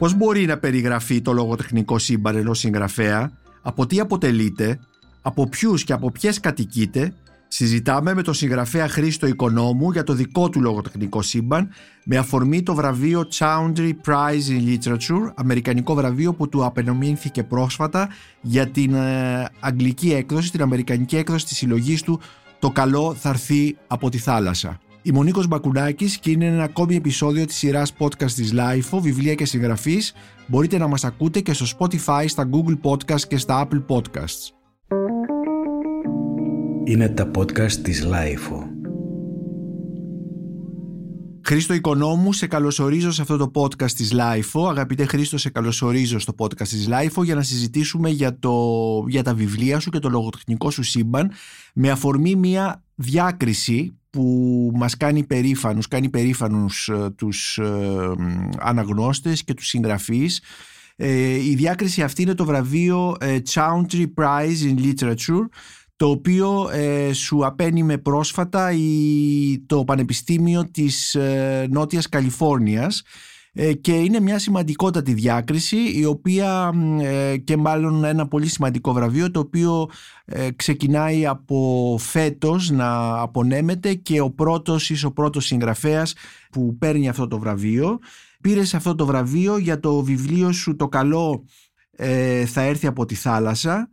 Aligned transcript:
Πώς 0.00 0.14
μπορεί 0.14 0.46
να 0.46 0.58
περιγραφεί 0.58 1.20
το 1.20 1.32
λογοτεχνικό 1.32 1.98
σύμπαν 1.98 2.36
ενός 2.36 2.58
συγγραφέα, 2.58 3.32
από 3.62 3.86
τι 3.86 4.00
αποτελείται, 4.00 4.78
από 5.22 5.48
ποιους 5.48 5.84
και 5.84 5.92
από 5.92 6.10
ποιες 6.10 6.40
κατοικείται, 6.40 7.14
συζητάμε 7.48 8.14
με 8.14 8.22
τον 8.22 8.34
συγγραφέα 8.34 8.88
Χρήστο 8.88 9.26
Οικονόμου 9.26 9.90
για 9.90 10.02
το 10.02 10.12
δικό 10.12 10.48
του 10.48 10.60
λογοτεχνικό 10.60 11.22
σύμπαν 11.22 11.68
με 12.04 12.16
αφορμή 12.16 12.62
το 12.62 12.74
βραβείο 12.74 13.28
Chowdhury 13.32 13.92
Prize 14.06 14.48
in 14.48 14.68
Literature, 14.68 15.32
αμερικανικό 15.34 15.94
βραβείο 15.94 16.34
που 16.34 16.48
του 16.48 16.64
απενομήνθηκε 16.64 17.42
πρόσφατα 17.42 18.08
για 18.40 18.66
την 18.66 18.94
ε, 18.94 19.48
αγγλική 19.60 20.12
έκδοση, 20.12 20.50
την 20.50 20.62
αμερικανική 20.62 21.16
έκδοση 21.16 21.46
της 21.46 21.56
συλλογής 21.56 22.02
του 22.02 22.20
«Το 22.58 22.70
καλό 22.70 23.14
θα 23.14 23.28
έρθει 23.28 23.76
από 23.86 24.10
τη 24.10 24.18
θάλασσα». 24.18 24.80
Είμαι 25.02 25.18
ο 25.18 25.22
Νίκος 25.22 25.46
Μπακουνάκης 25.46 26.18
και 26.18 26.30
είναι 26.30 26.46
ένα 26.46 26.62
ακόμη 26.62 26.96
επεισόδιο 26.96 27.44
της 27.44 27.56
σειράς 27.56 27.92
podcast 27.98 28.30
της 28.30 28.52
LIFO, 28.54 28.98
βιβλία 29.00 29.34
και 29.34 29.44
συγγραφής. 29.44 30.12
Μπορείτε 30.46 30.78
να 30.78 30.86
μας 30.86 31.04
ακούτε 31.04 31.40
και 31.40 31.52
στο 31.52 31.66
Spotify, 31.78 32.24
στα 32.26 32.48
Google 32.52 32.78
Podcasts 32.82 33.26
και 33.28 33.36
στα 33.36 33.68
Apple 33.68 33.84
Podcasts. 33.86 34.50
Είναι 36.84 37.08
τα 37.08 37.30
podcast 37.36 37.72
της 37.72 38.06
LIFO. 38.06 38.62
Χρήστο 41.44 41.74
Οικονόμου, 41.74 42.32
σε 42.32 42.46
καλωσορίζω 42.46 43.10
σε 43.10 43.22
αυτό 43.22 43.36
το 43.36 43.50
podcast 43.54 43.90
της 43.90 44.12
LIFO. 44.14 44.68
Αγαπητέ 44.68 45.04
Χρήστο, 45.04 45.38
σε 45.38 45.50
καλωσορίζω 45.50 46.18
στο 46.18 46.34
podcast 46.38 46.68
της 46.68 46.88
LIFO 46.90 47.24
για 47.24 47.34
να 47.34 47.42
συζητήσουμε 47.42 48.10
για, 48.10 48.38
το, 48.38 48.54
για 49.08 49.22
τα 49.22 49.34
βιβλία 49.34 49.80
σου 49.80 49.90
και 49.90 49.98
το 49.98 50.08
λογοτεχνικό 50.08 50.70
σου 50.70 50.82
σύμπαν 50.82 51.30
με 51.74 51.90
αφορμή 51.90 52.34
μια 52.36 52.84
διάκριση 52.94 53.99
που 54.10 54.70
μας 54.74 54.96
κάνει 54.96 55.26
περήφανους, 55.26 55.88
κάνει 55.88 56.08
περήφανους 56.08 56.88
ε, 56.88 57.10
τους 57.16 57.58
ε, 57.58 58.14
αναγνώστες 58.58 59.44
και 59.44 59.54
τους 59.54 59.66
συγγραφείς. 59.66 60.42
Ε, 60.96 61.44
η 61.44 61.54
διάκριση 61.54 62.02
αυτή 62.02 62.22
είναι 62.22 62.34
το 62.34 62.44
βραβείο 62.44 63.16
Chowdhury 63.52 64.06
Prize 64.14 64.62
in 64.62 64.78
Literature 64.78 65.48
το 65.96 66.08
οποίο 66.08 66.68
σου 67.12 67.46
απένιμε 67.46 67.98
πρόσφατα 67.98 68.72
η, 68.72 69.58
το 69.66 69.84
Πανεπιστήμιο 69.84 70.70
της 70.70 71.16
Νότιας 71.70 72.08
Καλιφόρνιας 72.08 72.98
ε, 72.98 73.29
και 73.80 73.92
είναι 73.92 74.20
μια 74.20 74.38
σημαντικότατη 74.38 75.14
διάκριση 75.14 75.76
η 75.76 76.04
οποία 76.04 76.72
ε, 77.00 77.36
και 77.36 77.56
μάλλον 77.56 78.04
ένα 78.04 78.28
πολύ 78.28 78.46
σημαντικό 78.46 78.92
βραβείο 78.92 79.30
το 79.30 79.40
οποίο 79.40 79.90
ε, 80.24 80.48
ξεκινάει 80.56 81.26
από 81.26 81.96
φέτος 82.00 82.70
να 82.70 83.20
απονέμεται 83.20 83.94
και 83.94 84.20
ο 84.20 84.30
πρώτος 84.30 84.90
ή 84.90 85.06
ο 85.06 85.12
πρώτος 85.12 85.46
συγγραφέας 85.46 86.14
που 86.52 86.76
παίρνει 86.78 87.08
αυτό 87.08 87.28
το 87.28 87.38
βραβείο. 87.38 87.98
Πήρε 88.40 88.64
σε 88.64 88.76
αυτό 88.76 88.94
το 88.94 89.06
βραβείο 89.06 89.58
για 89.58 89.80
το 89.80 90.02
βιβλίο 90.02 90.52
σου 90.52 90.76
«Το 90.76 90.88
καλό 90.88 91.44
θα 92.46 92.60
έρθει 92.60 92.86
από 92.86 93.04
τη 93.04 93.14
θάλασσα» 93.14 93.90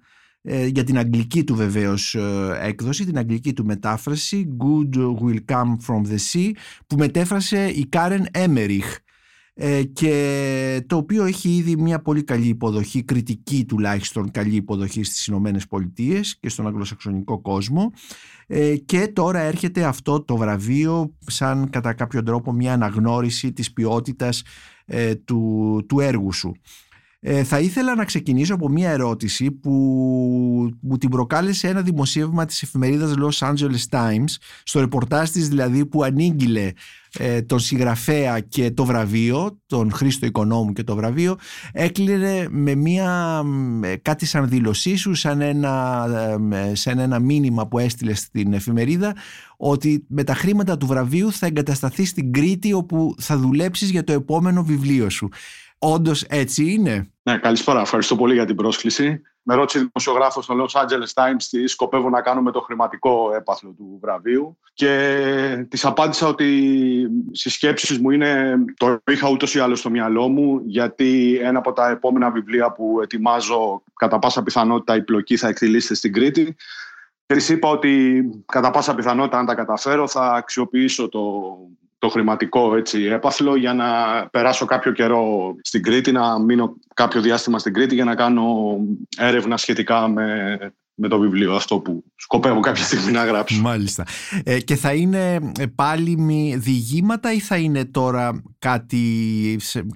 για 0.67 0.83
την 0.83 0.97
αγγλική 0.97 1.44
του 1.44 1.55
βεβαίως 1.55 2.16
έκδοση, 2.61 3.05
την 3.05 3.17
αγγλική 3.17 3.53
του 3.53 3.66
μετάφραση 3.66 4.47
«Good 4.59 4.97
will 4.97 5.39
come 5.45 5.75
from 5.88 6.11
the 6.11 6.17
sea» 6.31 6.52
που 6.88 6.95
μετέφρασε 6.97 7.67
η 7.67 7.85
Κάρεν 7.85 8.25
Έμεριχ 8.31 8.97
ε, 9.59 9.83
και 9.83 10.83
το 10.88 10.95
οποίο 10.95 11.25
έχει 11.25 11.55
ήδη 11.55 11.75
μια 11.77 12.02
πολύ 12.02 12.23
καλή 12.23 12.47
υποδοχή, 12.47 13.03
κριτική 13.03 13.66
τουλάχιστον 13.67 14.31
καλή 14.31 14.55
υποδοχή 14.55 15.03
στις 15.03 15.27
Ηνωμένες 15.27 15.67
Πολιτείες 15.67 16.38
και 16.39 16.50
στον 16.50 16.67
αγγλοσαξονικό 16.67 17.39
κόσμο 17.41 17.91
ε, 18.47 18.75
και 18.75 19.08
τώρα 19.08 19.39
έρχεται 19.39 19.83
αυτό 19.83 20.22
το 20.22 20.38
βραβείο 20.38 21.16
σαν 21.28 21.69
κατά 21.69 21.94
κάποιο 21.94 22.23
τρόπο 22.23 22.52
μια 22.52 22.73
αναγνώριση 22.73 23.53
της 23.53 23.73
ποιότητας 23.73 24.44
ε, 24.85 25.16
του, 25.16 25.85
του 25.88 26.00
έργου 26.00 26.33
σου. 26.33 26.55
Ε, 27.19 27.44
θα 27.44 27.59
ήθελα 27.59 27.95
να 27.95 28.05
ξεκινήσω 28.05 28.53
από 28.53 28.69
μια 28.69 28.89
ερώτηση 28.89 29.51
που 29.51 29.72
μου 30.81 30.97
την 30.97 31.09
προκάλεσε 31.09 31.67
ένα 31.67 31.81
δημοσίευμα 31.81 32.46
της 32.46 32.62
εφημερίδας 32.62 33.13
Los 33.17 33.47
Angeles 33.47 33.90
Times 33.90 34.35
στο 34.63 34.79
ρεπορτάζ 34.79 35.29
της 35.29 35.47
δηλαδή 35.47 35.85
που 35.85 36.03
ανήγγειλε 36.03 36.72
ε, 37.17 37.41
τον 37.41 37.59
συγγραφέα 37.59 38.39
και 38.39 38.72
το 38.72 38.85
βραβείο, 38.85 39.59
τον 39.66 39.91
Χρήστο 39.91 40.25
Οικονόμου 40.25 40.73
και 40.73 40.83
το 40.83 40.95
βραβείο 40.95 41.35
έκλεινε 41.72 42.47
με 42.50 42.75
μια, 42.75 43.44
κάτι 44.01 44.25
σαν 44.25 44.50
δήλωσή 44.50 44.95
σου, 44.95 45.13
σαν 45.13 45.41
ένα, 45.41 46.05
ε, 46.51 46.75
σαν 46.75 47.00
ένα 47.00 47.19
μήνυμα 47.19 47.67
που 47.67 47.79
έστειλες 47.79 48.19
στην 48.19 48.53
εφημερίδα 48.53 49.16
ότι 49.57 50.05
με 50.07 50.23
τα 50.23 50.33
χρήματα 50.33 50.78
του 50.78 50.88
βραβείου 50.88 51.31
θα 51.31 51.45
εγκατασταθείς 51.45 52.09
στην 52.09 52.31
Κρήτη 52.31 52.73
όπου 52.73 53.16
θα 53.19 53.38
δουλέψεις 53.38 53.89
για 53.89 54.03
το 54.03 54.13
επόμενο 54.13 54.63
βιβλίο 54.63 55.09
σου. 55.09 55.29
Όντως 55.79 56.23
έτσι 56.23 56.72
είναι. 56.72 57.11
Ναι, 57.23 57.38
καλησπέρα. 57.38 57.81
Ευχαριστώ 57.81 58.16
πολύ 58.16 58.34
για 58.34 58.45
την 58.45 58.55
πρόσκληση. 58.55 59.22
Με 59.50 59.56
ρώτησε 59.56 59.80
δημοσιογράφος 59.80 60.44
στο 60.44 60.56
Los 60.63 60.81
Angeles 60.81 61.24
Times 61.24 61.44
τι 61.50 61.68
σκοπεύω 61.68 62.09
να 62.09 62.22
κάνω 62.22 62.41
με 62.41 62.52
το 62.52 62.62
χρηματικό 62.62 63.31
έπαθλο 63.35 63.69
του 63.69 63.97
βραβείου. 64.02 64.58
Και 64.74 65.66
της 65.69 65.85
απάντησα 65.85 66.28
ότι 66.28 67.08
στις 67.31 67.53
σκέψεις 67.53 68.00
μου 68.00 68.12
είναι. 68.12 68.56
Το 68.78 69.00
είχα 69.12 69.30
ούτως 69.30 69.56
ή 69.56 69.59
άλλως 69.59 69.80
στο 69.80 69.90
μυαλό 69.90 70.28
μου, 70.28 70.62
γιατί 70.66 71.40
ένα 71.41 71.59
από 71.59 71.74
τα 71.74 71.90
επόμενα 71.90 72.31
βιβλία 72.31 72.72
που 72.72 73.00
ετοιμάζω, 73.02 73.84
κατά 73.94 74.19
πάσα 74.19 74.44
πιθανότητα 74.44 74.96
η 74.96 75.03
πλοκή 75.03 75.38
θα 75.38 75.47
εκτελήσεται 75.47 75.96
στην 75.96 76.14
Κρήτη. 76.14 76.56
Και 77.25 77.35
της 77.35 77.50
είπα 77.50 77.69
ότι 77.69 78.24
κατά 78.46 78.72
πάσα 78.72 78.96
πιθανότητα, 78.96 79.40
αν 79.40 79.46
τα 79.46 79.56
καταφέρω, 79.56 80.08
θα 80.08 80.34
αξιοποιήσω 80.34 81.09
το 81.09 81.22
το 81.97 82.09
χρηματικό 82.09 82.75
έτσι, 82.75 83.03
έπαθλο 83.03 83.56
για 83.56 83.74
να 83.74 83.88
περάσω 84.31 84.66
κάποιο 84.66 84.91
καιρό 84.91 85.56
στην 85.62 85.84
Κρήτη, 85.84 86.12
να 86.12 86.40
μείνω 86.40 86.75
κάποιο 86.94 87.22
διάστημα 87.22 87.59
στην 87.59 87.74
Κρήτη 87.74 87.96
για 87.96 88.03
να 88.03 88.16
κάνω 88.16 88.78
έρευνα 89.18 89.58
σχετικά 89.58 90.08
με 90.08 90.58
με 91.00 91.08
το 91.08 91.19
βιβλίο 91.19 91.56
αυτό 91.56 91.80
που 91.80 92.03
σκοπεύω 92.16 92.59
κάποια 92.59 92.84
στιγμή 92.84 93.12
να 93.12 93.25
γράψω. 93.25 93.62
Μάλιστα. 93.62 94.06
Ε, 94.44 94.59
και 94.59 94.75
θα 94.75 94.94
είναι 94.94 95.52
ε, 95.59 95.66
πάλι 95.75 96.18
διηγήματα 96.58 97.34
ή 97.34 97.40
θα 97.40 97.58
είναι 97.58 97.85
τώρα 97.85 98.41
κάτι, 98.59 99.02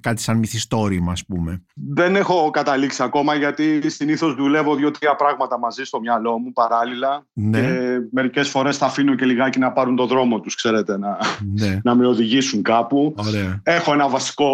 κάτι 0.00 0.22
σαν 0.22 0.38
μυθιστόρημα 0.38 1.12
ας 1.12 1.24
πούμε; 1.24 1.62
Δεν 1.74 2.16
έχω 2.16 2.50
καταλήξει 2.50 3.02
ακόμα 3.02 3.34
γιατί 3.34 3.90
συνήθως 3.90 4.34
δουλεύω 4.34 4.74
δύο-τρία 4.74 5.16
πράγματα 5.16 5.58
μαζί 5.58 5.84
στο 5.84 6.00
μυαλό 6.00 6.38
μου 6.38 6.52
παράλληλα 6.52 7.26
ναι. 7.32 7.60
και 7.60 7.98
μερικές 8.10 8.48
φορές 8.48 8.76
θα 8.76 8.86
αφήνω 8.86 9.14
και 9.14 9.24
λιγάκι 9.24 9.58
να 9.58 9.72
πάρουν 9.72 9.96
το 9.96 10.06
δρόμο 10.06 10.40
τους, 10.40 10.54
ξέρετε, 10.54 10.98
να, 10.98 11.18
ναι. 11.58 11.80
να 11.84 11.94
με 11.94 12.06
οδηγήσουν 12.06 12.62
κάπου. 12.62 13.14
Ωραία. 13.18 13.60
Έχω 13.62 13.92
ένα 13.92 14.08
βασικό 14.08 14.50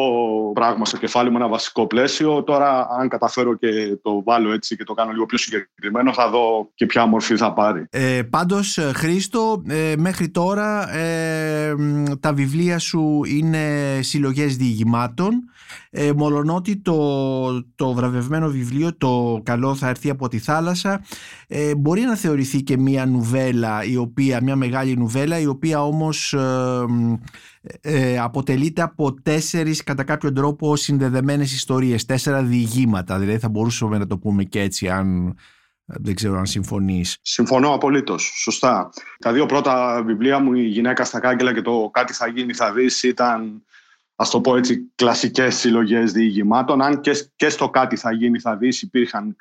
πράγμα 0.55 0.85
στο 0.85 0.97
κεφάλι 0.97 1.31
μου, 1.31 1.37
ένα 1.37 1.49
βασικό 1.49 1.87
πλαίσιο. 1.87 2.43
Τώρα 2.43 2.89
αν 2.99 3.09
καταφέρω 3.09 3.55
και 3.55 3.99
το 4.03 4.23
βάλω 4.25 4.53
έτσι 4.53 4.77
και 4.77 4.85
το 4.85 4.95
κάνω 4.95 5.13
λίγο 5.13 5.27
πιο 5.27 5.39
συγκεκριμένο 5.39 6.13
θα 6.13 6.31
δω 6.31 6.38
και 6.75 6.87
ποια 6.87 7.07
μορφή 7.07 7.37
θα 7.37 7.53
πάρει. 7.53 7.87
Ε, 7.91 8.23
πάντως 8.31 8.79
ε, 8.79 8.93
Χρήστο 8.95 9.63
ε, 9.69 9.95
μέχρι 9.99 10.29
τώρα 10.29 10.95
ε, 10.95 11.75
τα 12.21 12.33
βιβλία 12.33 12.79
σου 12.79 13.21
είναι 13.27 13.63
συλλογές 14.03 14.57
διηγημάτων 14.57 15.33
ε, 15.91 16.13
μολονότι 16.13 16.77
το, 16.77 17.65
το 17.75 17.93
βραβευμένο 17.93 18.49
βιβλίο 18.49 18.97
το 18.97 19.41
καλό 19.43 19.75
θα 19.75 19.89
έρθει 19.89 20.11
από 20.11 20.29
τη 20.29 20.39
θάλασσα 20.39 21.05
ε, 21.47 21.75
μπορεί 21.75 22.01
να 22.01 22.17
θεωρηθεί 22.17 22.63
και 22.63 22.79
μια 22.79 23.07
νουβέλα 23.07 23.85
η 23.85 23.97
οποία, 23.97 24.43
μια 24.43 24.57
μεγάλη 24.57 24.97
νουβέλα 24.97 25.39
η 25.39 25.47
οποία 25.47 25.85
όμως 25.85 26.35
ε, 27.81 28.19
αποτελείται 28.19 28.83
από 28.83 29.15
τέσσερις 29.23 29.83
κατά 29.85 30.05
κάποιο 30.05 30.33
τρόπο 30.33 30.77
συνδεδεμένες 30.77 31.53
ιστορίες, 31.55 32.05
τέσσερα 32.05 32.43
διηγήματα 32.43 33.19
δηλαδή 33.19 33.39
θα 33.39 33.49
μπορούσαμε 33.49 33.99
να 33.99 34.07
το 34.07 34.19
πούμε 34.19 34.45
και 34.45 34.61
έτσι 34.61 34.89
αν 34.89 35.37
δεν 35.89 36.15
ξέρω 36.15 36.39
αν 36.39 36.47
συμφωνείς. 36.47 37.19
Συμφωνώ 37.23 37.75
απολύτως. 37.75 38.33
Σωστά. 38.43 38.91
Τα 39.19 39.33
δύο 39.33 39.47
πρώτα 39.47 40.03
βιβλία 40.07 40.39
μου, 40.39 40.55
Η 40.55 40.67
γυναίκα 40.67 41.05
στα 41.05 41.21
κάγκελα 41.21 41.55
και 41.55 41.63
το 41.63 41.91
Κάτι 41.93 42.13
θα 42.13 42.29
γίνει, 42.29 42.53
θα 42.53 42.73
δεις, 42.73 43.03
ήταν 43.03 43.63
ας 44.15 44.31
το 44.31 44.41
πω 44.41 44.57
έτσι, 44.57 44.93
κλασικές 44.95 45.57
συλλογές 45.57 46.13
διηγημάτων. 46.13 46.83
Αν 46.83 47.01
και, 47.01 47.13
και 47.37 47.49
στο 47.49 47.71
Κάτι 47.71 47.97
θα 47.97 48.13
γίνει, 48.13 48.39
θα 48.39 48.57
δεις, 48.57 48.83
υπήρχαν 48.83 49.37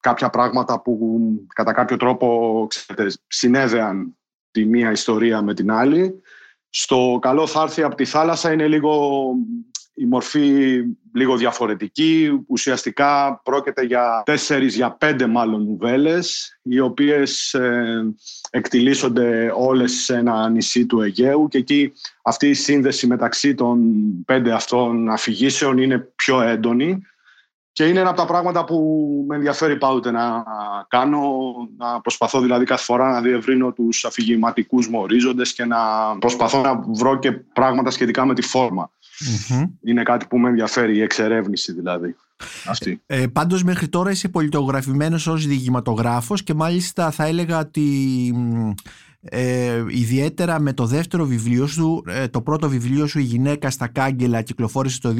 κάποια 0.00 0.30
πράγματα 0.30 0.80
που 0.80 1.20
κατά 1.54 1.72
κάποιο 1.72 1.96
τρόπο 1.96 2.66
ξέρετε, 2.68 3.16
συνέδεαν 3.26 4.16
τη 4.50 4.64
μία 4.64 4.90
ιστορία 4.90 5.42
με 5.42 5.54
την 5.54 5.70
άλλη. 5.70 6.22
Στο 6.68 7.18
Καλό 7.20 7.46
θα 7.46 7.62
έρθει 7.62 7.82
από 7.82 7.94
τη 7.94 8.04
θάλασσα 8.04 8.52
είναι 8.52 8.68
λίγο 8.68 9.22
η 9.94 10.04
μορφή 10.04 10.80
λίγο 11.14 11.36
διαφορετική. 11.36 12.44
Ουσιαστικά 12.46 13.40
πρόκειται 13.44 13.82
για 13.82 14.22
τέσσερις, 14.24 14.74
για 14.74 14.90
πέντε 14.90 15.26
μάλλον 15.26 15.64
νουβέλες, 15.64 16.58
οι 16.62 16.80
οποίες 16.80 17.54
ε, 17.54 18.14
εκτιλήσονται 18.50 19.52
όλες 19.56 19.92
σε 19.92 20.16
ένα 20.16 20.48
νησί 20.48 20.86
του 20.86 21.00
Αιγαίου 21.00 21.48
και 21.48 21.58
εκεί 21.58 21.92
αυτή 22.22 22.48
η 22.48 22.54
σύνδεση 22.54 23.06
μεταξύ 23.06 23.54
των 23.54 23.78
πέντε 24.24 24.52
αυτών 24.52 25.10
αφηγήσεων 25.10 25.78
είναι 25.78 25.98
πιο 25.98 26.40
έντονη 26.40 27.02
Και 27.72 27.84
είναι 27.84 28.00
ένα 28.00 28.08
από 28.08 28.18
τα 28.18 28.26
πράγματα 28.26 28.64
που 28.64 28.76
με 29.28 29.36
ενδιαφέρει 29.36 29.76
πάντοτε 29.78 30.10
να 30.10 30.44
κάνω, 30.88 31.22
να 31.76 32.00
προσπαθώ 32.00 32.40
δηλαδή 32.40 32.64
κάθε 32.64 32.84
φορά 32.84 33.10
να 33.10 33.20
διευρύνω 33.20 33.72
τους 33.72 34.04
αφηγηματικούς 34.04 34.88
μου 34.88 35.00
ορίζοντες 35.00 35.52
και 35.52 35.64
να 35.64 35.78
προσπαθώ 36.18 36.60
να 36.60 36.82
βρω 36.86 37.18
και 37.18 37.32
πράγματα 37.32 37.90
σχετικά 37.90 38.26
με 38.26 38.34
τη 38.34 38.42
φορμα 39.30 39.70
Είναι 39.84 40.02
κάτι 40.02 40.26
που 40.26 40.38
με 40.38 40.48
ενδιαφέρει, 40.48 40.96
η 40.96 41.00
εξερεύνηση 41.00 41.72
δηλαδή. 41.72 42.16
Αυτή. 42.66 43.00
Ε, 43.06 43.26
πάντως 43.26 43.64
μέχρι 43.64 43.88
τώρα 43.88 44.10
είσαι 44.10 44.28
πολιτογραφημένος 44.28 45.26
ως 45.26 45.46
διηγηματογράφος 45.46 46.42
και 46.42 46.54
μάλιστα 46.54 47.10
θα 47.10 47.24
έλεγα 47.24 47.58
ότι 47.58 47.86
ε, 49.24 49.84
ιδιαίτερα 49.88 50.60
με 50.60 50.72
το 50.72 50.86
δεύτερο 50.86 51.24
βιβλίο 51.24 51.66
σου, 51.66 52.02
ε, 52.06 52.28
το 52.28 52.42
πρώτο 52.42 52.68
βιβλίο 52.68 53.06
σου 53.06 53.18
«Η 53.18 53.22
γυναίκα 53.22 53.70
στα 53.70 53.86
κάγκελα» 53.86 54.42
κυκλοφόρησε 54.42 55.00
το 55.00 55.14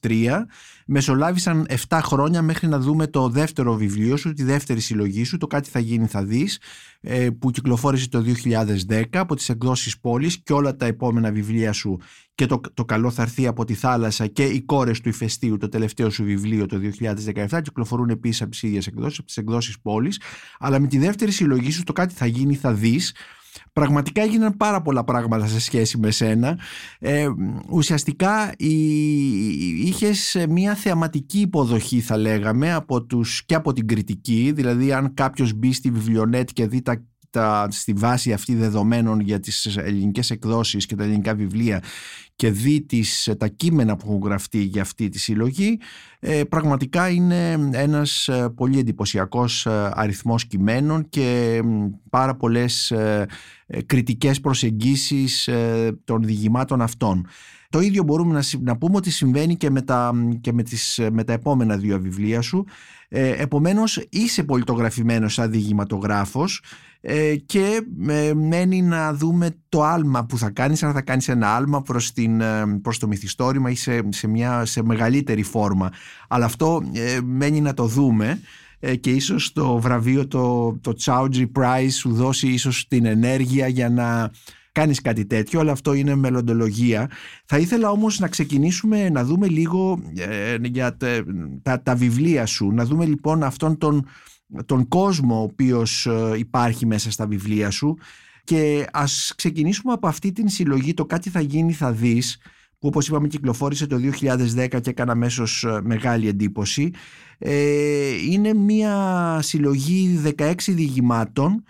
2003. 0.00 0.46
Μεσολάβησαν 0.86 1.66
7 1.88 1.98
χρόνια 2.02 2.42
μέχρι 2.42 2.68
να 2.68 2.78
δούμε 2.78 3.06
το 3.06 3.28
δεύτερο 3.28 3.74
βιβλίο 3.74 4.16
σου, 4.16 4.32
τη 4.32 4.42
δεύτερη 4.42 4.80
συλλογή 4.80 5.24
σου, 5.24 5.36
το 5.36 5.46
«Κάτι 5.46 5.70
θα 5.70 5.78
γίνει 5.78 6.06
θα 6.06 6.24
δεις», 6.24 6.60
ε, 7.00 7.28
που 7.38 7.50
κυκλοφόρησε 7.50 8.08
το 8.08 8.24
2010 8.88 9.02
από 9.12 9.36
τις 9.36 9.48
εκδόσεις 9.48 9.98
πόλης 9.98 10.38
και 10.42 10.52
όλα 10.52 10.76
τα 10.76 10.86
επόμενα 10.86 11.30
βιβλία 11.30 11.72
σου 11.72 11.98
και 12.36 12.46
το, 12.46 12.60
το 12.74 12.84
καλό 12.84 13.10
θα 13.10 13.22
έρθει 13.22 13.46
από 13.46 13.64
τη 13.64 13.74
θάλασσα 13.74 14.26
και 14.26 14.44
οι 14.44 14.62
κόρες 14.62 15.00
του 15.00 15.08
ηφαιστείου, 15.08 15.56
το 15.56 15.68
τελευταίο 15.68 16.10
σου 16.10 16.24
βιβλίο 16.24 16.66
το 16.66 16.80
2017 17.48 17.60
κυκλοφορούν 17.62 18.08
επίσης 18.08 18.42
από 18.42 18.50
τις 18.50 18.62
ίδιες 18.62 18.86
εκδόσεις, 18.86 19.18
από 19.18 19.26
τις 19.26 19.36
εκδόσεις 19.36 19.80
πόλης 19.80 20.20
αλλά 20.58 20.80
με 20.80 20.86
τη 20.86 20.98
δεύτερη 20.98 21.30
συλλογή 21.30 21.70
σου 21.70 21.82
το 21.82 21.92
κάτι 21.92 22.14
θα 22.14 22.26
γίνει 22.26 22.54
θα 22.54 22.72
δεις 22.72 23.14
Πραγματικά 23.72 24.22
έγιναν 24.22 24.56
πάρα 24.56 24.82
πολλά 24.82 25.04
πράγματα 25.04 25.46
σε 25.46 25.60
σχέση 25.60 25.98
με 25.98 26.10
σένα. 26.10 26.58
Ε, 26.98 27.28
ουσιαστικά 27.70 28.52
η, 28.56 28.74
είχες 29.86 30.46
μια 30.48 30.74
θεαματική 30.74 31.40
υποδοχή 31.40 32.00
θα 32.00 32.16
λέγαμε 32.16 32.72
από 32.72 33.02
τους, 33.02 33.44
και 33.44 33.54
από 33.54 33.72
την 33.72 33.86
κριτική. 33.86 34.52
Δηλαδή 34.54 34.92
αν 34.92 35.14
κάποιος 35.14 35.52
μπει 35.52 35.72
στη 35.72 35.90
βιβλιονέτ 35.90 36.48
και 36.52 36.66
δει 36.66 36.82
τα 36.82 37.04
τα, 37.30 37.68
στη 37.70 37.92
βάση 37.92 38.32
αυτή 38.32 38.54
δεδομένων 38.54 39.20
για 39.20 39.40
τις 39.40 39.76
ελληνικές 39.76 40.30
εκδόσεις 40.30 40.86
και 40.86 40.96
τα 40.96 41.02
ελληνικά 41.04 41.34
βιβλία 41.34 41.82
και 42.36 42.50
δει 42.50 42.82
τις, 42.82 43.30
τα 43.38 43.48
κείμενα 43.48 43.96
που 43.96 44.06
έχουν 44.08 44.20
γραφτεί 44.24 44.62
για 44.62 44.82
αυτή 44.82 45.08
τη 45.08 45.18
συλλογή 45.18 45.78
ε, 46.20 46.44
πραγματικά 46.44 47.08
είναι 47.08 47.70
ένας 47.72 48.28
ε, 48.28 48.48
πολύ 48.56 48.78
εντυπωσιακός 48.78 49.66
ε, 49.66 49.90
αριθμός 49.94 50.46
κειμένων 50.46 51.08
και 51.08 51.60
πάρα 52.10 52.36
πολλές 52.36 52.90
ε, 52.90 53.26
κριτικές 53.86 54.40
προσεγγίσεις 54.40 55.48
των 56.04 56.22
διηγημάτων 56.22 56.82
αυτών. 56.82 57.26
Το 57.70 57.80
ίδιο 57.80 58.02
μπορούμε 58.02 58.32
να, 58.32 58.42
να 58.60 58.76
πούμε 58.76 58.96
ότι 58.96 59.10
συμβαίνει 59.10 59.56
και 59.56 59.70
με 59.70 59.82
τα, 59.82 60.12
και 60.40 60.52
με 60.52 60.62
τις, 60.62 61.00
με 61.12 61.24
τα 61.24 61.32
επόμενα 61.32 61.76
δύο 61.76 62.00
βιβλία 62.00 62.40
σου. 62.40 62.64
Ε, 63.08 63.42
επομένως 63.42 64.06
είσαι 64.10 64.42
πολιτογραφημένος 64.42 65.34
σαν 65.34 65.50
διηγηματογράφος 65.50 66.62
ε, 66.62 66.64
και 67.46 67.80
ε, 68.08 68.34
μένει 68.34 68.82
να 68.82 69.14
δούμε 69.14 69.50
το 69.68 69.82
άλμα 69.82 70.24
που 70.24 70.38
θα 70.38 70.50
κάνεις, 70.50 70.82
αν 70.82 70.92
θα 70.92 71.02
κάνεις 71.02 71.28
ένα 71.28 71.54
άλμα 71.54 71.82
προς, 71.82 72.12
την, 72.12 72.40
ε, 72.40 72.64
προς 72.82 72.98
το 72.98 73.06
μυθιστόρημα 73.06 73.70
ή 73.70 73.74
σε, 73.74 74.00
σε, 74.08 74.26
μια, 74.26 74.64
σε 74.64 74.82
μεγαλύτερη 74.82 75.42
φόρμα. 75.42 75.92
Αλλά 76.28 76.44
αυτό 76.44 76.82
μένει 77.24 77.60
να 77.60 77.74
το 77.74 77.86
δούμε 77.86 78.40
και 79.00 79.10
ίσως 79.10 79.52
το 79.52 79.78
βραβείο, 79.78 80.26
το, 80.26 80.76
το 80.80 80.92
Chowdhury 81.04 81.46
Prize 81.58 81.90
σου 81.90 82.12
δώσει 82.12 82.48
ίσως 82.48 82.86
την 82.88 83.04
ενέργεια 83.04 83.68
για 83.68 83.90
να 83.90 84.30
κάνεις 84.72 85.00
κάτι 85.00 85.26
τέτοιο, 85.26 85.60
αλλά 85.60 85.72
αυτό 85.72 85.94
είναι 85.94 86.14
μελλοντολογία. 86.14 87.10
Θα 87.44 87.58
ήθελα 87.58 87.90
όμως 87.90 88.18
να 88.18 88.28
ξεκινήσουμε 88.28 89.08
να 89.08 89.24
δούμε 89.24 89.46
λίγο 89.46 90.02
για 90.62 90.96
τα, 91.62 91.82
τα, 91.82 91.94
βιβλία 91.94 92.46
σου, 92.46 92.70
να 92.70 92.84
δούμε 92.84 93.04
λοιπόν 93.04 93.42
αυτόν 93.42 93.78
τον 93.78 94.06
τον 94.66 94.88
κόσμο 94.88 95.38
ο 95.38 95.42
οποίος 95.42 96.06
ε, 96.06 96.32
υπάρχει 96.36 96.86
μέσα 96.86 97.10
στα 97.10 97.26
βιβλία 97.26 97.70
σου. 97.70 97.98
Και 98.44 98.86
ας 98.92 99.32
ξεκινήσουμε 99.36 99.92
από 99.92 100.06
αυτή 100.06 100.32
την 100.32 100.48
συλλογή 100.48 100.94
το 100.94 101.06
κάτι 101.06 101.30
θα 101.30 101.40
γίνει 101.40 101.72
θα 101.72 101.92
δεις 101.92 102.38
που 102.78 102.88
όπως 102.88 103.08
είπαμε 103.08 103.28
κυκλοφόρησε 103.28 103.86
το 103.86 103.96
2010 103.96 104.68
και 104.68 104.90
έκανε 104.90 105.10
αμέσως 105.10 105.64
ε, 105.64 105.80
μεγάλη 105.82 106.28
εντύπωση. 106.28 106.90
Ε, 107.38 108.14
είναι 108.30 108.54
μια 108.54 109.38
συλλογή 109.42 110.22
16 110.38 110.54
διηγημάτων 110.68 111.62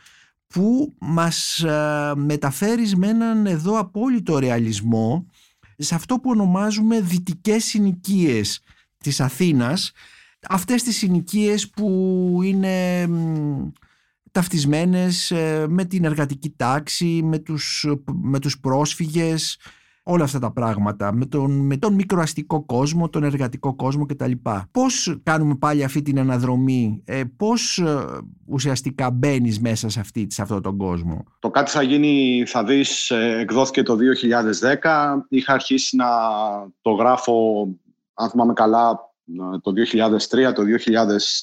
που 0.47 0.95
μας 0.99 1.65
μεταφέρεις 2.17 2.97
με 2.97 3.09
έναν 3.09 3.47
εδώ 3.47 3.79
απόλυτο 3.79 4.39
ρεαλισμό 4.39 5.27
σε 5.77 5.95
αυτό 5.95 6.15
που 6.15 6.31
ονομάζουμε 6.31 7.01
δυτικές 7.01 7.65
συνοικίες 7.65 8.61
της 8.99 9.21
Αθήνας 9.21 9.93
αυτές 10.49 10.83
τις 10.83 10.97
συνοικίες 10.97 11.71
που 11.71 12.41
είναι 12.45 13.09
ταυτισμένες 14.33 15.31
ε, 15.31 15.67
με 15.69 15.85
την 15.85 16.05
εργατική 16.05 16.55
τάξη, 16.57 17.21
με 17.25 17.39
τους, 17.39 17.87
με 18.23 18.39
τους 18.39 18.61
πρόσφυγες, 18.61 19.59
όλα 20.03 20.25
αυτά 20.25 20.39
τα 20.39 20.53
πράγματα, 20.53 21.13
με 21.13 21.27
τον, 21.27 21.51
με 21.51 21.77
τον 21.77 21.95
μικροαστικό 21.95 22.65
κόσμο, 22.65 23.09
τον 23.09 23.25
εργατικό 23.25 23.75
κόσμο 23.75 24.07
κτλ. 24.07 24.31
Πώς 24.71 25.19
κάνουμε 25.23 25.55
πάλι 25.55 25.85
αυτή 25.85 26.03
την 26.03 26.19
αναδρομή, 26.19 27.03
ε, 27.05 27.23
πώς 27.37 27.79
ε, 27.79 28.05
ουσιαστικά 28.47 29.11
μπαίνεις 29.11 29.61
μέσα 29.61 29.89
σε, 29.89 30.01
αυτή, 30.01 30.27
σε 30.31 30.43
αυτόν 30.43 30.63
τον 30.63 30.77
κόσμο; 30.77 31.25
Το 31.39 31.51
κάτι 31.51 31.71
θα 31.71 31.83
γίνει, 31.83 32.45
θα 32.47 32.65
δεις, 32.65 33.11
ε, 33.11 33.39
εκδόθηκε 33.41 33.83
το 33.83 33.97
2010. 33.97 35.27
Είχα 35.29 35.53
αρχίσει 35.53 35.97
να 35.97 36.07
το 36.81 36.91
γράφω, 36.91 37.67
αν 38.15 38.31
θυμάμαι 38.31 38.53
καλά, 38.53 39.06
το 39.63 39.73
2003, 40.31 40.53
το 40.55 40.63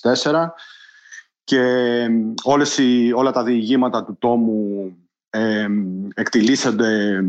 2004 0.02 0.46
και 1.44 1.62
όλες 2.44 2.78
οι, 2.78 3.12
όλα 3.16 3.32
τα 3.32 3.44
διηγήματα 3.44 4.06
του 4.06 4.18
τόμου 4.20 4.92
ε, 5.30 5.68
εκτιλήσονται 6.14 7.24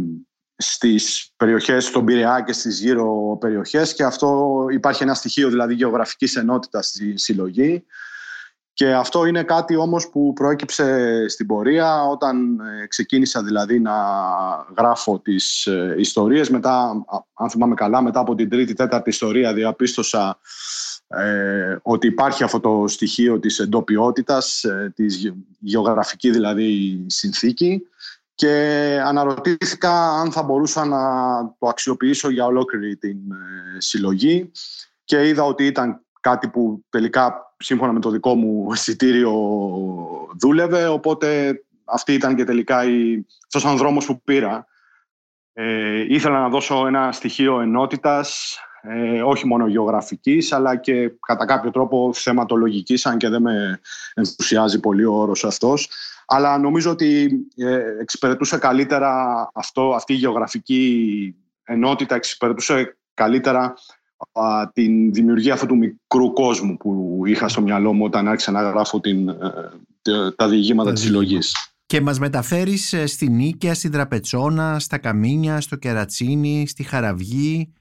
στις 0.56 1.32
περιοχές 1.36 1.90
των 1.90 2.04
Πειραιά 2.04 2.42
και 2.46 2.52
στις 2.52 2.80
γύρω 2.80 3.36
περιοχές. 3.40 3.94
Και 3.94 4.04
αυτό 4.04 4.58
υπάρχει 4.70 5.02
ένα 5.02 5.14
στοιχείο 5.14 5.48
δηλαδή 5.48 5.74
γεωγραφικής 5.74 6.36
ενότητας 6.36 6.86
στη 6.86 7.18
συλλογή 7.18 7.84
και 8.74 8.92
αυτό 8.92 9.24
είναι 9.24 9.42
κάτι 9.42 9.76
όμως 9.76 10.08
που 10.08 10.32
προέκυψε 10.32 11.28
στην 11.28 11.46
πορεία 11.46 12.02
όταν 12.02 12.60
ε, 12.60 12.86
ξεκίνησα 12.86 13.42
δηλαδή 13.42 13.80
να 13.80 13.94
γράφω 14.76 15.18
τις 15.18 15.66
ε, 15.66 15.94
ιστορίες. 15.98 16.50
Μετά, 16.50 17.04
αν 17.34 17.50
θυμάμαι 17.50 17.74
καλά, 17.74 18.02
μετά 18.02 18.20
από 18.20 18.34
την 18.34 18.48
τρίτη, 18.48 18.72
τέταρτη 18.74 19.10
ιστορία 19.10 19.52
διαπίστωσα 19.52 20.38
ε, 21.06 21.76
ότι 21.82 22.06
υπάρχει 22.06 22.44
αυτό 22.44 22.60
το 22.60 22.84
στοιχείο 22.88 23.38
της 23.38 23.58
εντοπιότητας, 23.58 24.64
ε, 24.64 24.92
της 24.96 25.32
γεωγραφική 25.58 26.30
δηλαδή 26.30 27.04
συνθήκη 27.06 27.82
και 28.34 28.52
αναρωτήθηκα 29.04 30.10
αν 30.10 30.32
θα 30.32 30.42
μπορούσα 30.42 30.84
να 30.84 30.98
το 31.58 31.68
αξιοποιήσω 31.68 32.30
για 32.30 32.44
ολόκληρη 32.44 32.96
την 32.96 33.18
συλλογή 33.78 34.50
και 35.04 35.28
είδα 35.28 35.42
ότι 35.44 35.66
ήταν 35.66 36.00
κάτι 36.20 36.48
που 36.48 36.84
τελικά 36.88 37.53
σύμφωνα 37.64 37.92
με 37.92 38.00
το 38.00 38.10
δικό 38.10 38.34
μου 38.34 38.72
εισιτήριο 38.72 39.32
δούλευε, 40.40 40.86
οπότε 40.86 41.60
αυτή 41.84 42.12
ήταν 42.12 42.34
και 42.34 42.44
τελικά 42.44 42.84
η, 42.84 43.26
αυτός 43.44 43.72
ο 43.72 43.76
δρόμος 43.76 44.06
που 44.06 44.22
πήρα. 44.22 44.66
Ε, 45.52 46.14
ήθελα 46.14 46.40
να 46.40 46.48
δώσω 46.48 46.86
ένα 46.86 47.12
στοιχείο 47.12 47.60
ενότητας, 47.60 48.58
ε, 48.82 49.22
όχι 49.22 49.46
μόνο 49.46 49.66
γεωγραφικής, 49.66 50.52
αλλά 50.52 50.76
και 50.76 51.12
κατά 51.26 51.44
κάποιο 51.44 51.70
τρόπο 51.70 52.10
θεματολογικής, 52.14 53.06
αν 53.06 53.18
και 53.18 53.28
δεν 53.28 53.42
με 53.42 53.80
ενθουσιάζει 54.14 54.80
πολύ 54.80 55.04
ο 55.04 55.12
όρος 55.12 55.44
αυτός. 55.44 55.88
Αλλά 56.26 56.58
νομίζω 56.58 56.90
ότι 56.90 57.30
ε, 57.56 57.80
εξυπηρετούσε 58.00 58.58
καλύτερα 58.58 59.50
αυτό, 59.54 59.94
αυτή 59.94 60.12
η 60.12 60.16
γεωγραφική 60.16 61.34
ενότητα, 61.64 62.14
εξυπηρετούσε 62.14 62.96
καλύτερα 63.14 63.74
την 64.72 65.12
δημιουργία 65.12 65.52
αυτού 65.52 65.66
του 65.66 65.76
μικρού 65.76 66.32
κόσμου 66.32 66.76
που 66.76 67.22
είχα 67.26 67.48
στο 67.48 67.60
μυαλό 67.60 67.92
μου 67.92 68.04
όταν 68.04 68.28
άρχισα 68.28 68.50
να 68.50 68.62
γράφω 68.62 69.00
την, 69.00 69.28
ε, 69.28 70.30
τα 70.36 70.48
διηγήματα 70.48 70.92
της 70.92 71.02
συλλογής. 71.02 71.54
Και 71.86 72.00
μας 72.00 72.18
μεταφέρεις 72.18 72.92
ε, 72.92 73.06
στη 73.06 73.28
Νίκαια, 73.28 73.74
στην 73.74 73.90
Τραπετσόνα, 73.90 74.78
στα 74.78 74.98
Καμίνια, 74.98 75.60
στο 75.60 75.76
Κερατσίνι, 75.76 76.66
στη 76.66 76.82
Χαραυγή, 76.82 77.72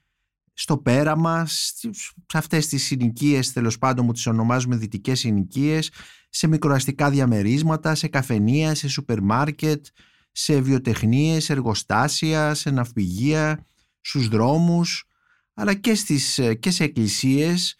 στο 0.53 0.77
Πέραμα, 0.77 1.45
σε 1.45 1.89
αυτές 2.33 2.67
τις 2.67 2.83
συνοικίες, 2.83 3.53
τέλος 3.53 3.77
πάντων 3.77 4.05
που 4.05 4.11
τις 4.11 4.27
ονομάζουμε 4.27 4.75
δυτικές 4.75 5.19
συνοικίες, 5.19 5.91
σε 6.29 6.47
μικροαστικά 6.47 7.09
διαμερίσματα, 7.09 7.95
σε 7.95 8.07
καφενεία, 8.07 8.75
σε 8.75 8.87
σούπερ 8.87 9.21
μάρκετ, 9.21 9.85
σε 10.31 10.59
βιοτεχνίες, 10.59 11.49
εργοστάσια, 11.49 12.53
σε 12.53 12.69
ναυπηγεία, 12.71 13.65
στους 14.01 14.27
δρόμους, 14.27 15.07
αλλά 15.53 15.73
και, 15.73 15.95
στις, 15.95 16.37
ε, 16.37 16.53
και 16.53 16.71
σε 16.71 16.83
εκκλησίες 16.83 17.77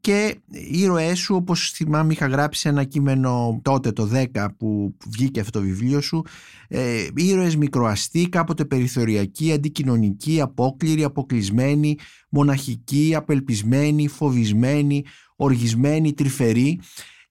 και 0.00 0.36
οι 0.48 0.78
ήρωές 0.78 1.18
σου 1.18 1.34
όπως 1.34 1.70
θυμάμαι 1.70 2.12
είχα 2.12 2.26
γράψει 2.26 2.68
ένα 2.68 2.84
κείμενο 2.84 3.60
τότε 3.62 3.92
το 3.92 4.10
10 4.34 4.46
που 4.58 4.96
βγήκε 5.06 5.40
αυτό 5.40 5.58
το 5.58 5.64
βιβλίο 5.64 6.00
σου. 6.00 6.24
Ε, 6.68 7.06
ήρωες 7.14 7.56
μικροαστοί, 7.56 8.28
κάποτε 8.28 8.64
περιθωριακοί, 8.64 9.52
αντικοινωνικοί, 9.52 10.40
απόκληροι, 10.40 11.04
αποκλεισμένοι, 11.04 11.98
μοναχικοί, 12.28 13.14
απελπισμένοι, 13.14 14.08
φοβισμένοι, 14.08 15.04
οργισμένοι, 15.36 16.12
τρυφεροί. 16.12 16.80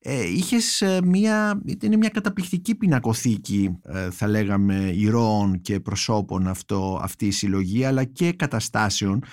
Ε, 0.04 0.28
είχες 0.28 0.82
ε, 0.82 1.00
μια, 1.04 1.62
είναι 1.82 1.98
μια 1.98 2.10
καταπληκτική 2.10 2.76
πινακοθήκη 2.76 3.80
ε, 3.84 4.12
θα 4.12 4.28
λέγαμε 4.28 4.92
ηρώων 4.96 5.62
και 5.62 5.80
προσώπων 5.80 6.48
αυτό, 6.48 7.00
αυτή 7.02 7.26
η 7.26 7.32
συλλογή 7.32 7.84
αλλά 7.84 8.04
και 8.04 8.32
καταστάσεων 8.32 9.24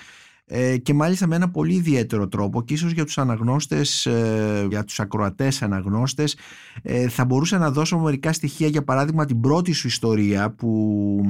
ε, 0.51 0.77
και 0.77 0.93
μάλιστα 0.93 1.27
με 1.27 1.35
ένα 1.35 1.49
πολύ 1.49 1.73
ιδιαίτερο 1.73 2.27
τρόπο 2.27 2.63
και 2.63 2.73
ίσως 2.73 2.91
για 2.91 3.05
τους 3.05 3.17
αναγνώστες, 3.17 4.05
ε, 4.05 4.67
για 4.69 4.83
τους 4.83 4.99
ακροατές 4.99 5.61
αναγνώστες 5.61 6.37
ε, 6.81 7.07
θα 7.09 7.25
μπορούσα 7.25 7.57
να 7.57 7.71
δώσω 7.71 7.97
μερικά 7.99 8.33
στοιχεία 8.33 8.67
για 8.67 8.83
παράδειγμα 8.83 9.25
την 9.25 9.39
πρώτη 9.39 9.71
σου 9.71 9.87
ιστορία 9.87 10.51
που, 10.51 11.21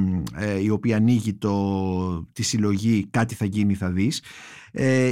η 0.62 0.70
οποία 0.70 0.96
ανοίγει 0.96 1.34
το, 1.34 2.28
τη 2.34 2.44
συλλογή 2.44 3.08
«Κάτι 3.12 3.36
θα 3.36 3.46
γίνει 3.46 3.74
θα 3.74 3.90
δεις» 3.90 4.24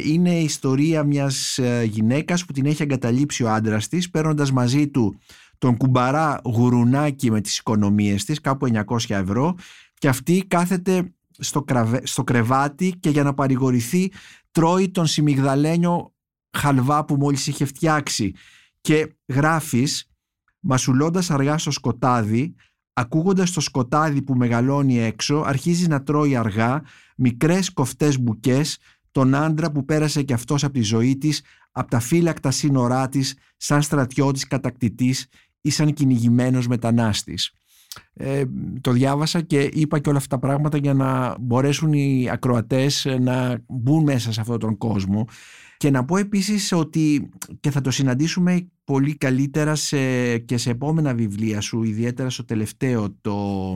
είναι 0.04 0.40
η 0.40 0.44
ιστορία 0.44 1.04
μιας 1.04 1.60
γυναίκας 1.86 2.46
που 2.46 2.54
την 2.54 2.66
έχει 2.66 2.84
εγκαταλείψει 2.84 3.44
ο 3.44 3.50
άντρας 3.50 3.88
της 3.88 4.10
παίρνοντας 4.10 4.52
μαζί 4.52 4.88
του 4.88 5.20
τον 5.58 5.78
κουμπαρά 5.78 6.42
γουρουνάκι 6.44 7.32
με 7.32 7.42
τις 7.42 7.58
οικονομίες 7.58 8.26
της 8.26 8.42
κάπου 8.42 8.68
900 8.68 8.98
ευρώ 9.08 9.56
και 9.94 10.08
αυτή 10.08 10.44
κάθεται 10.48 11.12
στο, 11.38 11.66
στο 12.04 12.24
κρεβάτι 12.24 12.94
και 13.00 13.10
για 13.10 13.24
να 13.24 13.34
παρηγορηθεί 13.34 14.12
τρώει 14.52 14.90
τον 14.90 15.06
σιμιγδαλένιο 15.06 16.14
χαλβά 16.58 17.06
που 17.06 17.16
μόλις 17.16 17.48
είχε 17.48 17.66
φτιάξει. 17.66 18.34
Και 18.82 19.16
γράφεις 19.28 20.10
μασουλώντας 20.60 21.32
αργά 21.32 21.58
στο 21.58 21.72
σκοτάδι 21.72 22.56
ακούγοντας 22.94 23.52
το 23.52 23.62
σκοτάδι 23.62 24.22
που 24.22 24.36
μεγαλώνει 24.36 25.00
έξω 25.00 25.44
αρχίζει 25.46 25.88
να 25.88 26.04
τρώει 26.04 26.36
αργά 26.36 26.82
μικρές 27.18 27.74
κοφτές 27.74 28.20
μπουκές 28.20 28.78
τον 29.12 29.36
άντρα 29.36 29.72
που 29.72 29.86
πέρασε 29.86 30.24
και 30.24 30.34
αυτός 30.34 30.64
από 30.64 30.74
τη 30.74 30.82
ζωή 30.82 31.18
της 31.18 31.42
από 31.72 31.90
τα 31.90 32.00
φύλακτα 32.00 32.52
σύνορά 32.52 33.10
της 33.10 33.38
σαν 33.58 33.82
στρατιώτης 33.82 34.48
κατακτητής 34.48 35.28
ή 35.62 35.70
σαν 35.70 35.94
κυνηγημένος 35.94 36.68
μετανάστης 36.68 37.52
ε, 38.14 38.44
το 38.82 38.92
διάβασα 38.92 39.42
και 39.42 39.70
είπα 39.74 40.00
και 40.00 40.10
όλα 40.10 40.18
αυτά 40.18 40.40
τα 40.40 40.48
πράγματα 40.48 40.78
για 40.78 40.94
να 40.94 41.36
μπορέσουν 41.40 41.94
οι 41.94 42.30
ακροατές 42.32 43.08
να 43.20 43.64
μπουν 43.68 44.04
μέσα 44.04 44.32
σε 44.32 44.42
αυτόν 44.42 44.60
τον 44.60 44.78
κόσμο 44.78 45.28
και 45.78 45.90
να 45.90 46.06
πω 46.06 46.18
επίσης 46.18 46.72
ότι 46.72 47.30
και 47.60 47.72
θα 47.72 47.82
το 47.82 47.92
συναντήσουμε 47.92 48.68
πολύ 48.84 49.16
καλύτερα 49.16 49.76
σε, 49.76 50.38
και 50.38 50.58
σε 50.58 50.70
επόμενα 50.70 51.14
βιβλία 51.14 51.62
σου 51.62 51.84
ιδιαίτερα 51.84 52.30
στο 52.30 52.46
τελευταίο 52.46 53.16
το 53.22 53.76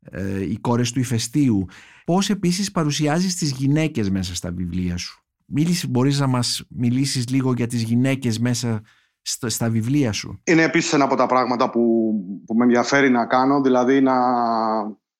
ε, 0.00 0.42
«Οι 0.42 0.58
κόρες 0.60 0.92
του 0.92 1.00
ηφαιστείου» 1.00 1.66
πώς 2.04 2.30
επίσης 2.30 2.70
παρουσιάζεις 2.70 3.36
τις 3.36 3.50
γυναίκες 3.50 4.10
μέσα 4.10 4.34
στα 4.34 4.52
βιβλία 4.52 4.96
σου. 4.96 5.24
Μίλησες, 5.46 5.88
μπορείς 5.88 6.20
να 6.20 6.26
μας 6.26 6.64
μιλήσεις 6.68 7.28
λίγο 7.28 7.52
για 7.52 7.66
τις 7.66 7.82
γυναίκες 7.82 8.38
μέσα 8.38 8.82
στα 9.22 9.68
βιβλία 9.68 10.12
σου. 10.12 10.40
Είναι 10.44 10.62
επίσης 10.62 10.92
ένα 10.92 11.04
από 11.04 11.16
τα 11.16 11.26
πράγματα 11.26 11.70
που, 11.70 12.12
που 12.46 12.54
με 12.54 12.64
ενδιαφέρει 12.64 13.10
να 13.10 13.26
κάνω, 13.26 13.60
δηλαδή 13.60 14.00
να 14.00 14.14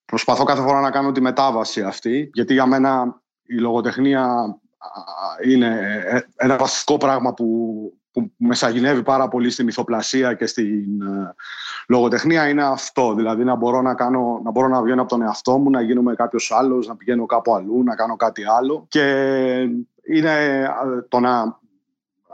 προσπαθώ 0.05 0.45
κάθε 0.45 0.63
φορά 0.63 0.81
να 0.81 0.91
κάνω 0.91 1.13
τη 1.13 1.21
μετάβαση 1.21 1.83
αυτή, 1.83 2.31
γιατί 2.33 2.53
για 2.53 2.67
μένα 2.67 3.23
η 3.43 3.59
λογοτεχνία 3.59 4.55
είναι 5.45 6.01
ε, 6.07 6.21
ένα 6.37 6.57
βασικό 6.57 6.97
πράγμα 6.97 7.35
που, 7.35 7.47
που 8.13 8.33
μεσαγυνεύει 8.37 9.03
πάρα 9.03 9.29
πολύ 9.29 9.51
στη 9.51 9.65
μυθοπλασία 9.65 10.35
και 10.35 10.47
στην 10.47 11.03
ε, 11.03 11.35
λογοτεχνία 11.89 12.49
είναι 12.49 12.65
αυτό. 12.65 13.15
Δηλαδή 13.15 13.45
να 13.45 13.57
μπορώ 13.57 13.83
να, 13.83 13.95
κάνω, 13.95 14.41
να 14.45 14.51
μπορώ 14.51 14.69
να 14.69 14.83
βγαίνω 14.83 15.01
από 15.01 15.11
τον 15.11 15.23
εαυτό 15.23 15.59
μου, 15.59 15.71
να 15.71 15.81
γίνομαι 15.81 16.15
κάποιος 16.15 16.53
άλλος, 16.53 16.87
να 16.87 16.97
πηγαίνω 16.97 17.27
κάπου 17.27 17.55
αλλού, 17.55 17.83
να 17.83 17.95
κάνω 17.95 18.17
κάτι 18.17 18.43
άλλο. 18.59 18.87
Και 18.89 19.05
είναι 20.07 20.35
ε, 20.45 20.69
το 21.09 21.21
να 21.21 21.59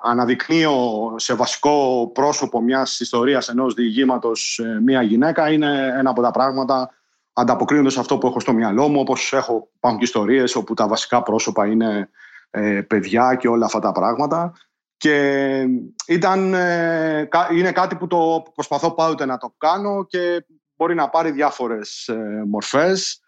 αναδεικνύω 0.06 1.14
σε 1.16 1.34
βασικό 1.34 2.10
πρόσωπο 2.14 2.60
μιας 2.60 3.00
ιστορίας 3.00 3.48
ενός 3.48 3.74
διηγήματος 3.74 4.58
ε, 4.58 4.80
μια 4.80 5.02
γυναίκα 5.02 5.50
είναι 5.50 5.92
ένα 5.98 6.10
από 6.10 6.22
τα 6.22 6.30
πράγματα 6.30 6.90
ανταποκρίνονται 7.32 7.90
σε 7.90 8.00
αυτό 8.00 8.18
που 8.18 8.26
έχω 8.26 8.40
στο 8.40 8.52
μυαλό 8.52 8.88
μου 8.88 9.00
όπως 9.00 9.32
έχω 9.32 9.68
πάνω 9.80 9.98
και 9.98 10.04
ιστορίες 10.04 10.54
όπου 10.54 10.74
τα 10.74 10.88
βασικά 10.88 11.22
πρόσωπα 11.22 11.66
είναι 11.66 12.10
ε, 12.50 12.80
παιδιά 12.80 13.34
και 13.34 13.48
όλα 13.48 13.64
αυτά 13.64 13.78
τα 13.78 13.92
πράγματα. 13.92 14.52
Και 14.96 15.64
ήταν, 16.06 16.54
ε, 16.54 17.28
είναι 17.52 17.72
κάτι 17.72 17.96
που 17.96 18.06
το 18.06 18.42
προσπαθώ 18.54 18.94
πάντοτε 18.94 19.24
να 19.24 19.36
το 19.36 19.54
κάνω 19.58 20.04
και 20.04 20.46
μπορεί 20.76 20.94
να 20.94 21.08
πάρει 21.08 21.30
διάφορες 21.30 22.10
μορφές. 22.46 23.20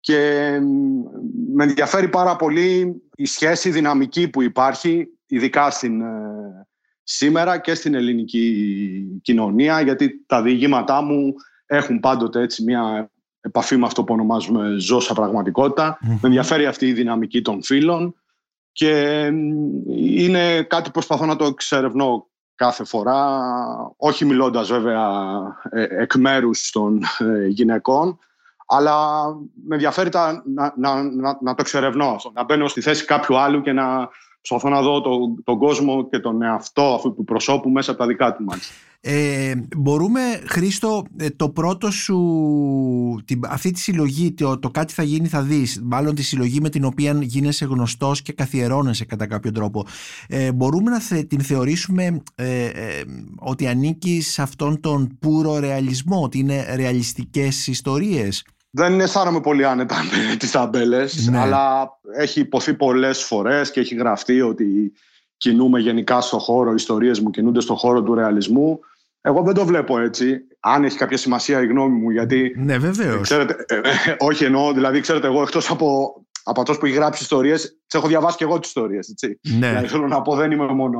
Και 0.00 0.58
με 1.54 1.64
ενδιαφέρει 1.64 2.08
πάρα 2.08 2.36
πολύ 2.36 3.02
η 3.14 3.26
σχέση 3.26 3.70
δυναμική 3.70 4.28
που 4.28 4.42
υπάρχει 4.42 5.08
ειδικά 5.34 5.70
στην, 5.70 6.00
ε, 6.00 6.66
σήμερα 7.02 7.58
και 7.58 7.74
στην 7.74 7.94
ελληνική 7.94 9.20
κοινωνία 9.22 9.80
γιατί 9.80 10.24
τα 10.26 10.42
διηγήματά 10.42 11.02
μου 11.02 11.34
έχουν 11.66 12.00
πάντοτε 12.00 12.40
έτσι 12.40 12.64
μια 12.64 13.10
επαφή 13.40 13.76
με 13.76 13.86
αυτό 13.86 14.04
που 14.04 14.14
ονομάζουμε 14.14 14.74
ζώσα 14.78 15.14
πραγματικότητα. 15.14 15.98
Με 16.00 16.18
ενδιαφέρει 16.22 16.66
αυτή 16.66 16.86
η 16.86 16.92
δυναμική 16.92 17.42
των 17.42 17.62
φίλων 17.62 18.14
και 18.72 19.24
είναι 19.96 20.62
κάτι 20.62 20.84
που 20.84 20.90
προσπαθώ 20.90 21.26
να 21.26 21.36
το 21.36 21.44
εξερευνώ 21.44 22.26
κάθε 22.54 22.84
φορά, 22.84 23.40
όχι 23.96 24.24
μιλώντας 24.24 24.68
βέβαια 24.68 25.08
ε, 25.70 25.86
εκ 26.02 26.14
μέρους 26.14 26.70
των 26.70 27.02
ε, 27.18 27.46
γυναικών, 27.46 28.18
αλλά 28.66 29.24
με 29.66 29.74
ενδιαφέρει 29.74 30.08
τα, 30.08 30.42
να, 30.46 30.74
να, 30.76 31.02
να, 31.02 31.38
να 31.40 31.54
το 31.54 31.56
εξερευνώ 31.58 32.06
αυτό, 32.06 32.32
να 32.34 32.44
μπαίνω 32.44 32.68
στη 32.68 32.80
θέση 32.80 33.04
κάποιου 33.04 33.38
άλλου 33.38 33.62
και 33.62 33.72
να 33.72 34.08
προσπαθώ 34.48 34.74
να 34.74 34.82
δω 34.82 35.00
τον, 35.00 35.42
τον 35.44 35.58
κόσμο 35.58 36.08
και 36.08 36.18
τον 36.18 36.42
εαυτό 36.42 36.82
αυτού 36.82 37.14
του 37.14 37.24
προσώπου 37.24 37.70
μέσα 37.70 37.90
από 37.90 38.00
τα 38.00 38.06
δικά 38.06 38.34
του 38.34 38.44
μάτια. 38.44 38.68
Ε, 39.06 39.54
μπορούμε, 39.76 40.20
Χρήστο, 40.46 41.04
ε, 41.16 41.30
το 41.30 41.48
πρώτο 41.48 41.90
σου, 41.90 42.18
την, 43.24 43.40
αυτή 43.48 43.70
τη 43.70 43.80
συλλογή, 43.80 44.32
το, 44.32 44.58
το 44.58 44.70
κάτι 44.70 44.92
θα 44.92 45.02
γίνει 45.02 45.28
θα 45.28 45.42
δεις, 45.42 45.80
μάλλον 45.84 46.14
τη 46.14 46.22
συλλογή 46.22 46.60
με 46.60 46.68
την 46.68 46.84
οποία 46.84 47.18
γίνεσαι 47.22 47.64
γνωστός 47.64 48.22
και 48.22 48.32
καθιερώνεσαι 48.32 49.04
κατά 49.04 49.26
κάποιο 49.26 49.52
τρόπο, 49.52 49.86
ε, 50.28 50.52
μπορούμε 50.52 50.90
να 50.90 51.24
την 51.24 51.40
θεωρήσουμε 51.40 52.22
ε, 52.34 52.64
ε, 52.64 53.02
ότι 53.38 53.66
ανήκει 53.66 54.20
σε 54.20 54.42
αυτόν 54.42 54.80
τον 54.80 55.16
πουρο 55.20 55.58
ρεαλισμό, 55.58 56.22
ότι 56.22 56.38
είναι 56.38 56.74
ρεαλιστικές 56.74 57.66
ιστορίες; 57.66 58.44
Δεν 58.76 59.00
αισθάνομαι 59.00 59.40
πολύ 59.40 59.64
άνετα 59.64 59.94
με 60.02 60.36
τις 60.36 60.50
ταμπέλες, 60.50 61.28
ναι. 61.28 61.38
αλλά 61.38 61.90
έχει 62.16 62.40
υποθεί 62.40 62.74
πολλές 62.74 63.22
φορές 63.22 63.70
και 63.70 63.80
έχει 63.80 63.94
γραφτεί 63.94 64.40
ότι 64.40 64.92
κινούμε 65.36 65.80
γενικά 65.80 66.20
στο 66.20 66.38
χώρο, 66.38 66.70
οι 66.70 66.74
ιστορίες 66.74 67.20
μου 67.20 67.30
κινούνται 67.30 67.60
στο 67.60 67.74
χώρο 67.74 68.02
του 68.02 68.14
ρεαλισμού. 68.14 68.80
Εγώ 69.20 69.42
δεν 69.42 69.54
το 69.54 69.64
βλέπω 69.64 69.98
έτσι. 69.98 70.40
Αν 70.60 70.84
έχει 70.84 70.96
κάποια 70.96 71.16
σημασία 71.16 71.62
η 71.62 71.66
γνώμη 71.66 71.98
μου, 71.98 72.10
γιατί. 72.10 72.54
Ναι, 72.56 72.78
βεβαίως. 72.78 73.30
Ε, 73.30 73.46
ε, 73.66 73.80
όχι 74.18 74.44
εννοώ, 74.44 74.72
δηλαδή, 74.72 75.00
ξέρετε, 75.00 75.26
εγώ 75.26 75.42
εκτός 75.42 75.70
από, 75.70 76.14
από 76.44 76.60
αυτός 76.60 76.78
που 76.78 76.86
έχει 76.86 76.94
γράψει 76.94 77.22
ιστορίες, 77.22 77.62
τις 77.62 77.98
έχω 77.98 78.08
διαβάσει 78.08 78.36
και 78.36 78.44
εγώ 78.44 78.58
τις 78.58 78.68
ιστορίες. 78.68 79.14
Ναι. 79.40 79.68
Δηλαδή, 79.68 79.86
θέλω 79.86 80.06
να 80.06 80.22
πω, 80.22 80.34
δεν 80.34 80.50
είμαι 80.50 80.66
μόνο 80.66 80.98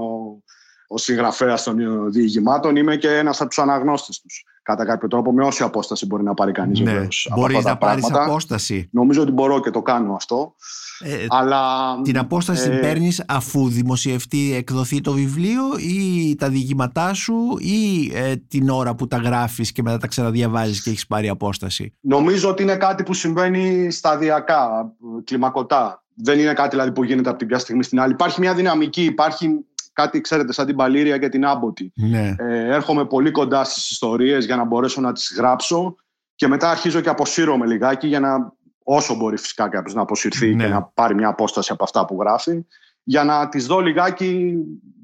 ο 0.95 0.99
συγγραφέας 0.99 1.63
των 1.63 1.77
διηγημάτων, 2.11 2.77
είμαι 2.77 2.97
και 2.97 3.09
ένας 3.09 3.41
από 3.41 3.49
τους 3.49 3.59
αναγνώστες 3.59 4.21
τους. 4.21 4.45
Κατά 4.63 4.85
κάποιο 4.85 5.09
τρόπο, 5.09 5.33
με 5.33 5.45
όση 5.45 5.63
απόσταση 5.63 6.07
μπορεί 6.07 6.23
να 6.23 6.35
πάρει 6.35 6.53
κανείς. 6.53 6.81
Ναι. 6.81 7.07
Μπορεί 7.35 7.61
να 7.63 7.77
πάρει 7.77 8.03
απόσταση. 8.13 8.89
Νομίζω 8.93 9.23
ότι 9.23 9.31
μπορώ 9.31 9.61
και 9.61 9.71
το 9.71 9.83
κάνω 9.83 10.15
αυτό. 10.15 10.55
Ε, 10.99 11.27
αλλά, 11.29 11.61
την 12.03 12.19
απόσταση 12.19 12.71
ε, 12.71 12.77
παίρνεις 12.77 13.25
αφού 13.29 13.69
δημοσιευτεί, 13.69 14.55
εκδοθεί 14.55 15.01
το 15.01 15.13
βιβλίο 15.13 15.63
ή 15.79 16.35
τα 16.35 16.49
διηγήματά 16.49 17.15
σου 17.15 17.57
ή 17.59 18.11
ε, 18.15 18.37
την 18.37 18.69
ώρα 18.69 18.95
που 18.95 19.07
τα 19.07 19.17
γράφεις 19.17 19.73
και 19.73 19.83
μετά 19.83 19.99
τα 19.99 20.07
ξαναδιαβάζεις 20.07 20.83
και 20.83 20.91
έχεις 20.91 21.07
πάρει 21.07 21.29
απόσταση; 21.29 21.95
Νομίζω 22.01 22.49
ότι 22.49 22.63
είναι 22.63 22.77
κάτι 22.77 23.03
που 23.03 23.15
συμβαίνει 23.15 23.91
σταδιακά, 23.91 24.93
κλιμακωτά. 25.25 26.05
Δεν 26.17 26.39
είναι 26.39 26.53
κάτι 26.53 26.69
δηλαδή, 26.69 26.93
που 26.93 27.05
γίνεται 27.05 27.29
από 27.29 27.39
την 27.39 27.47
μια 27.47 27.59
στιγμή 27.59 27.83
στην 27.83 28.01
άλλη. 28.01 28.13
Υπάρχει 28.13 28.41
μια 28.41 28.55
δυναμική, 28.55 29.05
υπάρχει 29.05 29.65
κάτι, 29.95 30.21
ξέρετε, 30.21 30.53
σαν 30.53 30.67
την 30.67 30.77
Παλήρια 30.77 31.19
και 31.19 31.29
την 31.29 31.45
Άμποτη. 31.45 31.93
Ναι. 31.95 32.35
Ε, 32.39 32.75
έρχομαι 32.75 33.07
πολύ 33.07 33.31
κοντά 33.31 33.65
στις 33.65 33.91
ιστορίες 33.91 34.45
για 34.45 34.57
να 34.57 34.65
μπορέσω 34.65 35.01
να 35.01 35.13
τις 35.13 35.35
γράψω 35.37 35.97
και 36.35 36.49
μετά 36.49 36.71
αρχίζω 36.71 37.01
και 37.01 37.09
αποσύρωμαι 37.09 37.67
λιγάκι 37.67 38.07
για 38.07 38.21
να, 38.21 38.53
όσο 38.85 39.15
μπορεί 39.15 39.37
φυσικά 39.37 39.69
κάποιος 39.69 39.95
να 39.95 40.03
αποσυρθεί 40.03 40.55
ναι. 40.55 40.65
και 40.65 40.71
να 40.71 40.83
πάρει 40.83 41.15
μια 41.15 41.29
απόσταση 41.29 41.73
από 41.73 41.85
αυτά 41.85 42.05
που 42.05 42.17
γράφει, 42.21 42.67
για 43.03 43.25
να 43.25 43.49
τις 43.49 43.67
δω 43.67 43.81
λιγάκι 43.81 44.55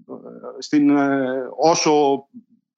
ε, 0.09 0.13
στην, 0.59 0.97
ε, 0.97 1.27
όσο 1.59 2.25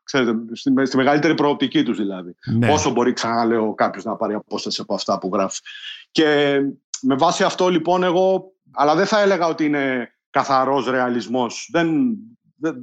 ξέρετε, 0.02 0.32
στη, 0.52 0.86
στη 0.86 0.96
μεγαλύτερη 0.96 1.34
προοπτική 1.34 1.82
τους 1.82 1.96
δηλαδή. 1.96 2.34
Ναι. 2.58 2.72
Όσο 2.72 2.90
μπορεί 2.90 3.12
ξαναλέω 3.12 3.74
κάποιος 3.74 4.04
να 4.04 4.16
πάρει 4.16 4.34
απόσταση 4.34 4.80
από 4.80 4.94
αυτά 4.94 5.18
που 5.18 5.30
γράφει. 5.32 5.60
Και 6.10 6.58
με 7.02 7.14
βάση 7.14 7.44
αυτό 7.44 7.68
λοιπόν 7.68 8.02
εγώ, 8.02 8.52
αλλά 8.72 8.94
δεν 8.94 9.06
θα 9.06 9.20
έλεγα 9.20 9.46
ότι 9.46 9.64
είναι 9.64 10.12
καθαρός 10.32 10.86
ρεαλισμός. 10.86 11.68
Δεν, 11.72 12.16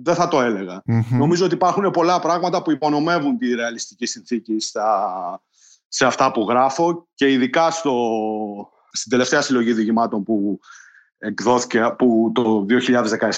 δεν, 0.01 0.15
θα 0.15 0.27
το 0.27 0.41
ελεγα 0.41 0.81
Νομίζω 1.09 1.45
ότι 1.45 1.53
υπάρχουν 1.53 1.91
πολλά 1.91 2.19
πράγματα 2.19 2.61
που 2.61 2.71
υπονομεύουν 2.71 3.37
τη 3.37 3.53
ρεαλιστική 3.55 4.05
συνθήκη 4.05 4.59
στα, 4.59 5.41
σε 5.87 6.05
αυτά 6.05 6.31
που 6.31 6.45
γράφω 6.49 7.07
και 7.13 7.31
ειδικά 7.31 7.71
στο, 7.71 7.93
στην 8.91 9.11
τελευταία 9.11 9.41
συλλογή 9.41 9.73
διηγημάτων 9.73 10.23
που 10.23 10.59
εκδόθηκε 11.17 11.93
που 11.97 12.31
το 12.33 12.65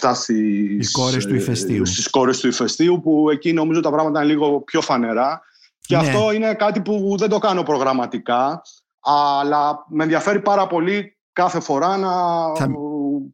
2017 0.01 0.11
στις 0.13 0.91
κόρες 0.91 1.25
του 1.25 1.35
ηφαιστείου. 1.35 1.85
στις 1.85 2.09
κόρες 2.09 2.39
του 2.39 2.47
ηφαιστείου 2.47 2.99
που 3.01 3.29
εκεί 3.29 3.53
νομίζω 3.53 3.79
τα 3.79 3.91
πράγματα 3.91 4.23
είναι 4.23 4.33
λίγο 4.33 4.61
πιο 4.61 4.81
φανερά 4.81 5.41
και 5.79 5.95
ναι. 5.95 6.07
αυτό 6.07 6.31
είναι 6.31 6.53
κάτι 6.53 6.81
που 6.81 7.15
δεν 7.17 7.29
το 7.29 7.37
κάνω 7.37 7.63
προγραμματικά 7.63 8.61
αλλά 8.99 9.85
με 9.89 10.03
ενδιαφέρει 10.03 10.41
πάρα 10.41 10.67
πολύ 10.67 11.17
κάθε 11.33 11.59
φορά 11.59 11.97
να 11.97 12.11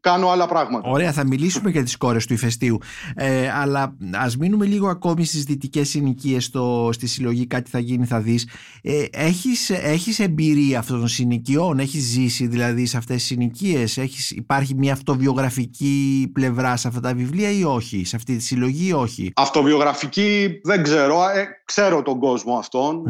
κάνω 0.01 0.29
άλλα 0.29 0.47
πράγματα. 0.47 0.89
Ωραία, 0.89 1.11
θα 1.11 1.25
μιλήσουμε 1.25 1.69
για 1.69 1.83
τις 1.83 1.97
κόρες 1.97 2.25
του 2.25 2.33
ηφαιστείου. 2.33 2.77
Ε, 3.15 3.49
αλλά 3.49 3.95
ας 4.13 4.37
μείνουμε 4.37 4.65
λίγο 4.65 4.87
ακόμη 4.87 5.25
στις 5.25 5.43
δυτικές 5.43 5.89
συνοικίες 5.89 6.51
στη 6.91 7.07
συλλογή 7.07 7.47
«Κάτι 7.47 7.69
θα 7.69 7.79
γίνει, 7.79 8.05
θα 8.05 8.19
δεις». 8.19 8.47
Ε, 8.81 9.03
έχεις, 9.11 9.69
έχεις 9.69 10.19
εμπειρία 10.19 10.79
αυτών 10.79 10.99
των 10.99 11.07
συνοικιών, 11.07 11.79
έχεις 11.79 12.03
ζήσει 12.03 12.47
δηλαδή 12.47 12.85
σε 12.85 12.97
αυτές 12.97 13.15
τις 13.15 13.25
συνοικίες, 13.25 13.97
έχεις, 13.97 14.31
υπάρχει 14.31 14.75
μια 14.75 14.93
αυτοβιογραφική 14.93 16.29
πλευρά 16.33 16.75
σε 16.75 16.87
αυτά 16.87 16.99
τα 16.99 17.13
βιβλία 17.13 17.51
ή 17.51 17.63
όχι, 17.63 18.05
σε 18.05 18.15
αυτή 18.15 18.35
τη 18.35 18.43
συλλογή 18.43 18.87
ή 18.87 18.93
όχι; 18.93 19.31
Αυτοβιογραφική 19.35 20.59
δεν 20.63 20.83
ξέρω, 20.83 21.29
ε, 21.29 21.47
ξέρω 21.65 22.01
τον 22.01 22.19
κόσμο 22.19 22.63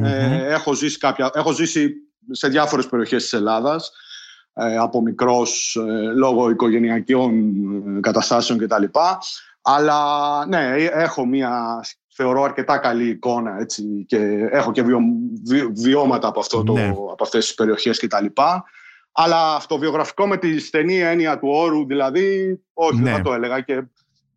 ε, 0.03 0.53
έχω, 0.53 0.73
ζήσει 0.73 0.97
κάποια, 0.97 1.29
έχω 1.33 1.51
ζήσει 1.53 1.89
σε 2.31 2.47
διάφορες 2.47 2.87
περιοχές 2.87 3.23
της 3.23 3.33
Ελλάδας. 3.33 3.91
Ε, 4.59 4.77
από 4.77 5.01
μικρός 5.01 5.75
ε, 5.75 6.11
λόγω 6.11 6.49
οικογενειακών 6.49 7.33
ε, 7.97 7.99
καταστάσεων 7.99 8.59
κτλ. 8.59 8.83
Αλλά 9.61 10.45
ναι, 10.45 10.73
έχω 10.75 11.25
μια 11.25 11.81
θεωρώ 12.17 12.43
αρκετά 12.43 12.77
καλή 12.77 13.09
εικόνα 13.09 13.59
έτσι, 13.59 14.05
και 14.07 14.17
έχω 14.51 14.71
και 14.71 14.83
βιώματα 15.73 16.27
από, 16.27 16.39
αυτό 16.39 16.63
το, 16.63 16.73
ναι. 16.73 16.87
από 16.87 17.23
αυτές 17.23 17.45
τις 17.45 17.53
περιοχές 17.55 17.99
κτλ. 17.99 18.25
Αλλά 19.11 19.55
αυτό 19.55 19.77
βιογραφικό 19.77 20.27
με 20.27 20.37
τη 20.37 20.59
στενή 20.59 20.99
έννοια 20.99 21.39
του 21.39 21.49
όρου, 21.51 21.85
δηλαδή, 21.85 22.59
όχι, 22.73 22.97
ναι. 22.97 23.03
δεν 23.03 23.13
θα 23.13 23.21
το 23.21 23.33
έλεγα. 23.33 23.61
Και 23.61 23.83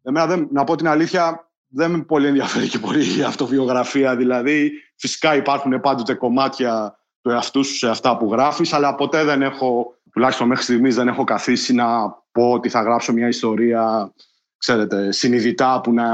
εμένα, 0.03 0.27
δεν, 0.27 0.49
να 0.53 0.65
πω 0.65 0.77
την 0.77 0.89
αλήθεια, 0.89 1.51
δεν 1.67 1.91
με 1.91 2.03
πολύ 2.03 2.27
ενδιαφέρει 2.27 2.69
και 2.69 2.79
πολύ 2.79 3.19
η 3.19 3.23
αυτοβιογραφία. 3.23 4.17
Δηλαδή, 4.17 4.73
φυσικά 4.97 5.37
υπάρχουν 5.37 5.81
πάντοτε 5.81 6.15
κομμάτια 6.15 6.99
του 7.23 7.31
εαυτού 7.31 7.65
σου 7.65 7.75
σε 7.75 7.89
αυτά 7.89 8.17
που 8.17 8.33
γράφεις, 8.33 8.73
αλλά 8.73 8.95
ποτέ 8.95 9.25
δεν 9.25 9.43
έχω 9.43 10.00
τουλάχιστον 10.13 10.49
μέχρι 10.49 10.65
στιγμής 10.65 10.95
δεν 10.95 11.09
έχω 11.09 11.25
καθίσει 11.25 11.75
να 11.75 11.87
πω 12.33 12.51
ότι 12.51 12.69
θα 12.69 12.83
γράψω 12.83 13.13
μια 13.13 13.29
ιστορία 13.29 14.13
ξέρετε, 14.61 15.13
συνειδητά 15.13 15.81
που 15.81 15.93
να 15.93 16.05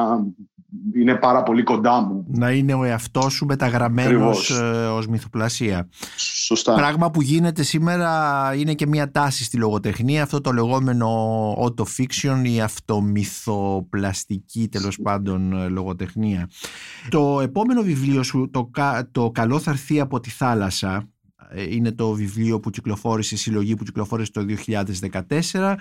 είναι 0.95 1.15
πάρα 1.15 1.43
πολύ 1.43 1.63
κοντά 1.63 2.01
μου. 2.01 2.27
Να 2.29 2.51
είναι 2.51 2.75
ο 2.75 2.85
εαυτός 2.85 3.33
σου 3.33 3.47
μεταγραμμένος 3.47 4.51
ε, 4.51 4.87
ως 4.87 5.07
μυθοπλασία. 5.07 5.89
Σωστά. 6.17 6.75
Πράγμα 6.75 7.11
που 7.11 7.23
γίνεται 7.23 7.63
σήμερα 7.63 8.53
είναι 8.57 8.75
και 8.75 8.87
μια 8.87 9.11
τάση 9.11 9.45
στη 9.45 9.57
λογοτεχνία, 9.57 10.23
αυτό 10.23 10.41
το 10.41 10.53
λεγόμενο 10.53 11.09
auto-fiction 11.53 12.43
ή 12.45 12.61
αυτομυθοπλαστική 12.61 14.69
τέλος 14.69 14.99
πάντων 15.03 15.53
ε, 15.53 15.69
λογοτεχνία. 15.69 16.51
Το 17.09 17.41
επόμενο 17.41 17.83
βιβλίο 17.83 18.23
σου, 18.23 18.51
το, 18.53 18.71
το 19.13 19.31
«Καλό 19.31 19.59
θα 19.59 19.71
έρθει 19.71 20.01
από 20.01 20.21
τη 20.21 20.31
θάλασσα», 20.31 20.97
ε, 20.97 21.09
είναι 21.69 21.93
το 21.93 22.13
βιβλίο 22.13 22.61
που 22.61 22.71
κυκλοφόρησε, 22.71 23.35
η 23.35 23.39
συλλογή 23.39 23.75
που 23.75 23.85
κυκλοφόρησε 23.85 24.33
το 24.33 24.47
2014 25.53 25.75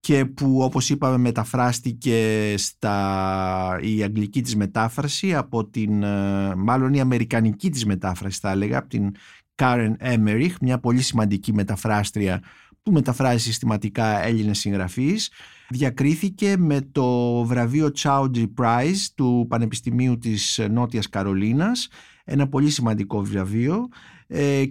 και 0.00 0.24
που 0.24 0.58
όπως 0.62 0.90
είπαμε 0.90 1.16
μεταφράστηκε 1.16 2.54
στα, 2.56 3.78
η 3.82 4.02
αγγλική 4.02 4.42
της 4.42 4.56
μετάφραση 4.56 5.34
από 5.34 5.64
την, 5.66 6.02
ε, 6.02 6.54
μάλλον 6.54 6.94
η 6.94 7.00
αμερικανική 7.00 7.70
της 7.70 7.86
μετάφραση 7.86 8.38
θα 8.40 8.50
έλεγα, 8.50 8.78
από 8.78 8.88
την 8.88 9.12
Karen 9.54 9.92
Emmerich, 10.00 10.52
μια 10.60 10.78
πολύ 10.78 11.02
σημαντική 11.02 11.52
μεταφράστρια 11.52 12.42
που 12.82 12.92
μεταφράζει 12.92 13.38
συστηματικά 13.38 14.24
Έλληνες 14.24 14.58
συγγραφείς. 14.58 15.30
Διακρίθηκε 15.68 16.56
με 16.58 16.80
το 16.92 17.42
βραβείο 17.44 17.90
Chowdhury 17.98 18.46
Prize 18.58 19.06
του 19.14 19.46
Πανεπιστημίου 19.48 20.18
της 20.18 20.60
Νότιας 20.70 21.08
Καρολίνας, 21.08 21.88
ένα 22.24 22.48
πολύ 22.48 22.70
σημαντικό 22.70 23.22
βραβείο 23.22 23.88
ε, 23.88 24.15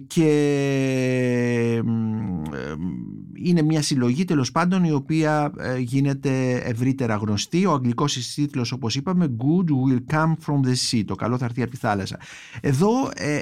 και 0.06 0.30
είναι 3.42 3.62
μια 3.62 3.82
συλλογή 3.82 4.24
τέλος 4.24 4.50
πάντων 4.50 4.84
η 4.84 4.92
οποία 4.92 5.52
ε, 5.58 5.78
γίνεται 5.78 6.54
ευρύτερα 6.54 7.14
γνωστή. 7.14 7.66
Ο 7.66 7.72
αγγλικός 7.72 8.34
τίτλος 8.34 8.72
όπως 8.72 8.96
είπαμε 8.96 9.36
Good 9.38 9.70
will 9.70 10.14
come 10.14 10.32
from 10.46 10.66
the 10.66 10.74
sea, 10.90 11.02
το 11.06 11.14
καλό 11.14 11.38
θα 11.38 11.44
έρθει 11.44 11.62
από 11.62 11.70
τη 11.70 11.76
θάλασσα. 11.76 12.20
Εδώ 12.60 13.10
ε, 13.14 13.40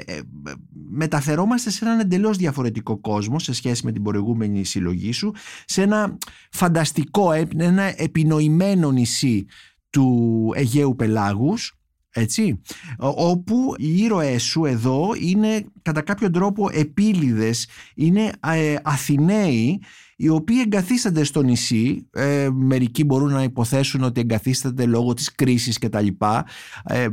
μεταφερόμαστε 0.89 1.69
σε 1.69 1.85
έναν 1.85 1.99
εντελώς 1.99 2.37
διαφορετικό 2.37 2.97
κόσμο 2.97 3.39
σε 3.39 3.53
σχέση 3.53 3.85
με 3.85 3.91
την 3.91 4.03
προηγούμενη 4.03 4.63
συλλογή 4.63 5.11
σου, 5.11 5.33
σε 5.65 5.81
ένα 5.81 6.17
φανταστικό, 6.51 7.31
ένα 7.57 7.93
επινοημένο 8.01 8.91
νησί 8.91 9.45
του 9.89 10.51
Αιγαίου 10.55 10.95
Πελάγους 10.95 11.79
έτσι, 12.17 12.61
όπου 12.97 13.73
οι 13.77 13.97
ήρωές 13.97 14.43
σου 14.43 14.65
εδώ 14.65 15.09
είναι 15.19 15.65
κατά 15.81 16.01
κάποιο 16.01 16.29
τρόπο 16.29 16.69
επίλυδες, 16.71 17.67
είναι 17.95 18.31
ε, 18.47 18.75
Αθηναίοι 18.83 19.81
οι 20.15 20.29
οποίοι 20.29 20.57
εγκαθίστανται 20.63 21.23
στο 21.23 21.41
νησί, 21.41 22.07
ε, 22.11 22.47
μερικοί 22.53 23.03
μπορούν 23.03 23.31
να 23.31 23.43
υποθέσουν 23.43 24.03
ότι 24.03 24.19
εγκαθίστανται 24.19 24.85
λόγω 24.85 25.13
της 25.13 25.35
κρίσης 25.35 25.77
και 25.77 25.89
τα 25.89 26.01
λοιπά. 26.01 26.45
Ε, 26.83 27.07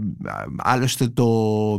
άλλωστε 0.56 1.06
το, 1.08 1.78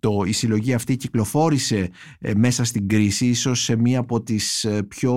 το, 0.00 0.22
η 0.26 0.32
συλλογή 0.32 0.72
αυτή 0.72 0.96
κυκλοφόρησε 0.96 1.90
ε, 2.18 2.34
μέσα 2.34 2.64
στην 2.64 2.88
κρίση, 2.88 3.26
ίσως 3.26 3.62
σε 3.62 3.76
μία 3.76 3.98
από 3.98 4.22
τις 4.22 4.64
ε, 4.64 4.82
πιο 4.82 5.14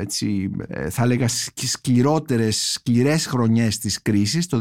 έτσι, 0.00 0.50
θα 0.90 1.02
έλεγα 1.02 1.28
σκληρότερες, 1.54 2.70
σκληρές 2.72 3.26
χρονιές 3.26 3.78
της 3.78 4.02
κρίσης, 4.02 4.46
το 4.46 4.58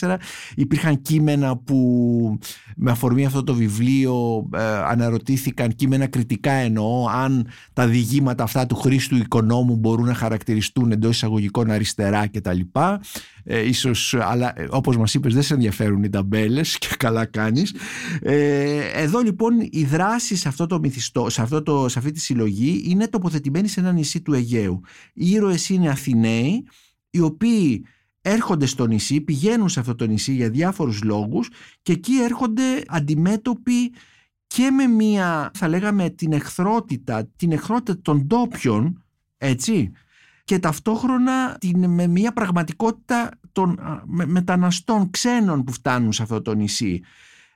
2014. 0.00 0.16
Υπήρχαν 0.54 1.02
κείμενα 1.02 1.56
που 1.56 2.38
με 2.76 2.90
αφορμή 2.90 3.24
αυτό 3.24 3.42
το 3.42 3.54
βιβλίο 3.54 4.48
αναρωτήθηκαν, 4.86 5.74
κείμενα 5.74 6.06
κριτικά 6.06 6.52
εννοώ, 6.52 7.06
αν 7.08 7.46
τα 7.72 7.86
διηγήματα 7.86 8.41
αυτά 8.42 8.66
του 8.66 8.74
Χρήστου 8.74 9.16
Οικονόμου 9.16 9.76
μπορούν 9.76 10.06
να 10.06 10.14
χαρακτηριστούν 10.14 10.92
εντός 10.92 11.14
εισαγωγικών 11.14 11.70
αριστερά 11.70 12.28
κτλ. 12.28 12.60
Ε, 13.44 13.66
ίσως, 13.68 14.14
αλλά 14.14 14.60
ε, 14.60 14.66
όπως 14.70 14.96
μας 14.96 15.14
είπες 15.14 15.34
δεν 15.34 15.42
σε 15.42 15.54
ενδιαφέρουν 15.54 16.02
οι 16.02 16.08
ταμπέλες 16.08 16.78
και 16.78 16.88
καλά 16.98 17.24
κάνεις. 17.24 17.74
Ε, 18.20 18.80
εδώ 18.94 19.20
λοιπόν 19.20 19.68
η 19.70 19.84
δράση 19.84 20.36
σε 20.36 20.48
αυτό 20.48 20.66
το 20.66 20.78
μυθιστό, 20.78 21.30
σε, 21.30 21.42
αυτό 21.42 21.62
το, 21.62 21.88
σε 21.88 21.98
αυτή 21.98 22.10
τη 22.10 22.20
συλλογή 22.20 22.82
είναι 22.86 23.08
τοποθετημένη 23.08 23.68
σε 23.68 23.80
ένα 23.80 23.92
νησί 23.92 24.20
του 24.20 24.32
Αιγαίου. 24.32 24.80
Οι 25.14 25.30
ήρωες 25.30 25.68
είναι 25.68 25.88
Αθηναίοι 25.88 26.66
οι 27.10 27.20
οποίοι 27.20 27.84
έρχονται 28.22 28.66
στο 28.66 28.86
νησί, 28.86 29.20
πηγαίνουν 29.20 29.68
σε 29.68 29.80
αυτό 29.80 29.94
το 29.94 30.06
νησί 30.06 30.32
για 30.32 30.50
διάφορους 30.50 31.02
λόγους 31.02 31.48
και 31.82 31.92
εκεί 31.92 32.12
έρχονται 32.22 32.62
αντιμέτωποι 32.86 33.92
και 34.54 34.70
με 34.70 34.86
μία 34.86 35.50
θα 35.54 35.68
λέγαμε 35.68 36.10
την 36.10 36.32
εχθρότητα, 36.32 37.28
την 37.36 37.52
εχθρότητα 37.52 38.00
των 38.02 38.26
ντόπιων, 38.26 39.04
έτσι, 39.38 39.90
και 40.44 40.58
ταυτόχρονα 40.58 41.56
την, 41.60 41.90
με 41.90 42.06
μία 42.06 42.32
πραγματικότητα 42.32 43.30
των 43.52 43.78
μεταναστών 44.06 45.10
ξένων 45.10 45.64
που 45.64 45.72
φτάνουν 45.72 46.12
σε 46.12 46.22
αυτό 46.22 46.42
το 46.42 46.54
νησί. 46.54 47.00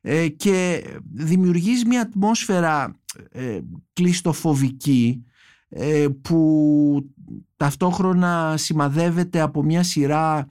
Ε, 0.01 0.29
και 0.29 0.85
δημιουργείς 1.13 1.85
μία 1.85 2.01
ατμόσφαιρα 2.01 2.97
ε, 3.31 3.61
κλειστοφοβική 3.93 5.25
ε, 5.69 6.07
που 6.23 7.11
ταυτόχρονα 7.57 8.55
σημαδεύεται 8.57 9.41
από 9.41 9.63
μια 9.63 9.83
σειρά 9.83 10.39
ε, 10.39 10.49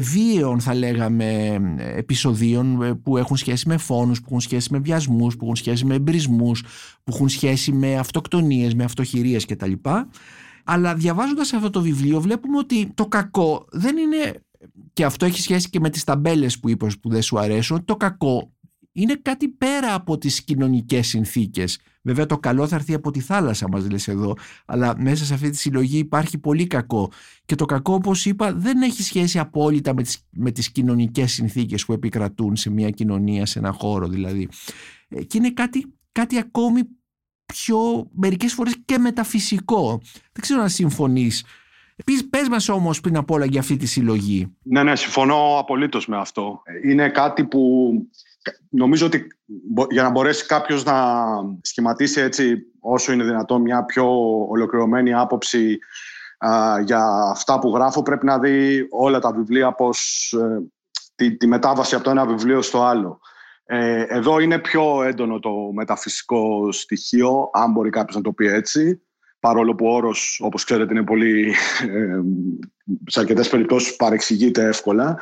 βίαιων 0.00 0.60
θα 0.60 0.74
λέγαμε 0.74 1.60
επεισοδίων 1.96 2.82
ε, 2.82 2.94
που 2.94 3.16
έχουν 3.16 3.36
σχέση 3.36 3.68
με 3.68 3.76
φόνους, 3.76 4.20
που 4.20 4.26
έχουν 4.26 4.40
σχέση 4.40 4.68
με 4.72 4.78
βιασμούς, 4.78 5.36
που 5.36 5.44
έχουν 5.44 5.56
σχέση 5.56 5.84
με 5.84 5.94
εμπρισμούς, 5.94 6.62
που 7.04 7.12
έχουν 7.12 7.28
σχέση 7.28 7.72
με 7.72 7.98
αυτοκτονίες, 7.98 8.74
με 8.74 8.84
αυτοχειρίες 8.84 9.44
κτλ. 9.44 9.72
Αλλά 10.64 10.94
διαβάζοντας 10.94 11.52
αυτό 11.52 11.70
το 11.70 11.80
βιβλίο 11.80 12.20
βλέπουμε 12.20 12.58
ότι 12.58 12.92
το 12.94 13.06
κακό 13.06 13.66
δεν 13.70 13.96
είναι 13.96 14.44
και 14.92 15.04
αυτό 15.04 15.24
έχει 15.24 15.40
σχέση 15.40 15.70
και 15.70 15.80
με 15.80 15.90
τις 15.90 16.04
ταμπέλες 16.04 16.58
που 16.58 16.68
είπες 16.68 16.98
που 16.98 17.08
δεν 17.08 17.22
σου 17.22 17.38
αρέσουν 17.38 17.84
το 17.84 17.96
κακό 17.96 18.52
είναι 18.92 19.14
κάτι 19.14 19.48
πέρα 19.48 19.94
από 19.94 20.18
τις 20.18 20.44
κοινωνικές 20.44 21.06
συνθήκες. 21.06 21.80
Βέβαια 22.02 22.26
το 22.26 22.38
καλό 22.38 22.66
θα 22.66 22.76
έρθει 22.76 22.94
από 22.94 23.10
τη 23.10 23.20
θάλασσα 23.20 23.68
μας 23.68 23.90
λες 23.90 24.08
εδώ, 24.08 24.34
αλλά 24.66 24.94
μέσα 24.98 25.24
σε 25.24 25.34
αυτή 25.34 25.50
τη 25.50 25.56
συλλογή 25.56 25.98
υπάρχει 25.98 26.38
πολύ 26.38 26.66
κακό. 26.66 27.10
Και 27.44 27.54
το 27.54 27.64
κακό 27.64 27.94
όπως 27.94 28.26
είπα 28.26 28.52
δεν 28.52 28.82
έχει 28.82 29.02
σχέση 29.02 29.38
απόλυτα 29.38 29.94
με 29.94 30.02
τις, 30.02 30.26
με 30.30 30.50
τις 30.50 30.70
κοινωνικές 30.72 31.32
συνθήκες 31.32 31.84
που 31.84 31.92
επικρατούν 31.92 32.56
σε 32.56 32.70
μια 32.70 32.90
κοινωνία, 32.90 33.46
σε 33.46 33.58
ένα 33.58 33.72
χώρο 33.72 34.08
δηλαδή. 34.08 34.48
Ε, 35.08 35.22
και 35.24 35.38
είναι 35.38 35.50
κάτι, 35.50 35.94
κάτι 36.12 36.38
ακόμη 36.38 36.80
πιο 37.46 38.08
μερικές 38.12 38.52
φορές 38.52 38.76
και 38.84 38.98
μεταφυσικό. 38.98 40.00
Δεν 40.32 40.42
ξέρω 40.42 40.60
αν 40.60 40.68
συμφωνείς 40.68 41.44
Επίσης, 42.00 42.28
πες 42.28 42.48
μας 42.48 42.68
όμως 42.68 43.00
πριν 43.00 43.16
απ' 43.16 43.30
όλα 43.30 43.44
για 43.44 43.60
αυτή 43.60 43.76
τη 43.76 43.86
συλλογή. 43.86 44.56
Ναι, 44.62 44.82
ναι, 44.82 44.96
συμφωνώ 44.96 45.58
απολύτως 45.58 46.06
με 46.06 46.16
αυτό. 46.16 46.62
Είναι 46.84 47.08
κάτι 47.08 47.44
που 47.44 47.92
νομίζω 48.68 49.06
ότι 49.06 49.26
για 49.90 50.02
να 50.02 50.10
μπορέσει 50.10 50.46
κάποιος 50.46 50.84
να 50.84 51.16
σχηματίσει 51.62 52.20
έτσι 52.20 52.62
όσο 52.80 53.12
είναι 53.12 53.24
δυνατόν 53.24 53.60
μια 53.60 53.84
πιο 53.84 54.06
ολοκληρωμένη 54.48 55.14
άποψη 55.14 55.78
για 56.84 57.04
αυτά 57.30 57.58
που 57.58 57.74
γράφω 57.74 58.02
πρέπει 58.02 58.26
να 58.26 58.38
δει 58.38 58.86
όλα 58.90 59.18
τα 59.18 59.32
βιβλία 59.32 59.72
πως, 59.72 60.30
ε, 60.32 60.62
τη, 61.14 61.36
τη 61.36 61.46
μετάβαση 61.46 61.94
από 61.94 62.04
το 62.04 62.10
ένα 62.10 62.26
βιβλίο 62.26 62.62
στο 62.62 62.82
άλλο. 62.82 63.20
Ε, 63.64 64.04
εδώ 64.08 64.38
είναι 64.38 64.58
πιο 64.58 65.02
έντονο 65.02 65.38
το 65.38 65.50
μεταφυσικό 65.72 66.72
στοιχείο, 66.72 67.50
αν 67.52 67.70
μπορεί 67.70 67.90
κάποιος 67.90 68.16
να 68.16 68.22
το 68.22 68.32
πει 68.32 68.46
έτσι, 68.46 69.02
παρόλο 69.40 69.74
που 69.74 69.86
ο 69.86 69.94
όρος, 69.94 70.40
όπως 70.44 70.64
ξέρετε, 70.64 70.92
είναι 70.92 71.04
πολύ, 71.04 71.54
ε, 71.80 72.20
σε 73.06 73.20
αρκετές 73.20 73.48
περιπτώσεις 73.48 73.96
παρεξηγείται 73.96 74.64
εύκολα. 74.64 75.18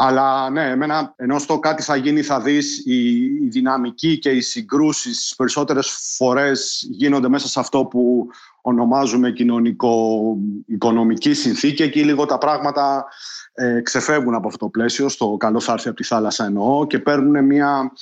Αλλά 0.00 0.50
ναι, 0.50 0.70
εμένα, 0.70 1.14
ενώ 1.16 1.38
στο 1.38 1.58
κάτι 1.58 1.82
θα 1.82 1.96
γίνει 1.96 2.22
θα 2.22 2.40
δεις 2.40 2.86
η, 2.86 3.24
η 3.24 3.48
δυναμική 3.48 4.18
και 4.18 4.30
οι 4.30 4.40
συγκρούσεις 4.40 5.16
τις 5.16 5.34
περισσότερες 5.36 5.88
φορές 6.16 6.86
γίνονται 6.90 7.28
μέσα 7.28 7.48
σε 7.48 7.60
αυτό 7.60 7.84
που 7.84 8.26
ονομάζουμε 8.60 9.30
κοινωνικο-οικονομική 9.30 11.34
συνθήκη. 11.34 11.82
Εκεί 11.82 12.04
λίγο 12.04 12.24
τα 12.24 12.38
πράγματα 12.38 13.06
ε, 13.54 13.80
ξεφεύγουν 13.80 14.34
από 14.34 14.46
αυτό 14.46 14.58
το 14.58 14.68
πλαίσιο, 14.68 15.08
στο 15.08 15.36
καλό 15.38 15.60
θα 15.60 15.72
έρθει 15.72 15.88
από 15.88 15.96
τη 15.96 16.04
θάλασσα 16.04 16.44
εννοώ, 16.44 16.86
και 16.86 16.98
παίρνουν 16.98 17.44
μια 17.44 17.92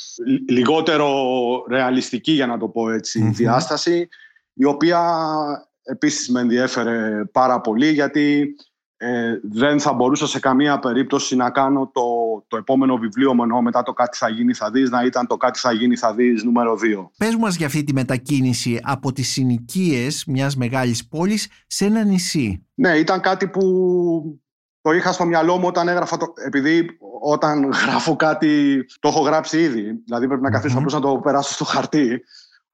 λιγότερο 0.48 1.10
ρεαλιστική, 1.68 2.32
για 2.32 2.46
να 2.46 2.58
το 2.58 2.68
πω 2.68 2.90
ετσι 2.90 3.30
διάσταση, 3.34 4.08
η 4.52 4.64
οποία 4.64 5.00
επίσης 5.82 6.28
με 6.28 6.40
ενδιέφερε 6.40 7.24
πάρα 7.32 7.60
πολύ, 7.60 7.90
γιατί 7.90 8.56
ε, 8.98 9.38
δεν 9.42 9.80
θα 9.80 9.92
μπορούσα 9.92 10.26
σε 10.26 10.40
καμία 10.40 10.78
περίπτωση 10.78 11.36
να 11.36 11.50
κάνω 11.50 11.90
το, 11.92 12.02
το 12.48 12.56
επόμενο 12.56 12.96
βιβλίο 12.96 13.34
μου 13.34 13.62
μετά 13.62 13.82
το 13.82 13.92
κάτι 13.92 14.16
θα 14.16 14.28
γίνει 14.28 14.54
θα 14.54 14.70
δεις 14.70 14.90
να 14.90 15.04
ήταν 15.04 15.26
το 15.26 15.36
κάτι 15.36 15.58
θα 15.58 15.72
γίνει 15.72 15.96
θα 15.96 16.14
δεις 16.14 16.44
νούμερο 16.44 16.72
2. 16.72 16.76
Πες 17.18 17.36
μας 17.36 17.56
για 17.56 17.66
αυτή 17.66 17.84
τη 17.84 17.92
μετακίνηση 17.92 18.80
από 18.82 19.12
τις 19.12 19.28
συνοικίες 19.28 20.24
μιας 20.26 20.56
μεγάλης 20.56 21.08
πόλης 21.08 21.48
σε 21.66 21.84
ένα 21.84 22.04
νησί. 22.04 22.66
Ναι, 22.74 22.98
ήταν 22.98 23.20
κάτι 23.20 23.48
που 23.48 23.62
το 24.80 24.92
είχα 24.92 25.12
στο 25.12 25.24
μυαλό 25.24 25.58
μου 25.58 25.66
όταν 25.66 25.88
έγραφα 25.88 26.16
το... 26.16 26.26
Επειδή 26.46 26.86
όταν 27.22 27.70
γράφω 27.86 28.16
κάτι 28.16 28.84
το 29.00 29.08
έχω 29.08 29.20
γράψει 29.20 29.58
ήδη. 29.58 30.02
Δηλαδή 30.04 30.26
πρέπει 30.26 30.42
να 30.42 30.50
καθίσω 30.50 30.76
απλώς 30.76 30.92
να 30.92 31.00
το 31.00 31.18
περάσω 31.18 31.52
στο 31.52 31.64
χαρτί. 31.64 32.20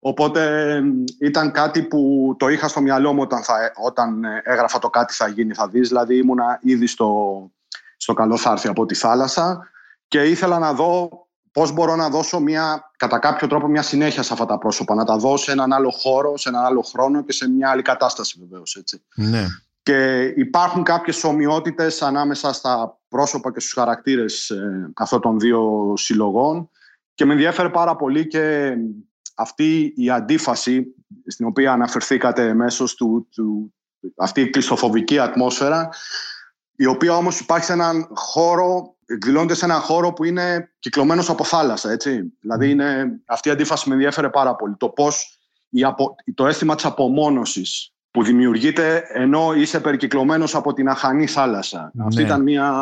Οπότε 0.04 0.82
ήταν 1.20 1.50
κάτι 1.50 1.82
που 1.82 2.34
το 2.38 2.48
είχα 2.48 2.68
στο 2.68 2.80
μυαλό 2.80 3.12
μου 3.12 3.20
όταν, 3.20 3.42
θα, 3.42 3.72
όταν 3.84 4.24
ε, 4.24 4.42
έγραφα 4.44 4.78
το 4.78 4.90
κάτι 4.90 5.14
θα 5.14 5.28
γίνει 5.28 5.54
θα 5.54 5.68
δεις. 5.68 5.88
Δηλαδή 5.88 6.16
ήμουνα 6.16 6.58
ήδη 6.62 6.86
στο, 6.86 7.50
στο 7.96 8.12
καλό 8.12 8.36
θα 8.36 8.50
έρθει 8.50 8.68
από 8.68 8.86
τη 8.86 8.94
θάλασσα 8.94 9.68
και 10.08 10.22
ήθελα 10.22 10.58
να 10.58 10.72
δω 10.72 11.08
πώς 11.52 11.72
μπορώ 11.72 11.96
να 11.96 12.08
δώσω 12.08 12.40
μια, 12.40 12.90
κατά 12.96 13.18
κάποιο 13.18 13.48
τρόπο 13.48 13.66
μια 13.66 13.82
συνέχεια 13.82 14.22
σε 14.22 14.32
αυτά 14.32 14.46
τα 14.46 14.58
πρόσωπα. 14.58 14.94
Να 14.94 15.04
τα 15.04 15.16
δω 15.16 15.36
σε 15.36 15.52
έναν 15.52 15.72
άλλο 15.72 15.90
χώρο, 15.90 16.36
σε 16.36 16.48
έναν 16.48 16.64
άλλο 16.64 16.82
χρόνο 16.82 17.22
και 17.22 17.32
σε 17.32 17.48
μια 17.48 17.70
άλλη 17.70 17.82
κατάσταση 17.82 18.38
βεβαίως. 18.40 18.76
Έτσι. 18.76 19.02
Ναι. 19.14 19.46
Και 19.82 20.22
υπάρχουν 20.36 20.82
κάποιες 20.82 21.24
ομοιότητες 21.24 22.02
ανάμεσα 22.02 22.52
στα 22.52 22.98
πρόσωπα 23.08 23.52
και 23.52 23.60
στους 23.60 23.72
χαρακτήρες 23.72 24.50
ε, 24.50 24.90
αυτών 24.96 25.20
των 25.20 25.38
δύο 25.38 25.92
συλλογών 25.96 26.70
και 27.14 27.24
με 27.24 27.32
ενδιαφέρει 27.32 27.70
πάρα 27.70 27.96
πολύ 27.96 28.26
και 28.26 28.74
αυτή 29.34 29.92
η 29.96 30.10
αντίφαση 30.10 30.94
στην 31.26 31.46
οποία 31.46 31.72
αναφερθήκατε 31.72 32.54
μέσως 32.54 32.94
του, 32.94 33.28
του, 33.34 33.74
αυτή 34.16 34.40
η 34.40 34.50
κλειστοφοβική 34.50 35.18
ατμόσφαιρα 35.18 35.88
η 36.76 36.86
οποία 36.86 37.16
όμως 37.16 37.40
υπάρχει 37.40 37.64
σε 37.64 37.72
έναν 37.72 38.08
χώρο 38.14 38.96
εκδηλώνεται 39.12 39.54
σε 39.54 39.64
έναν 39.64 39.80
χώρο 39.80 40.12
που 40.12 40.24
είναι 40.24 40.72
κυκλωμένος 40.78 41.30
από 41.30 41.44
θάλασσα, 41.44 41.90
έτσι. 41.90 42.32
Δηλαδή 42.40 42.70
είναι, 42.70 43.20
αυτή 43.26 43.48
η 43.48 43.50
αντίφαση 43.50 43.88
με 43.88 43.94
ενδιαφέρε 43.94 44.28
πάρα 44.28 44.54
πολύ. 44.56 44.74
Το 44.78 44.88
πώς 44.88 45.38
η 45.68 45.84
απο, 45.84 46.14
το 46.34 46.46
αίσθημα 46.46 46.74
της 46.74 46.84
απομόνωσης 46.84 47.92
που 48.10 48.22
δημιουργείται 48.22 49.02
ενώ 49.12 49.54
είσαι 49.54 49.80
περικυκλωμένος 49.80 50.54
από 50.54 50.72
την 50.72 50.88
αχανή 50.88 51.26
θάλασσα. 51.26 51.90
Ναι. 51.94 52.04
Αυτή 52.04 52.22
ήταν 52.22 52.42
μια 52.42 52.72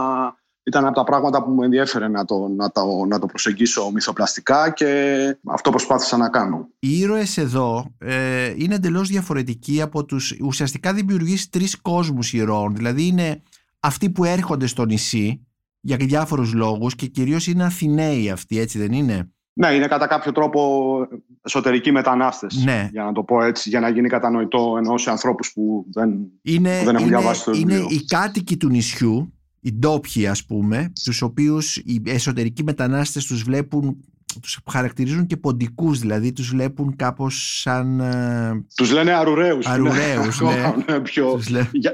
ήταν 0.63 0.87
από 0.87 0.95
τα 0.95 1.05
πράγματα 1.05 1.43
που 1.43 1.51
μου 1.51 1.63
ενδιέφερε 1.63 2.09
να 2.09 2.25
το, 2.25 2.49
να 2.57 2.71
το, 2.71 3.05
να 3.09 3.19
το 3.19 3.27
προσεγγίσω 3.27 3.91
μυθοπλαστικά 3.91 4.71
και 4.71 5.39
αυτό 5.47 5.71
προσπάθησα 5.71 6.17
να 6.17 6.29
κάνω. 6.29 6.69
Οι 6.79 6.99
ήρωες 6.99 7.37
εδώ 7.37 7.95
ε, 7.99 8.55
είναι 8.57 8.75
εντελώς 8.75 9.09
διαφορετικοί 9.09 9.83
από 9.83 10.05
τους... 10.05 10.37
Ουσιαστικά 10.43 10.93
δημιουργείς 10.93 11.49
τρεις 11.49 11.81
κόσμους 11.81 12.33
ηρώων. 12.33 12.75
Δηλαδή 12.75 13.07
είναι 13.07 13.43
αυτοί 13.81 14.11
που 14.11 14.25
έρχονται 14.25 14.67
στο 14.67 14.85
νησί 14.85 15.47
για 15.81 15.97
διάφορους 15.97 16.53
λόγους 16.53 16.95
και 16.95 17.07
κυρίως 17.07 17.47
είναι 17.47 17.65
Αθηναίοι 17.65 18.31
αυτοί, 18.31 18.59
έτσι 18.59 18.79
δεν 18.79 18.93
είναι; 18.93 19.31
Ναι, 19.53 19.69
είναι 19.69 19.87
κατά 19.87 20.07
κάποιο 20.07 20.33
τρόπο 20.33 20.61
εσωτερικοί 21.43 21.93
μετανάστες. 21.93 22.65
Ναι. 22.65 22.89
Για 22.93 23.05
να 23.05 23.13
το 23.13 23.23
πω 23.23 23.43
έτσι, 23.43 23.69
για 23.69 23.81
να 23.81 23.89
γίνει 23.89 24.09
κατανοητό 24.09 24.75
ενώ 24.79 24.99
σε 24.99 25.11
ανθρώπους 25.11 25.53
που 25.53 25.87
δεν, 25.93 26.09
είναι, 26.43 26.79
που 26.79 26.85
δεν 26.85 26.95
έχουν 26.95 27.07
είναι, 27.07 27.17
διαβάσει 27.17 27.45
το 27.45 27.53
Είναι 27.53 27.75
οι 27.89 28.05
κάτοικοι 28.05 28.57
του 28.57 28.69
νησιού 28.69 29.33
οι 29.61 29.73
ντόπιοι 29.73 30.27
ας 30.27 30.45
πούμε, 30.45 30.93
τους 31.05 31.23
οποίους 31.23 31.77
οι 31.77 32.03
εσωτερικοί 32.07 32.65
μετανάστες 32.65 33.27
τους 33.27 33.43
βλέπουν 33.43 34.05
τους 34.43 34.59
χαρακτηρίζουν 34.71 35.27
και 35.27 35.37
ποντικούς, 35.37 35.99
δηλαδή 35.99 36.33
τους 36.33 36.49
βλέπουν 36.49 36.97
κάπως 36.97 37.61
σαν... 37.63 38.01
Ε, 38.01 38.65
τους 38.77 38.93
λένε 38.93 39.13
αρουραίους. 39.13 39.67
Αρουραίους, 39.67 40.41
ναι. 40.43 40.75
ναι. 40.87 41.01
Πιο... 41.01 41.41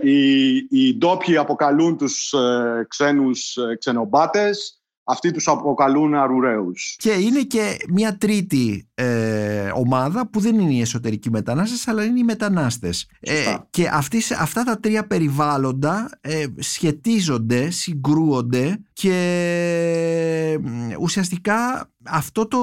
Οι, 0.00 0.57
οι 0.57 0.96
ντόπιοι 0.98 1.37
αποκαλούν 1.37 1.96
τους 1.96 2.33
ε, 2.33 2.87
ξένους 2.88 3.57
ε, 3.57 3.76
ξενομπάτες 3.79 4.81
αυτοί 5.09 5.31
τους 5.31 5.49
αποκαλούν 5.49 6.14
αρουραίους. 6.14 6.97
Και 6.99 7.11
είναι 7.11 7.42
και 7.42 7.77
μια 7.88 8.16
τρίτη 8.16 8.88
ε, 8.95 9.71
ομάδα 9.75 10.29
που 10.29 10.40
δεν 10.40 10.59
είναι 10.59 10.73
οι 10.73 10.81
εσωτερικοί 10.81 11.31
μετανάστες 11.31 11.88
αλλά 11.88 12.05
είναι 12.05 12.19
οι 12.19 12.25
μετανάστες. 12.25 13.11
Ε, 13.21 13.55
και 13.71 13.88
αυτές, 13.92 14.31
αυτά 14.31 14.62
τα 14.62 14.81
τρία 14.81 15.07
περιβάλλοντα 15.07 16.11
ε, 16.21 16.45
σχετίζονται, 16.59 17.71
συγκρούονται 17.71 18.85
και 18.92 20.59
ουσιαστικά 21.01 21.90
αυτό 22.09 22.49
το, 22.49 22.59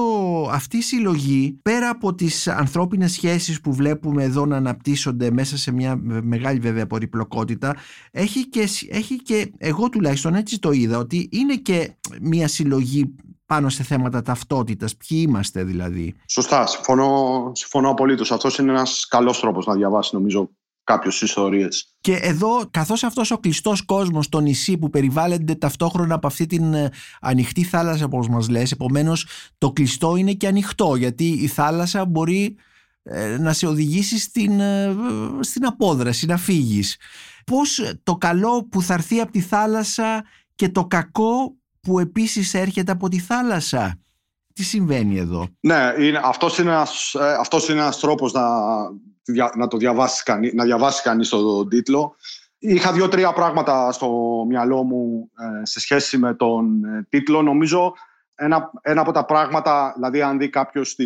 αυτή 0.50 0.76
η 0.76 0.82
συλλογή 0.82 1.58
πέρα 1.62 1.88
από 1.88 2.14
τις 2.14 2.48
ανθρώπινες 2.48 3.12
σχέσεις 3.12 3.60
που 3.60 3.74
βλέπουμε 3.74 4.22
εδώ 4.22 4.46
να 4.46 4.56
αναπτύσσονται 4.56 5.30
μέσα 5.30 5.56
σε 5.56 5.72
μια 5.72 5.96
μεγάλη 6.22 6.58
βέβαια 6.58 6.86
περιπλοκότητα 6.86 7.76
έχει 8.10 8.48
και, 8.48 8.68
έχει 8.88 9.22
και 9.22 9.52
εγώ 9.58 9.88
τουλάχιστον 9.88 10.34
έτσι 10.34 10.58
το 10.58 10.70
είδα 10.70 10.98
ότι 10.98 11.28
είναι 11.32 11.54
και 11.54 11.96
μια 12.20 12.48
συλλογή 12.48 13.14
πάνω 13.46 13.68
σε 13.68 13.82
θέματα 13.82 14.22
ταυτότητας. 14.22 14.96
Ποιοι 14.96 15.24
είμαστε 15.28 15.64
δηλαδή; 15.64 16.14
Σωστά, 16.28 16.66
συμφωνώ, 16.66 17.50
συμφωνώ 17.54 17.90
απολύτως. 17.90 18.32
Αυτός 18.32 18.58
είναι 18.58 18.70
ένας 18.70 19.06
καλός 19.06 19.40
τρόπος 19.40 19.66
να 19.66 19.74
διαβάσει 19.74 20.14
νομίζω 20.14 20.50
κάποιες 20.84 21.20
ιστορίες. 21.20 21.94
Και 22.00 22.14
εδώ, 22.14 22.68
καθώς 22.70 23.04
αυτός 23.04 23.30
ο 23.30 23.38
κλειστός 23.38 23.84
κόσμος 23.84 24.24
στο 24.24 24.40
νησί 24.40 24.78
που 24.78 24.90
περιβάλλεται 24.90 25.54
ταυτόχρονα 25.54 26.14
από 26.14 26.26
αυτή 26.26 26.46
την 26.46 26.74
ε, 26.74 26.90
ανοιχτή 27.20 27.64
θάλασσα, 27.64 28.04
όπως 28.04 28.28
μας 28.28 28.48
λες, 28.48 28.72
επομένως 28.72 29.26
το 29.58 29.72
κλειστό 29.72 30.16
είναι 30.16 30.32
και 30.32 30.46
ανοιχτό, 30.46 30.94
γιατί 30.94 31.28
η 31.28 31.46
θάλασσα 31.46 32.04
μπορεί 32.04 32.56
ε, 33.02 33.36
να 33.38 33.52
σε 33.52 33.66
οδηγήσει 33.66 34.18
στην, 34.18 34.60
ε, 34.60 34.96
στην 35.40 35.66
απόδραση, 35.66 36.26
να 36.26 36.36
φύγεις. 36.36 36.96
Πώς 37.46 37.94
το 38.02 38.16
καλό 38.16 38.64
που 38.64 38.82
θα 38.82 38.94
έρθει 38.94 39.20
από 39.20 39.32
τη 39.32 39.40
θάλασσα 39.40 40.24
και 40.54 40.68
το 40.68 40.86
κακό 40.86 41.56
που 41.80 41.98
επίσης 41.98 42.54
έρχεται 42.54 42.92
από 42.92 43.08
τη 43.08 43.18
θάλασσα; 43.18 43.98
Τι 44.54 44.62
συμβαίνει 44.62 45.18
εδώ; 45.18 45.48
Ναι, 45.60 45.94
είναι, 45.98 46.20
αυτός, 46.24 46.58
είναι 46.58 46.70
ένας, 46.70 47.14
αυτός 47.38 47.68
είναι 47.68 47.80
ένας 47.80 48.00
τρόπος 48.00 48.32
να, 48.32 48.48
να 49.56 49.66
το 49.68 49.76
διαβάσεις 49.76 50.22
κανείς, 50.22 50.52
να 50.52 50.64
διαβάσει 50.64 51.02
κανείς 51.02 51.28
τον 51.28 51.68
τίτλο. 51.68 52.16
Είχα 52.58 52.92
δύο-τρία 52.92 53.32
πράγματα 53.32 53.92
στο 53.92 54.08
μυαλό 54.48 54.82
μου 54.82 55.30
ε, 55.38 55.66
σε 55.66 55.80
σχέση 55.80 56.18
με 56.18 56.34
τον 56.34 56.84
ε, 56.84 57.06
τίτλο. 57.08 57.42
Νομίζω 57.42 57.92
ένα, 58.34 58.70
ένα 58.82 59.00
από 59.00 59.12
τα 59.12 59.24
πράγματα, 59.24 59.92
δηλαδή 59.94 60.22
αν 60.22 60.38
δει 60.38 60.48
κάποιος 60.48 60.96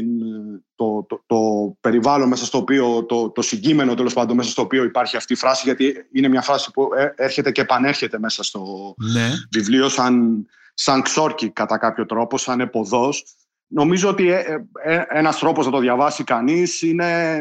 το, 0.75 1.07
το, 1.09 1.23
το, 1.27 1.39
περιβάλλον 1.81 2.29
μέσα 2.29 2.45
στο 2.45 2.59
οποίο, 2.59 3.05
το, 3.05 3.31
το 3.31 3.43
συγκείμενο 3.43 3.95
τέλος 3.95 4.15
πάντων 4.15 4.37
μέσα 4.37 4.51
στο 4.51 4.63
οποίο 4.63 4.85
υπάρχει 4.85 5.17
αυτή 5.17 5.33
η 5.33 5.37
φράση, 5.37 5.63
γιατί 5.65 5.95
είναι 6.13 6.29
μια 6.29 6.43
φράση 6.43 6.71
που 6.71 6.89
ε, 6.97 7.25
έρχεται 7.25 7.51
και 7.53 7.61
επανέρχεται 7.61 8.19
μέσα 8.19 8.43
στο 8.43 8.95
ναι. 9.13 9.29
βιβλίο 9.51 9.89
σαν, 9.89 10.47
σαν 10.81 11.03
ξόρκι 11.03 11.51
κατά 11.51 11.79
κάποιο 11.79 12.07
τρόπο, 12.07 12.39
σαν 12.39 12.61
εποδός. 12.61 13.25
Νομίζω 13.67 14.09
ότι 14.09 14.31
ε, 14.31 14.45
ε, 14.85 15.03
ένας 15.09 15.39
τρόπος 15.39 15.67
να 15.67 15.73
το 15.73 15.79
διαβάσει 15.79 16.25
κανείς 16.25 16.83
είναι 16.83 17.41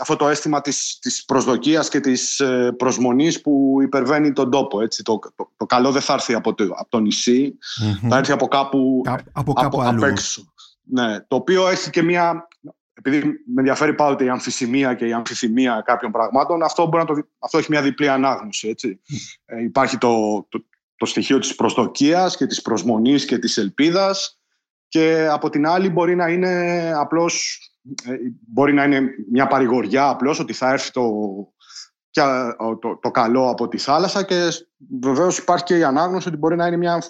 αυτό 0.00 0.16
το 0.16 0.28
αίσθημα 0.28 0.60
της, 0.60 0.98
της 1.00 1.24
προσδοκίας 1.24 1.88
και 1.88 2.00
της 2.00 2.40
ε, 2.40 2.72
προσμονής 2.76 3.40
που 3.40 3.78
υπερβαίνει 3.82 4.32
τον 4.32 4.50
τόπο. 4.50 4.80
Έτσι. 4.80 5.02
Το, 5.02 5.18
το, 5.56 5.66
καλό 5.66 5.90
δεν 5.90 6.02
θα 6.02 6.12
έρθει 6.12 6.34
από 6.34 6.54
το, 6.54 6.64
από 6.64 6.88
το 6.88 7.00
νησι 7.00 7.58
θα 8.08 8.16
έρθει 8.16 8.32
από 8.32 8.46
κάπου, 8.46 9.02
από 9.32 9.52
κάπου 9.52 9.80
από, 9.80 9.88
αλλού. 9.88 10.04
έξω. 10.04 10.52
Ναι, 10.82 11.20
το 11.20 11.36
οποίο 11.36 11.68
έχει 11.68 11.90
και 11.90 12.02
μια... 12.02 12.48
επειδή 12.94 13.26
με 13.26 13.60
ενδιαφέρει 13.60 13.94
πάντοτε 13.94 14.24
η 14.24 14.28
αμφισημία 14.28 14.94
και 14.94 15.06
η 15.06 15.12
αμφιθυμία 15.12 15.82
κάποιων 15.84 16.12
πραγμάτων, 16.12 16.62
αυτό, 16.62 16.86
μπορεί 16.86 17.04
να 17.08 17.14
το, 17.14 17.28
αυτό 17.38 17.58
έχει 17.58 17.70
μια 17.70 17.82
διπλή 17.82 18.08
ανάγνωση. 18.08 18.68
Έτσι. 18.68 19.00
Ε, 19.44 19.62
υπάρχει 19.62 19.98
το, 19.98 20.46
το, 20.48 20.64
το 20.96 21.06
στοιχείο 21.06 21.38
της 21.38 21.54
προσδοκίας 21.54 22.36
και 22.36 22.46
της 22.46 22.62
προσμονής 22.62 23.24
και 23.24 23.38
της 23.38 23.56
ελπίδας. 23.56 24.38
Και 24.88 25.28
από 25.30 25.50
την 25.50 25.66
άλλη 25.66 25.90
μπορεί 25.90 26.16
να 26.16 26.28
είναι 26.28 26.92
απλώς 26.96 27.58
ε, 28.04 28.12
μπορεί 28.48 28.72
να 28.72 28.84
είναι 28.84 29.00
μια 29.30 29.46
παρηγοριά 29.46 30.08
απλώς 30.08 30.38
ότι 30.38 30.52
θα 30.52 30.70
έρθει 30.70 30.90
το, 30.90 31.10
το, 32.80 32.98
το, 33.00 33.10
καλό 33.10 33.48
από 33.50 33.68
τη 33.68 33.78
θάλασσα 33.78 34.22
και 34.22 34.48
βεβαίως 35.00 35.38
υπάρχει 35.38 35.64
και 35.64 35.78
η 35.78 35.84
ανάγνωση 35.84 36.28
ότι 36.28 36.36
μπορεί 36.36 36.56
να 36.56 36.66
είναι 36.66 36.76
μια 36.76 37.02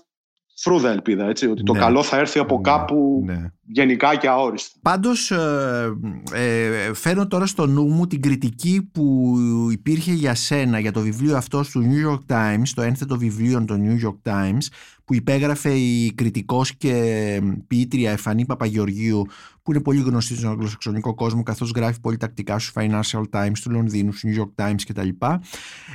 φρούδα 0.54 0.90
ελπίδα, 0.90 1.28
έτσι, 1.28 1.46
ότι 1.46 1.62
το 1.62 1.72
ναι. 1.72 1.78
καλό 1.78 2.02
θα 2.02 2.18
έρθει 2.18 2.38
από 2.38 2.56
ναι. 2.56 2.62
κάπου 2.62 3.22
ναι. 3.26 3.50
γενικά 3.62 4.16
και 4.16 4.28
αόριστα. 4.28 4.78
Πάντως 4.82 5.30
ε, 5.30 5.96
ε, 6.32 6.94
φέρνω 6.94 7.26
τώρα 7.26 7.46
στο 7.46 7.66
νου 7.66 7.88
μου 7.88 8.06
την 8.06 8.22
κριτική 8.22 8.88
που 8.92 9.36
υπήρχε 9.70 10.12
για 10.12 10.34
σένα 10.34 10.78
για 10.78 10.92
το 10.92 11.00
βιβλίο 11.00 11.36
αυτό 11.36 11.60
του 11.72 11.84
New 11.90 12.10
York 12.10 12.34
Times, 12.34 12.68
το 12.74 12.82
ένθετο 12.82 13.18
βιβλίο 13.18 13.64
του 13.64 13.80
New 13.86 14.06
York 14.06 14.32
Times, 14.32 14.66
που 15.04 15.14
υπέγραφε 15.14 15.70
η 15.70 16.12
κριτικός 16.14 16.76
και 16.76 17.40
ποιήτρια 17.66 18.10
Εφανή 18.10 18.46
Παπαγεωργίου 18.46 19.26
που 19.64 19.72
είναι 19.72 19.82
πολύ 19.82 20.00
γνωστή 20.00 20.36
στον 20.36 20.50
αγγλοσαξονικό 20.50 21.14
κόσμο 21.14 21.42
καθώς 21.42 21.70
γράφει 21.70 22.00
πολύ 22.00 22.16
τακτικά 22.16 22.58
στους 22.58 22.72
Financial 22.76 23.22
Times 23.30 23.58
του 23.62 23.70
Λονδίνου, 23.70 24.12
στους 24.12 24.30
New 24.30 24.40
York 24.40 24.64
Times 24.64 24.80
κτλ. 24.86 25.08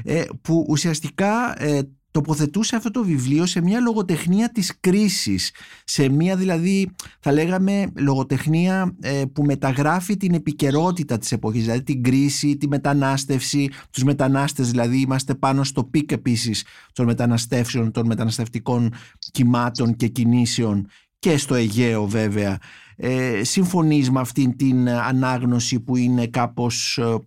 Ε, 0.04 0.24
που 0.42 0.66
ουσιαστικά 0.70 1.64
ε, 1.64 1.82
τοποθετούσε 2.12 2.76
αυτό 2.76 2.92
το 2.92 3.04
βιβλίο 3.04 3.46
σε 3.46 3.62
μια 3.62 3.80
λογοτεχνία 3.80 4.52
της 4.52 4.74
κρίσης, 4.80 5.52
σε 5.84 6.10
μια 6.10 6.36
δηλαδή 6.36 6.90
θα 7.20 7.32
λέγαμε 7.32 7.92
λογοτεχνία 7.96 8.96
ε, 9.02 9.24
που 9.34 9.44
μεταγράφει 9.44 10.18
την 10.18 10.34
επικαιρότητα 10.34 11.18
της 11.18 11.32
εποχής, 11.32 11.64
δηλαδή 11.64 11.84
την 11.84 12.04
κρίση, 12.04 12.58
τη 12.58 12.68
μετανάστευση, 12.68 13.70
τους 13.92 14.04
μετανάστες 14.04 14.70
δηλαδή 14.70 15.00
είμαστε 15.00 15.36
πάνω 15.36 15.64
στο 15.64 15.84
peak 15.84 16.12
επίσης 16.12 16.66
των 16.94 17.06
μεταναστεύσεων, 17.06 17.92
των 17.92 18.06
μεταναστευτικών 18.06 18.94
κυμάτων 19.32 19.96
και 19.96 20.08
κινήσεων 20.08 20.88
και 21.20 21.38
στο 21.38 21.56
Αιγαίο 21.56 22.06
βέβαια 22.06 22.58
ε, 23.02 23.44
συμφωνείς 23.44 24.12
με 24.12 24.20
αυτήν 24.20 24.58
την 24.58 24.90
ανάγνωση 24.90 25.80
που 25.80 25.96
είναι 25.96 26.28
κάπως 26.28 26.98
ε, 26.98 27.18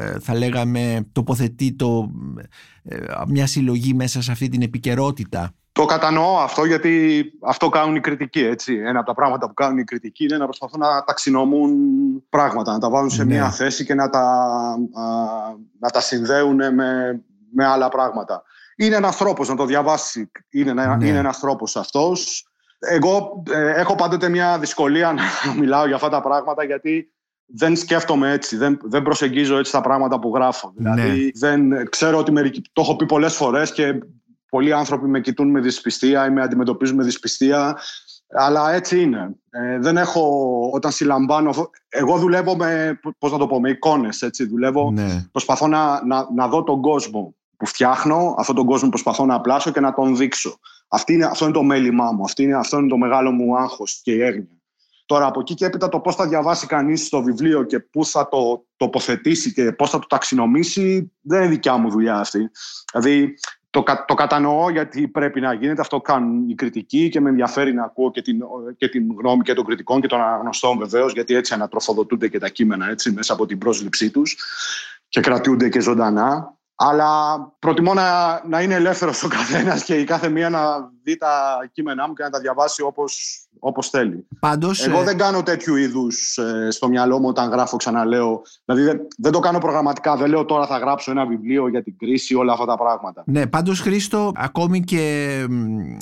ε, 0.00 0.18
θα 0.20 0.34
λέγαμε 0.34 1.08
τοποθετεί 1.12 1.72
το, 1.72 2.10
ε, 2.82 2.96
μια 3.28 3.46
συλλογή 3.46 3.94
μέσα 3.94 4.22
σε 4.22 4.32
αυτή 4.32 4.48
την 4.48 4.62
επικαιρότητα; 4.62 5.50
Το 5.72 5.84
κατανοώ 5.84 6.38
αυτό 6.38 6.64
γιατί 6.64 7.24
αυτό 7.42 7.68
κάνουν 7.68 7.96
οι 7.96 8.00
κριτικοί. 8.00 8.40
Έτσι. 8.40 8.74
Ένα 8.74 8.98
από 8.98 9.06
τα 9.06 9.14
πράγματα 9.14 9.46
που 9.46 9.54
κάνουν 9.54 9.78
οι 9.78 9.84
κριτικοί 9.84 10.24
είναι 10.24 10.36
να 10.36 10.44
προσπαθούν 10.44 10.80
να 10.80 11.04
ταξινομούν 11.04 11.72
πράγματα, 12.28 12.72
να 12.72 12.78
τα 12.78 12.90
βάλουν 12.90 13.10
σε 13.10 13.24
ναι. 13.24 13.34
μια 13.34 13.50
θέση 13.50 13.84
και 13.84 13.94
να 13.94 14.08
τα, 14.08 14.48
να 15.80 15.90
τα 15.90 16.00
συνδέουν 16.00 16.56
με, 16.74 17.22
με 17.52 17.66
άλλα 17.66 17.88
πράγματα. 17.88 18.42
Είναι 18.76 18.96
ένας 18.96 19.16
τρόπος 19.16 19.48
να 19.48 19.54
το 19.54 19.64
διαβάσει. 19.64 20.30
Είναι, 20.50 20.72
ναι. 20.72 21.06
είναι 21.06 21.18
ένας 21.18 21.38
τρόπος 21.38 21.76
αυτός. 21.76 22.46
Εγώ 22.88 23.42
ε, 23.50 23.80
έχω 23.80 23.94
πάντοτε 23.94 24.28
μια 24.28 24.58
δυσκολία 24.58 25.12
να 25.12 25.22
μιλάω 25.60 25.86
για 25.86 25.94
αυτά 25.94 26.08
τα 26.08 26.20
πράγματα 26.20 26.64
γιατί 26.64 27.10
δεν 27.46 27.76
σκέφτομαι 27.76 28.32
έτσι, 28.32 28.56
δεν, 28.56 28.78
δεν 28.82 29.02
προσεγγίζω 29.02 29.58
έτσι 29.58 29.72
τα 29.72 29.80
πράγματα 29.80 30.18
που 30.18 30.32
γράφω. 30.34 30.72
Ναι. 30.76 30.90
Δηλαδή 30.90 31.32
δεν, 31.34 31.88
ξέρω 31.88 32.18
ότι 32.18 32.32
μερικοί, 32.32 32.62
το 32.72 32.80
έχω 32.80 32.96
πει 32.96 33.06
πολλές 33.06 33.34
φορές 33.34 33.72
και 33.72 33.98
πολλοί 34.50 34.72
άνθρωποι 34.72 35.08
με 35.08 35.20
κοιτούν 35.20 35.50
με 35.50 35.60
δυσπιστία 35.60 36.26
ή 36.26 36.30
με 36.30 36.42
αντιμετωπίζουν 36.42 36.96
με 36.96 37.04
δυσπιστία 37.04 37.76
αλλά 38.28 38.72
έτσι 38.72 39.00
είναι. 39.00 39.36
Ε, 39.50 39.78
δεν 39.78 39.96
έχω, 39.96 40.50
όταν 40.72 40.92
συλλαμβάνω, 40.92 41.70
εγώ 41.88 42.18
δουλεύω 42.18 42.56
με, 42.56 43.00
πώς 43.18 43.32
να 43.32 43.38
το 43.38 43.46
πω, 43.46 43.60
με 43.60 43.70
εικόνες, 43.70 44.22
έτσι, 44.22 44.46
δουλεύω, 44.46 44.90
ναι. 44.90 45.26
προσπαθώ 45.32 45.66
να, 45.66 46.04
να, 46.06 46.26
να 46.34 46.48
δω 46.48 46.62
τον 46.62 46.80
κόσμο 46.80 47.34
που 47.56 47.66
φτιάχνω, 47.66 48.34
αυτόν 48.38 48.54
τον 48.54 48.66
κόσμο 48.66 48.88
προσπαθώ 48.88 49.24
να 49.24 49.34
απλάσω 49.34 49.70
και 49.70 49.80
να 49.80 49.94
τον 49.94 50.16
δείξω. 50.16 50.58
Αυτή 50.88 51.12
είναι, 51.12 51.24
αυτό 51.24 51.44
είναι 51.44 51.54
το 51.54 51.62
μέλημά 51.62 52.12
μου, 52.12 52.24
αυτή 52.24 52.42
είναι, 52.42 52.56
αυτό 52.56 52.78
είναι 52.78 52.88
το 52.88 52.96
μεγάλο 52.96 53.30
μου 53.30 53.56
άγχος 53.58 54.00
και 54.02 54.12
η 54.12 54.22
έγνοια. 54.22 54.56
Τώρα 55.06 55.26
από 55.26 55.40
εκεί 55.40 55.54
και 55.54 55.64
έπειτα 55.64 55.88
το 55.88 56.00
πώς 56.00 56.14
θα 56.14 56.28
διαβάσει 56.28 56.66
κανείς 56.66 57.08
το 57.08 57.22
βιβλίο 57.22 57.62
και 57.62 57.78
πού 57.78 58.04
θα 58.04 58.28
το 58.28 58.66
τοποθετήσει 58.76 59.52
και 59.52 59.72
πώς 59.72 59.90
θα 59.90 59.98
το 59.98 60.06
ταξινομήσει 60.06 61.12
δεν 61.20 61.40
είναι 61.40 61.50
δικιά 61.50 61.76
μου 61.76 61.90
δουλειά 61.90 62.18
αυτή. 62.18 62.50
Δηλαδή 62.92 63.34
το, 63.70 63.82
το 64.06 64.14
κατανοώ 64.14 64.70
γιατί 64.70 65.08
πρέπει 65.08 65.40
να 65.40 65.52
γίνεται, 65.52 65.80
αυτό 65.80 66.00
κάνουν 66.00 66.48
οι 66.48 66.54
κριτικοί 66.54 67.08
και 67.08 67.20
με 67.20 67.28
ενδιαφέρει 67.28 67.74
να 67.74 67.84
ακούω 67.84 68.10
και 68.10 68.22
την, 68.22 68.42
και 68.76 68.88
την 68.88 69.06
γνώμη 69.18 69.42
και 69.42 69.54
των 69.54 69.64
κριτικών 69.64 70.00
και 70.00 70.06
των 70.06 70.20
αναγνωστών 70.20 70.78
βεβαίως 70.78 71.12
γιατί 71.12 71.34
έτσι 71.34 71.54
ανατροφοδοτούνται 71.54 72.28
και 72.28 72.38
τα 72.38 72.48
κείμενα 72.48 72.88
έτσι, 72.88 73.12
μέσα 73.12 73.32
από 73.32 73.46
την 73.46 73.58
πρόσληψή 73.58 74.10
τους 74.10 74.36
και 75.08 75.20
κρατούνται 75.20 75.68
και 75.68 75.80
ζωντανά. 75.80 76.55
Αλλά 76.76 77.38
προτιμώ 77.58 77.94
να, 77.94 78.42
να 78.46 78.62
είναι 78.62 78.74
ελεύθερος 78.74 79.22
ο 79.22 79.28
καθένας 79.28 79.84
και 79.84 79.94
η 79.94 80.04
κάθε 80.04 80.28
μία 80.28 80.50
να 80.50 80.90
δει 81.06 81.16
τα 81.16 81.68
κείμενά 81.72 82.06
μου 82.06 82.14
και 82.14 82.22
να 82.22 82.30
τα 82.30 82.40
διαβάσει 82.40 82.82
όπως 82.82 83.46
όπως 83.58 83.88
θέλει. 83.88 84.26
Πάντως, 84.40 84.86
Εγώ 84.86 85.00
ε, 85.00 85.04
δεν 85.04 85.16
κάνω 85.16 85.42
τέτοιου 85.42 85.76
είδους 85.76 86.36
ε, 86.36 86.70
στο 86.70 86.88
μυαλό 86.88 87.18
μου 87.18 87.28
όταν 87.28 87.50
γράφω, 87.50 87.76
ξαναλέω. 87.76 88.42
Δηλαδή 88.64 88.84
δεν, 88.84 89.00
δεν 89.18 89.32
το 89.32 89.38
κάνω 89.38 89.58
προγραμματικά. 89.58 90.16
Δεν 90.16 90.28
λέω 90.28 90.44
τώρα 90.44 90.66
θα 90.66 90.78
γράψω 90.78 91.10
ένα 91.10 91.26
βιβλίο 91.26 91.68
για 91.68 91.82
την 91.82 91.96
κρίση, 91.98 92.34
όλα 92.34 92.52
αυτά 92.52 92.64
τα 92.64 92.76
πράγματα. 92.76 93.22
Ναι, 93.26 93.46
πάντως 93.46 93.80
Χρήστο, 93.80 94.32
ακόμη 94.34 94.80
και 94.80 95.34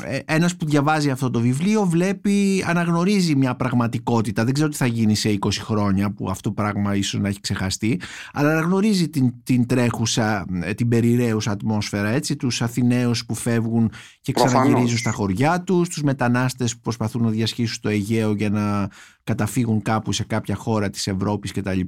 ε, 0.04 0.18
ένας 0.24 0.56
που 0.56 0.66
διαβάζει 0.66 1.10
αυτό 1.10 1.30
το 1.30 1.40
βιβλίο 1.40 1.84
βλέπει, 1.84 2.64
αναγνωρίζει 2.68 3.36
μια 3.36 3.54
πραγματικότητα. 3.54 4.44
Δεν 4.44 4.54
ξέρω 4.54 4.68
τι 4.68 4.76
θα 4.76 4.86
γίνει 4.86 5.14
σε 5.14 5.38
20 5.40 5.48
χρόνια 5.52 6.10
που 6.10 6.30
αυτό 6.30 6.48
το 6.48 6.54
πράγμα 6.54 6.94
ίσως 6.96 7.20
να 7.20 7.28
έχει 7.28 7.40
ξεχαστεί, 7.40 8.00
αλλά 8.32 8.50
αναγνωρίζει 8.50 9.08
την, 9.08 9.32
την 9.42 9.66
τρέχουσα, 9.66 10.46
την 10.76 10.88
περιραίουσα 10.88 11.50
ατμόσφαιρα, 11.50 12.08
έτσι, 12.08 12.36
τους 12.36 12.62
Αθηναίους 12.62 13.26
που 13.26 13.34
φεύγουν 13.34 13.90
και 14.20 14.32
ξαναγυρίζουν 14.32 14.93
στα 14.96 15.12
χωριά 15.12 15.60
τους, 15.60 15.88
τους 15.88 16.02
μετανάστες 16.02 16.74
που 16.74 16.80
προσπαθούν 16.82 17.22
να 17.22 17.30
διασχίσουν 17.30 17.82
το 17.82 17.88
Αιγαίο 17.88 18.32
για 18.32 18.50
να 18.50 18.88
καταφύγουν 19.24 19.82
κάπου 19.82 20.12
σε 20.12 20.24
κάποια 20.24 20.54
χώρα 20.54 20.90
της 20.90 21.06
Ευρώπης 21.06 21.52
κτλ. 21.52 21.80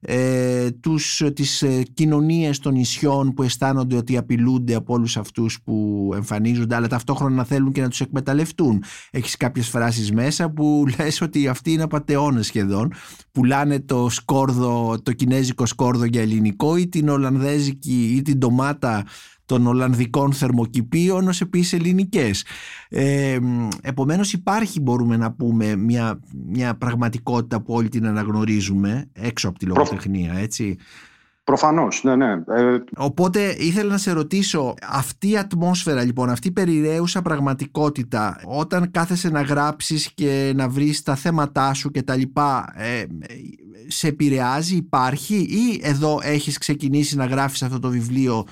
Ε, 0.00 0.70
τους, 0.70 1.22
τις 1.34 1.62
ε, 1.62 1.82
κοινωνίες 1.94 2.58
των 2.58 2.72
νησιών 2.72 3.34
που 3.34 3.42
αισθάνονται 3.42 3.96
ότι 3.96 4.16
απειλούνται 4.16 4.74
από 4.74 4.94
όλους 4.94 5.16
αυτούς 5.16 5.60
που 5.64 6.10
εμφανίζονται 6.14 6.74
αλλά 6.74 6.88
ταυτόχρονα 6.88 7.34
να 7.34 7.44
θέλουν 7.44 7.72
και 7.72 7.80
να 7.80 7.88
τους 7.88 8.00
εκμεταλλευτούν. 8.00 8.84
Έχεις 9.10 9.36
κάποιες 9.36 9.68
φράσεις 9.68 10.12
μέσα 10.12 10.50
που 10.50 10.84
λες 10.98 11.20
ότι 11.20 11.48
αυτοί 11.48 11.72
είναι 11.72 11.82
απαταιώνες 11.82 12.46
σχεδόν. 12.46 12.92
Πουλάνε 13.32 13.80
το 13.80 14.08
σκόρδο, 14.10 14.96
το 15.02 15.12
κινέζικο 15.12 15.66
σκόρδο 15.66 16.04
για 16.04 16.20
ελληνικό 16.20 16.76
ή 16.76 16.88
την 16.88 17.08
Ολλανδέζικη 17.08 18.14
ή 18.16 18.22
την 18.22 18.38
ντομάτα 18.38 19.04
των 19.52 19.66
Ολλανδικών 19.66 20.32
θερμοκηπίων 20.32 21.28
ως 21.28 21.40
επίσης 21.40 21.72
ελληνικές. 21.72 22.44
Ε, 22.88 23.38
επομένως 23.82 24.32
υπάρχει 24.32 24.80
μπορούμε 24.80 25.16
να 25.16 25.32
πούμε 25.32 25.76
μια, 25.76 26.20
μια 26.52 26.74
πραγματικότητα 26.74 27.60
που 27.60 27.74
όλοι 27.74 27.88
την 27.88 28.06
αναγνωρίζουμε 28.06 29.08
έξω 29.12 29.48
από 29.48 29.58
τη 29.58 29.66
λογοτεχνία 29.66 30.34
έτσι. 30.34 30.76
Προφανώς, 31.44 32.02
ναι, 32.02 32.16
ναι. 32.16 32.32
Ε, 32.32 32.78
Οπότε 32.96 33.56
ήθελα 33.58 33.90
να 33.90 33.98
σε 33.98 34.12
ρωτήσω, 34.12 34.74
αυτή 34.88 35.30
η 35.30 35.36
ατμόσφαιρα 35.36 36.04
λοιπόν, 36.04 36.30
αυτή 36.30 36.48
η 36.48 36.52
περιραίουσα 36.52 37.22
πραγματικότητα, 37.22 38.40
όταν 38.44 38.90
κάθεσαι 38.90 39.28
να 39.30 39.42
γράψεις 39.42 40.12
και 40.14 40.52
να 40.56 40.68
βρεις 40.68 41.02
τα 41.02 41.14
θέματά 41.14 41.74
σου 41.74 41.90
και 41.90 42.02
τα 42.02 42.16
λοιπά, 42.16 42.72
ε, 42.76 43.04
σε 43.86 44.08
επηρεάζει, 44.08 44.76
υπάρχει 44.76 45.34
ή 45.34 45.80
εδώ 45.82 46.18
έχεις 46.22 46.58
ξεκινήσει 46.58 47.16
να 47.16 47.24
γράφεις 47.24 47.62
αυτό 47.62 47.78
το 47.78 47.88
βιβλίο 47.88 48.46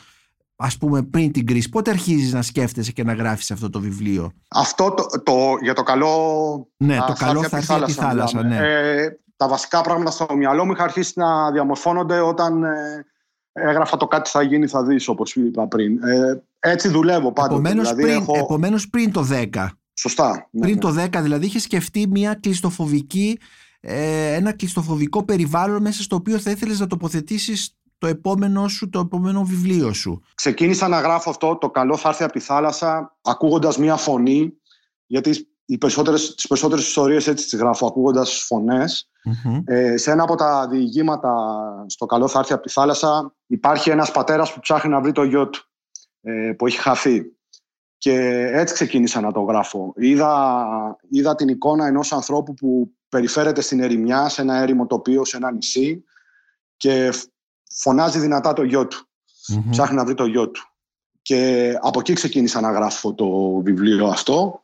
ας 0.60 0.76
πούμε 0.76 1.02
πριν 1.02 1.32
την 1.32 1.46
κρίση. 1.46 1.68
Πότε 1.68 1.90
αρχίζεις 1.90 2.32
να 2.32 2.42
σκέφτεσαι 2.42 2.92
και 2.92 3.04
να 3.04 3.12
γράφεις 3.12 3.50
αυτό 3.50 3.70
το 3.70 3.80
βιβλίο; 3.80 4.32
Αυτό 4.48 4.94
το, 4.94 5.22
το 5.22 5.56
για 5.62 5.74
το 5.74 5.82
καλό... 5.82 6.68
Ναι, 6.76 6.96
το 7.06 7.12
καλό 7.12 7.42
θα 7.42 7.56
έρθει 7.56 7.72
από 7.72 7.84
τη 7.84 7.92
θάλασσα. 7.92 8.42
Ναι. 8.42 8.56
Ε, 8.56 9.18
τα 9.36 9.48
βασικά 9.48 9.80
πράγματα 9.80 10.10
στο 10.10 10.26
μυαλό 10.36 10.64
μου 10.64 10.72
είχα 10.72 10.82
αρχίσει 10.82 11.12
να 11.16 11.50
διαμορφώνονται 11.50 12.20
όταν 12.20 12.64
ε, 12.64 13.06
έγραφα 13.52 13.96
το 13.96 14.06
κάτι 14.06 14.30
θα 14.30 14.42
γίνει 14.42 14.66
θα 14.66 14.84
δεις 14.84 15.08
όπως 15.08 15.36
είπα 15.36 15.68
πριν. 15.68 16.02
Ε, 16.02 16.42
έτσι 16.58 16.88
δουλεύω 16.88 17.32
πάντα. 17.32 17.54
Επομένως, 17.54 17.82
δηλαδή, 17.82 18.02
πριν, 18.02 18.14
έχω... 18.14 18.38
επομένως 18.38 18.88
πριν 18.88 19.12
το 19.12 19.26
10. 19.30 19.66
Σωστά. 19.94 20.48
Ναι, 20.50 20.60
πριν 20.60 20.74
ναι. 20.74 20.80
το 20.80 21.08
10 21.18 21.22
δηλαδή 21.22 21.46
είχες 21.46 21.62
σκεφτεί 21.62 22.06
μια 22.10 22.34
κλειστοφοβική 22.34 23.38
ε, 23.80 24.34
ένα 24.34 24.52
κλειστοφοβικό 24.52 25.24
περιβάλλον 25.24 25.82
μέσα 25.82 26.02
στο 26.02 26.16
οποίο 26.16 26.38
θα 26.38 26.50
ήθελες 26.50 26.80
να 26.80 26.86
τοποθετήσεις 26.86 27.76
το 28.00 28.06
επόμενο 28.06 28.68
σου, 28.68 28.88
το 28.88 28.98
επόμενο 28.98 29.44
βιβλίο 29.44 29.92
σου. 29.92 30.22
Ξεκίνησα 30.34 30.88
να 30.88 31.00
γράφω 31.00 31.30
αυτό, 31.30 31.56
το 31.56 31.70
καλό 31.70 31.96
θα 31.96 32.08
έρθει 32.08 32.24
από 32.24 32.32
τη 32.32 32.40
θάλασσα, 32.40 33.16
ακούγοντας 33.22 33.78
μία 33.78 33.96
φωνή, 33.96 34.52
γιατί 35.06 35.54
οι 35.64 35.78
περισσότερες, 35.78 36.34
τις 36.34 36.46
περισσότερες 36.46 36.86
ιστορίες 36.86 37.26
έτσι 37.26 37.44
τις 37.48 37.58
γράφω, 37.58 37.86
ακούγοντας 37.86 38.30
Ε, 39.64 39.96
σε 39.96 40.10
ένα 40.10 40.22
από 40.22 40.34
τα 40.34 40.68
διηγήματα 40.68 41.34
στο 41.88 42.06
καλό 42.06 42.28
θα 42.28 42.38
έρθει 42.38 42.52
από 42.52 42.62
τη 42.62 42.72
θάλασσα 42.72 43.34
υπάρχει 43.46 43.90
ένας 43.90 44.10
πατέρας 44.10 44.52
που 44.52 44.60
ψάχνει 44.60 44.90
να 44.90 45.00
βρει 45.00 45.12
το 45.12 45.22
γιο 45.22 45.48
του, 45.48 45.60
ε, 46.20 46.52
που 46.52 46.66
έχει 46.66 46.78
χαθεί. 46.78 47.24
και 47.96 48.14
έτσι 48.52 48.74
ξεκίνησα 48.74 49.20
να 49.20 49.32
το 49.32 49.40
γράφω. 49.40 49.92
Είδα, 49.96 50.66
είδα 51.10 51.34
την 51.34 51.48
εικόνα 51.48 51.86
ενός 51.86 52.12
ανθρώπου 52.12 52.54
που 52.54 52.92
περιφέρεται 53.08 53.60
στην 53.60 53.80
ερημιά, 53.80 54.28
σε 54.28 54.42
ένα 54.42 54.56
έρημο 54.56 54.86
τοπίο, 54.86 55.24
σε 55.24 55.36
ένα 55.36 55.52
νησί 55.52 56.04
και 56.76 57.10
φωνάζει 57.70 58.18
δυνατά 58.18 58.52
το 58.52 58.62
γιο 58.62 58.86
του. 58.86 59.08
mm 59.52 59.62
Ψάχνει 59.70 59.96
να 59.96 60.04
βρει 60.04 60.14
το 60.14 60.26
γιο 60.26 60.50
του. 60.50 60.62
Και 61.22 61.72
από 61.80 62.00
εκεί 62.00 62.12
ξεκίνησα 62.12 62.60
να 62.60 62.72
γράφω 62.72 63.14
το 63.14 63.60
βιβλίο 63.64 64.06
αυτό. 64.06 64.62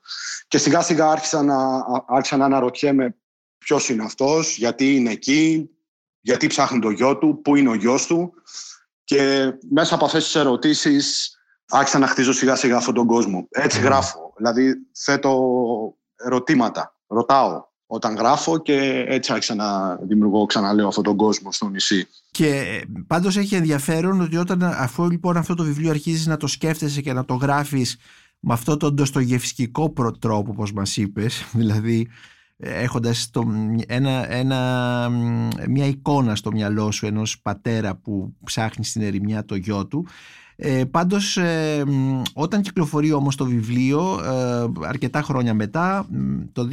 Και 0.49 0.59
σιγά 0.59 0.83
σιγά 0.83 1.11
άρχισα 1.11 1.42
να, 1.42 1.85
άρχισα 2.07 2.37
να 2.37 2.45
αναρωτιέμαι 2.45 3.16
ποιος 3.59 3.88
είναι 3.88 4.05
αυτός, 4.05 4.57
γιατί 4.57 4.97
είναι 4.97 5.11
εκεί, 5.11 5.71
γιατί 6.21 6.47
ψάχνει 6.47 6.79
το 6.79 6.90
γιο 6.90 7.19
του, 7.19 7.40
πού 7.42 7.57
είναι 7.57 7.69
ο 7.69 7.75
γιος 7.75 8.07
του. 8.07 8.33
Και 9.05 9.53
μέσα 9.71 9.95
από 9.95 10.05
αυτές 10.05 10.25
τις 10.25 10.35
ερωτήσεις 10.35 11.38
άρχισα 11.69 11.99
να 11.99 12.07
χτίζω 12.07 12.33
σιγά 12.33 12.57
σιγά 12.57 12.77
αυτόν 12.77 12.95
τον 12.95 13.07
κόσμο. 13.07 13.47
Έτσι 13.51 13.81
γράφω, 13.81 14.33
δηλαδή 14.37 14.75
θέτω 14.92 15.51
ερωτήματα, 16.16 16.97
ρωτάω 17.07 17.64
όταν 17.87 18.14
γράφω 18.14 18.59
και 18.59 19.05
έτσι 19.09 19.33
άρχισα 19.33 19.55
να 19.55 19.96
δημιουργώ, 19.96 20.46
ξαναλέω, 20.46 20.88
αυτόν 20.88 21.05
τον 21.05 21.16
κόσμο 21.16 21.53
στο 21.53 21.68
νησί. 21.68 22.09
Και 22.31 22.83
πάντως 23.07 23.37
έχει 23.37 23.55
ενδιαφέρον 23.55 24.20
ότι 24.20 24.37
όταν 24.37 24.62
αφού 24.62 25.11
λοιπόν 25.11 25.37
αυτό 25.37 25.55
το 25.55 25.64
βιβλίο 25.64 25.90
αρχίζεις 25.90 26.27
να 26.27 26.37
το 26.37 26.46
σκέφτεσαι 26.46 27.01
και 27.01 27.12
να 27.12 27.25
το 27.25 27.35
γράφεις 27.35 27.96
με 28.40 28.53
αυτό 28.53 28.77
τον 28.77 28.94
ντοστογευσκικό 28.94 29.92
τρόπο 30.20 30.51
όπως 30.51 30.72
μας 30.72 30.96
είπες, 30.96 31.44
δηλαδή 31.61 32.09
έχοντας 32.57 33.31
το, 33.31 33.42
ένα, 33.87 34.33
ένα, 34.33 35.09
μια 35.68 35.87
εικόνα 35.87 36.37
στο 36.37 36.53
μυαλό 36.53 36.90
σου 36.90 37.07
ενός 37.07 37.40
πατέρα 37.40 37.96
που 37.96 38.35
ψάχνει 38.44 38.85
στην 38.85 39.03
ερημιά 39.03 39.44
το 39.44 39.55
γιο 39.55 39.87
του 39.87 40.07
ε, 40.59 40.85
πάντως 40.85 41.37
ε, 41.37 41.83
όταν 42.33 42.61
κυκλοφορεί 42.62 43.12
όμως 43.12 43.37
το 43.37 43.45
βιβλίο 43.45 44.21
ε, 44.25 44.87
αρκετά 44.87 45.23
χρόνια 45.23 45.55
μετά 45.55 46.07
το 46.53 46.69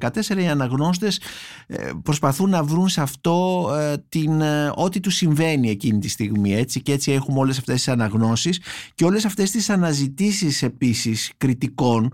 2014 0.00 0.38
οι 0.38 0.48
αναγνώστες 0.48 1.20
ε, 1.66 1.90
προσπαθούν 2.02 2.50
να 2.50 2.62
βρουν 2.62 2.88
σε 2.88 3.00
αυτό 3.00 3.68
την, 4.08 4.42
ό,τι 4.74 5.00
τους 5.00 5.14
συμβαίνει 5.14 5.70
εκείνη 5.70 5.98
τη 5.98 6.08
στιγμή 6.08 6.54
έτσι. 6.54 6.82
Και 6.82 6.92
έτσι 6.92 7.12
έχουμε 7.12 7.38
όλες 7.38 7.58
αυτές 7.58 7.74
τις 7.74 7.88
αναγνώσεις 7.88 8.60
και 8.94 9.04
όλες 9.04 9.24
αυτές 9.24 9.50
τις 9.50 9.70
αναζητήσεις 9.70 10.62
επίσης 10.62 11.32
κριτικών 11.36 12.12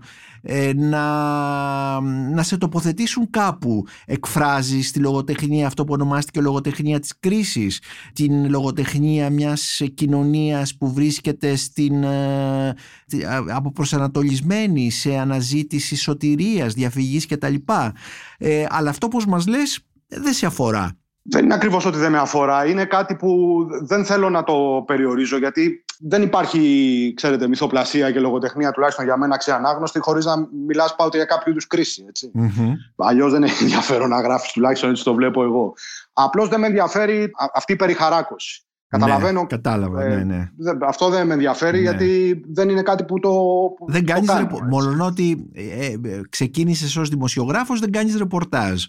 να, 0.75 2.01
να 2.09 2.43
σε 2.43 2.57
τοποθετήσουν 2.57 3.29
κάπου. 3.29 3.85
Εκφράζεις 4.05 4.91
τη 4.91 4.99
λογοτεχνία 4.99 5.67
αυτό 5.67 5.83
που 5.83 5.93
ονομάστηκε 5.93 6.41
λογοτεχνία 6.41 6.99
της 6.99 7.19
κρίσης, 7.19 7.81
την 8.13 8.49
λογοτεχνία 8.49 9.29
μιας 9.29 9.81
κοινωνίας 9.93 10.77
που 10.77 10.93
βρίσκεται 10.93 11.55
στην, 11.55 12.03
ε, 12.03 12.75
αποπροσανατολισμένη 13.53 14.91
σε 14.91 15.17
αναζήτηση 15.17 15.95
σωτηρίας, 15.95 16.73
διαφυγής 16.73 17.27
κτλ. 17.27 17.55
Ε, 18.37 18.65
αλλά 18.69 18.89
αυτό 18.89 19.07
που 19.07 19.21
μας 19.27 19.47
λες 19.47 19.79
δεν 20.07 20.33
σε 20.33 20.45
αφορά. 20.45 20.95
Δεν 21.23 21.43
είναι 21.43 21.53
ακριβώς 21.53 21.85
ότι 21.85 21.97
δεν 21.97 22.11
με 22.11 22.17
αφορά. 22.17 22.65
Είναι 22.65 22.85
κάτι 22.85 23.15
που 23.15 23.57
δεν 23.81 24.05
θέλω 24.05 24.29
να 24.29 24.43
το 24.43 24.83
περιορίζω 24.85 25.37
γιατί 25.37 25.83
δεν 26.03 26.21
υπάρχει, 26.21 27.13
ξέρετε, 27.15 27.47
μυθοπλασία 27.47 28.11
και 28.11 28.19
λογοτεχνία 28.19 28.71
τουλάχιστον 28.71 29.05
για 29.05 29.17
μένα 29.17 29.37
ξεανάγνωστη 29.37 29.99
χωρίς 29.99 30.25
να 30.25 30.47
μιλάς 30.65 30.95
πάντα 30.95 31.17
για 31.17 31.25
κάποιο 31.25 31.51
είδους 31.51 31.67
κρίση. 31.67 32.05
Mm-hmm. 32.35 32.73
Αλλιώς 32.95 33.31
δεν 33.31 33.43
έχει 33.43 33.63
ενδιαφέρον 33.63 34.09
να 34.09 34.21
γράφεις, 34.21 34.51
τουλάχιστον 34.51 34.89
έτσι 34.89 35.03
το 35.03 35.13
βλέπω 35.13 35.43
εγώ. 35.43 35.73
Απλώς 36.13 36.49
δεν 36.49 36.59
με 36.59 36.67
ενδιαφέρει 36.67 37.31
αυτή 37.53 37.73
η 37.73 37.75
περιχαράκωση. 37.75 38.65
Καταλαβαίνω. 38.91 39.39
Ναι, 39.39 39.47
κατάλαβα, 39.47 40.03
ε, 40.03 40.15
ναι, 40.15 40.23
ναι. 40.23 40.49
Αυτό 40.87 41.09
δεν 41.09 41.27
με 41.27 41.33
ενδιαφέρει 41.33 41.77
ναι. 41.77 41.83
γιατί 41.83 42.41
δεν 42.47 42.69
είναι 42.69 42.81
κάτι 42.81 43.03
που 43.03 43.19
το. 43.19 43.29
Που 43.77 43.85
δεν 43.91 44.05
κάνεις. 44.05 44.29
Μόνο 44.69 45.05
ότι 45.05 45.49
ε, 45.53 45.85
ε, 45.85 46.21
ξεκίνησες 46.29 46.95
ως 46.97 47.09
δημοσιογράφος, 47.09 47.79
δεν 47.79 47.91
κάνεις 47.91 48.17
ρεπορτάζ. 48.17 48.83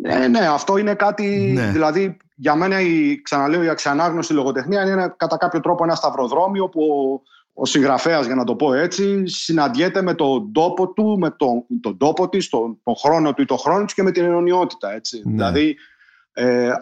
Ναι, 0.00 0.28
ναι, 0.28 0.46
αυτό 0.46 0.76
είναι 0.76 0.94
κάτι. 0.94 1.52
Ναι. 1.54 1.70
Δηλαδή, 1.70 2.16
για 2.34 2.54
μένα, 2.54 2.80
η, 2.80 3.20
ξαναλέω, 3.22 3.62
η 3.62 3.68
αξιανάγνωση 3.68 4.32
λογοτεχνία 4.32 4.82
είναι 4.82 5.14
κατά 5.16 5.36
κάποιο 5.36 5.60
τρόπο 5.60 5.84
ένα 5.84 5.94
σταυροδρόμιο 5.94 6.68
που 6.68 6.82
ο, 6.82 7.62
ο 7.62 7.64
συγγραφέας, 7.64 8.26
για 8.26 8.34
να 8.34 8.44
το 8.44 8.54
πω 8.56 8.74
έτσι, 8.74 9.26
συναντιέται 9.26 10.02
με 10.02 10.14
τον 10.14 10.52
τόπο 10.52 10.92
του, 10.92 11.18
με 11.18 11.30
τον, 11.30 11.64
τον 11.80 11.96
τόπο 11.96 12.28
της, 12.28 12.48
τον, 12.48 12.78
τον 12.82 12.94
χρόνο 12.96 13.34
του 13.34 13.42
ή 13.42 13.44
τον 13.44 13.58
χρόνο 13.58 13.84
της 13.84 13.94
και 13.94 14.02
με 14.02 14.10
την 14.10 14.24
αιωνιότητα. 14.24 14.92
Έτσι. 14.92 15.22
Ναι. 15.24 15.32
Δηλαδή, 15.32 15.76
ε, 16.32 16.72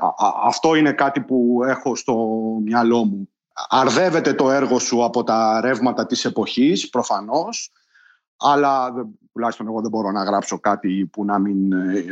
αυτό 0.45 0.75
είναι 0.75 0.93
κάτι 0.93 1.21
που 1.21 1.61
έχω 1.67 1.97
στο 1.97 2.17
μυαλό 2.65 3.05
μου. 3.05 3.29
Αρδεύεται 3.69 4.35
το 4.35 4.51
έργο 4.51 4.79
σου 4.79 5.05
από 5.05 5.23
τα 5.23 5.61
ρεύματα 5.61 6.07
της 6.07 6.25
εποχής, 6.25 6.91
προφανώς, 6.91 7.73
αλλά 8.37 8.93
τουλάχιστον 9.33 9.67
εγώ 9.67 9.81
δεν 9.81 9.91
μπορώ 9.91 10.11
να 10.11 10.25
γράψω 10.25 10.59
κάτι 10.59 11.09
που 11.13 11.25
να 11.25 11.39
μην, 11.39 11.73
ε, 11.73 12.05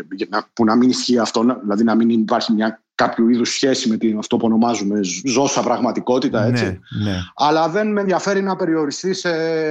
που 0.53 0.65
να 0.65 0.77
μην 0.77 0.89
ισχύει 0.89 1.19
αυτό, 1.19 1.59
δηλαδή 1.61 1.85
να 1.85 1.95
μην 1.95 2.11
υπάρχει 2.11 2.53
μια 2.53 2.83
κάποιο 2.95 3.29
είδους 3.29 3.55
σχέση 3.55 3.89
με 3.89 3.97
την, 3.97 4.19
αυτό 4.19 4.37
που 4.37 4.47
ονομάζουμε 4.47 5.01
ζώσα 5.25 5.63
πραγματικότητα, 5.63 6.45
έτσι. 6.45 6.65
Ναι, 6.65 7.11
ναι. 7.11 7.19
Αλλά 7.35 7.69
δεν 7.69 7.93
με 7.93 8.01
ενδιαφέρει 8.01 8.43
να 8.43 8.57
περιοριστεί 8.57 9.15
σε 9.15 9.31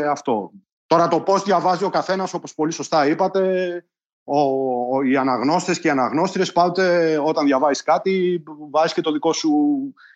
αυτό. 0.10 0.52
Τώρα 0.88 1.08
το 1.08 1.20
πώς 1.20 1.44
διαβάζει 1.44 1.84
ο 1.84 1.90
καθένας, 1.90 2.34
όπως 2.34 2.54
πολύ 2.54 2.72
σωστά 2.72 3.08
είπατε, 3.08 3.86
ο, 4.30 4.40
ο, 4.40 5.02
οι 5.10 5.18
αναγνώστες 5.18 5.80
και 5.80 5.88
οι 5.88 5.92
αναγνώστριες 5.92 6.52
πάντοτε 6.52 7.20
όταν 7.26 7.46
διαβάζεις 7.46 7.84
κάτι 7.84 8.44
βάζεις 8.72 8.94
και 8.94 9.02
το 9.02 9.12
δικό 9.12 9.34
σου 9.34 9.50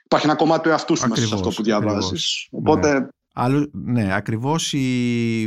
υπάρχει 0.04 0.26
ένα 0.26 0.36
κομμάτι 0.36 0.64
του 0.64 0.70
εαυτού 0.70 0.98
σου 0.98 1.08
μέσα 1.08 1.28
σε 1.28 1.34
αυτό 1.34 1.50
που 1.50 1.64
διαβάζεις 1.64 2.48
οπότε 2.52 3.00
ναι. 3.00 3.08
Άλλο, 3.34 3.70
ναι, 3.72 4.16
ακριβώς 4.16 4.74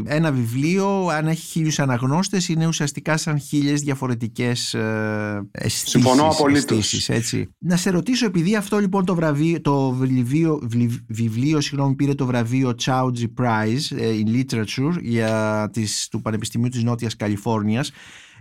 ένα 0.04 0.32
βιβλίο 0.32 1.06
αν 1.06 1.26
έχει 1.26 1.46
χίλιους 1.46 1.78
αναγνώστες 1.78 2.48
είναι 2.48 2.66
ουσιαστικά 2.66 3.16
σαν 3.16 3.38
χίλιες 3.38 3.80
διαφορετικές 3.80 4.74
ε, 4.74 5.48
αισθήσεις, 5.50 5.90
Συμφωνώ 5.90 6.28
απολύτως. 6.28 7.08
έτσι. 7.08 7.48
Να 7.58 7.76
σε 7.76 7.90
ρωτήσω 7.90 8.26
επειδή 8.26 8.56
αυτό 8.56 8.78
λοιπόν 8.78 9.04
το, 9.04 9.14
βραβείο, 9.14 9.60
το 9.60 9.90
βιβλίο, 9.90 10.68
βιβλίο 11.08 11.60
συγγνώμη, 11.60 11.94
πήρε 11.94 12.14
το 12.14 12.26
βραβείο 12.26 12.74
Chowdhury 12.84 13.42
Prize 13.42 13.96
ε, 13.98 14.10
in 14.24 14.28
Literature 14.28 15.00
για 15.00 15.68
τις, 15.72 16.08
του 16.10 16.20
Πανεπιστημίου 16.20 16.68
της 16.68 16.82
Νότιας 16.82 17.16
Καλιφόρνιας 17.16 17.90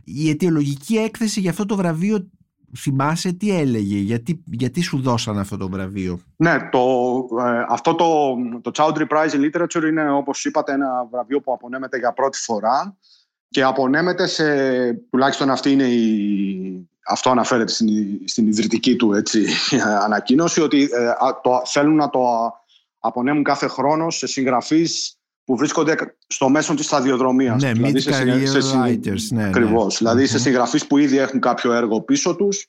η 0.04 0.30
αιτιολογική 0.30 0.98
έκθεση 0.98 1.40
για 1.40 1.50
αυτό 1.50 1.66
το 1.66 1.76
βραβείο 1.76 2.30
θυμάσαι 2.78 3.32
τι 3.32 3.58
έλεγε, 3.58 3.98
γιατί, 3.98 4.44
γιατί 4.46 4.82
σου 4.82 5.02
δώσαν 5.02 5.38
αυτό 5.38 5.58
το 5.58 5.70
βραβείο; 5.70 6.20
Ναι, 6.36 6.70
το, 6.72 6.80
ε, 7.40 7.66
αυτό 7.70 7.96
το, 7.96 8.36
το 8.62 8.72
Chowdhury 8.74 9.08
Prize 9.08 9.30
in 9.30 9.50
Literature 9.50 9.84
είναι 9.84 10.12
όπως 10.12 10.46
είπατε 10.46 10.72
ένα 10.74 11.08
βραβείο 11.12 11.42
που 11.42 11.54
απονέμεται 11.54 11.98
για 11.98 12.14
πρώτη 12.14 12.38
φορά 12.38 12.98
και 13.50 13.64
απονέμεται 13.64 14.28
σε, 14.28 14.46
τουλάχιστον 14.94 15.50
αυτή 15.50 15.72
είναι 15.72 15.88
η, 15.88 16.88
αυτό 17.08 17.30
αναφέρεται 17.30 17.72
στην, 17.72 17.88
στην 18.26 18.48
ιδρυτική 18.48 18.96
του 18.96 19.14
έτσι, 19.14 19.46
ανακοίνωση, 20.06 20.62
ότι 20.62 20.82
ε, 20.82 21.12
το, 21.44 21.62
θέλουν 21.66 21.96
να 21.96 22.10
το 22.10 22.20
απονέμουν 23.00 23.44
κάθε 23.44 23.68
χρόνο 23.68 24.10
σε 24.10 24.28
συγγραφείς 24.28 25.18
που 25.46 25.58
βρίσκονται 25.58 25.96
στο 26.28 26.50
μέσο 26.50 26.74
της 26.74 26.86
σταδιοδρομίας. 26.86 27.62
Ναι, 27.62 27.72
δηλαδή 27.72 28.00
σε, 28.00 28.12
σε, 28.46 28.62
σε, 28.62 28.82
writers, 28.86 29.28
ναι, 29.30 29.46
ακριβώς, 29.46 30.02
ναι. 30.02 30.10
Δηλαδή 30.10 30.28
σε 30.28 30.40
συγγραφείς 30.40 30.88
που 30.88 30.98
ήδη 30.98 31.18
έχουν 31.18 31.40
κάποιο 31.40 31.74
έργο 31.74 32.02
πίσω 32.02 32.36
τους 32.36 32.68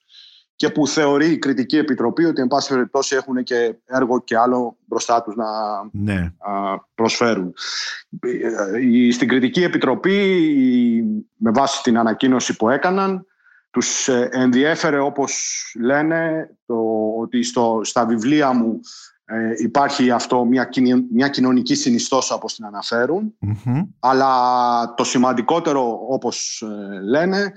και 0.56 0.70
που 0.70 0.88
θεωρεί 0.88 1.30
η 1.30 1.38
κριτική 1.38 1.76
επιτροπή 1.76 2.24
ότι 2.24 2.40
εν 2.40 2.48
πάση 2.48 2.68
περιπτώσει 2.68 3.16
έχουν 3.16 3.42
και 3.42 3.74
έργο 3.86 4.20
και 4.20 4.36
άλλο 4.36 4.76
μπροστά 4.84 5.22
τους 5.22 5.34
να 5.36 5.46
ναι. 5.92 6.32
προσφέρουν. 6.94 7.54
Στην 9.12 9.28
κριτική 9.28 9.62
επιτροπή, 9.62 10.18
με 11.36 11.50
βάση 11.50 11.82
την 11.82 11.98
ανακοίνωση 11.98 12.56
που 12.56 12.68
έκαναν, 12.68 13.26
τους 13.70 14.08
ε, 14.08 14.28
ενδιέφερε 14.32 14.98
όπως 14.98 15.62
λένε 15.80 16.50
το, 16.66 16.76
ότι 17.20 17.42
στο, 17.42 17.80
στα 17.82 18.06
βιβλία 18.06 18.52
μου 18.52 18.80
ε, 19.24 19.52
υπάρχει 19.56 20.10
αυτό 20.10 20.44
μια, 20.44 20.68
μια 21.12 21.28
κοινωνική 21.28 21.74
συνιστόσα 21.74 22.34
όπως 22.34 22.54
την 22.54 22.64
αναφερουν 22.64 23.34
αλλά 24.00 24.94
το 24.94 25.04
σημαντικότερο 25.04 25.98
όπως 26.08 26.62
ε, 26.62 27.00
λένε 27.00 27.52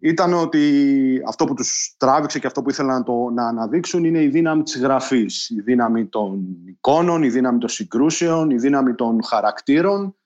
ήταν 0.00 0.32
ότι 0.32 1.22
αυτό 1.26 1.44
που 1.44 1.54
τους 1.54 1.94
τράβηξε 1.98 2.38
και 2.38 2.46
αυτό 2.46 2.62
που 2.62 2.70
ήθελαν 2.70 2.96
να, 2.96 3.02
το, 3.02 3.12
να 3.34 3.46
αναδείξουν 3.46 4.04
είναι 4.04 4.22
η 4.22 4.28
δύναμη 4.28 4.62
της 4.62 4.78
γραφής, 4.78 5.48
η 5.48 5.60
δύναμη 5.60 6.06
των 6.06 6.46
εικόνων, 6.66 7.22
η 7.22 7.28
δύναμη 7.28 7.58
των 7.58 7.68
συγκρούσεων, 7.68 8.50
η 8.50 8.56
δύναμη 8.56 8.94
των 8.94 9.24
χαρακτήρων. 9.24 10.16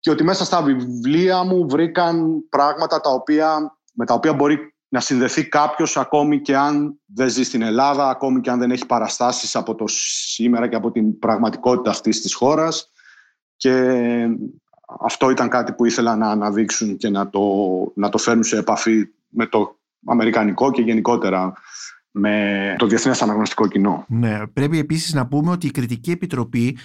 Και 0.00 0.10
ότι 0.10 0.24
μέσα 0.24 0.44
στα 0.44 0.62
βιβλία 0.62 1.44
μου 1.44 1.68
βρήκαν 1.68 2.48
πράγματα 2.48 3.00
τα 3.00 3.10
οποία, 3.10 3.78
με 3.92 4.06
τα 4.06 4.14
οποία 4.14 4.34
μπορεί 4.34 4.69
να 4.92 5.00
συνδεθεί 5.00 5.48
κάποιος 5.48 5.96
ακόμη 5.96 6.40
και 6.40 6.56
αν 6.56 7.00
δεν 7.06 7.28
ζει 7.28 7.42
στην 7.42 7.62
Ελλάδα, 7.62 8.08
ακόμη 8.08 8.40
και 8.40 8.50
αν 8.50 8.58
δεν 8.58 8.70
έχει 8.70 8.86
παραστάσεις 8.86 9.56
από 9.56 9.74
το 9.74 9.84
σήμερα 9.86 10.68
και 10.68 10.76
από 10.76 10.90
την 10.90 11.18
πραγματικότητα 11.18 11.90
αυτής 11.90 12.20
της 12.20 12.34
χώρας. 12.34 12.90
Και 13.56 13.74
αυτό 15.00 15.30
ήταν 15.30 15.48
κάτι 15.48 15.72
που 15.72 15.84
ήθελα 15.84 16.16
να 16.16 16.30
αναδείξουν 16.30 16.96
και 16.96 17.08
να 17.08 17.30
το, 17.30 17.40
να 17.94 18.08
το 18.08 18.18
φέρουν 18.18 18.42
σε 18.42 18.58
επαφή 18.58 19.08
με 19.28 19.46
το 19.46 19.78
αμερικανικό 20.06 20.70
και 20.70 20.82
γενικότερα 20.82 21.52
με 22.10 22.74
το 22.78 22.86
διεθνές 22.86 23.22
αναγνωστικό 23.22 23.68
κοινό. 23.68 24.04
Ναι, 24.08 24.46
πρέπει 24.46 24.78
επίσης 24.78 25.14
να 25.14 25.26
πούμε 25.26 25.50
ότι 25.50 25.66
η 25.66 25.70
Κριτική 25.70 26.10
Επιτροπή 26.10 26.78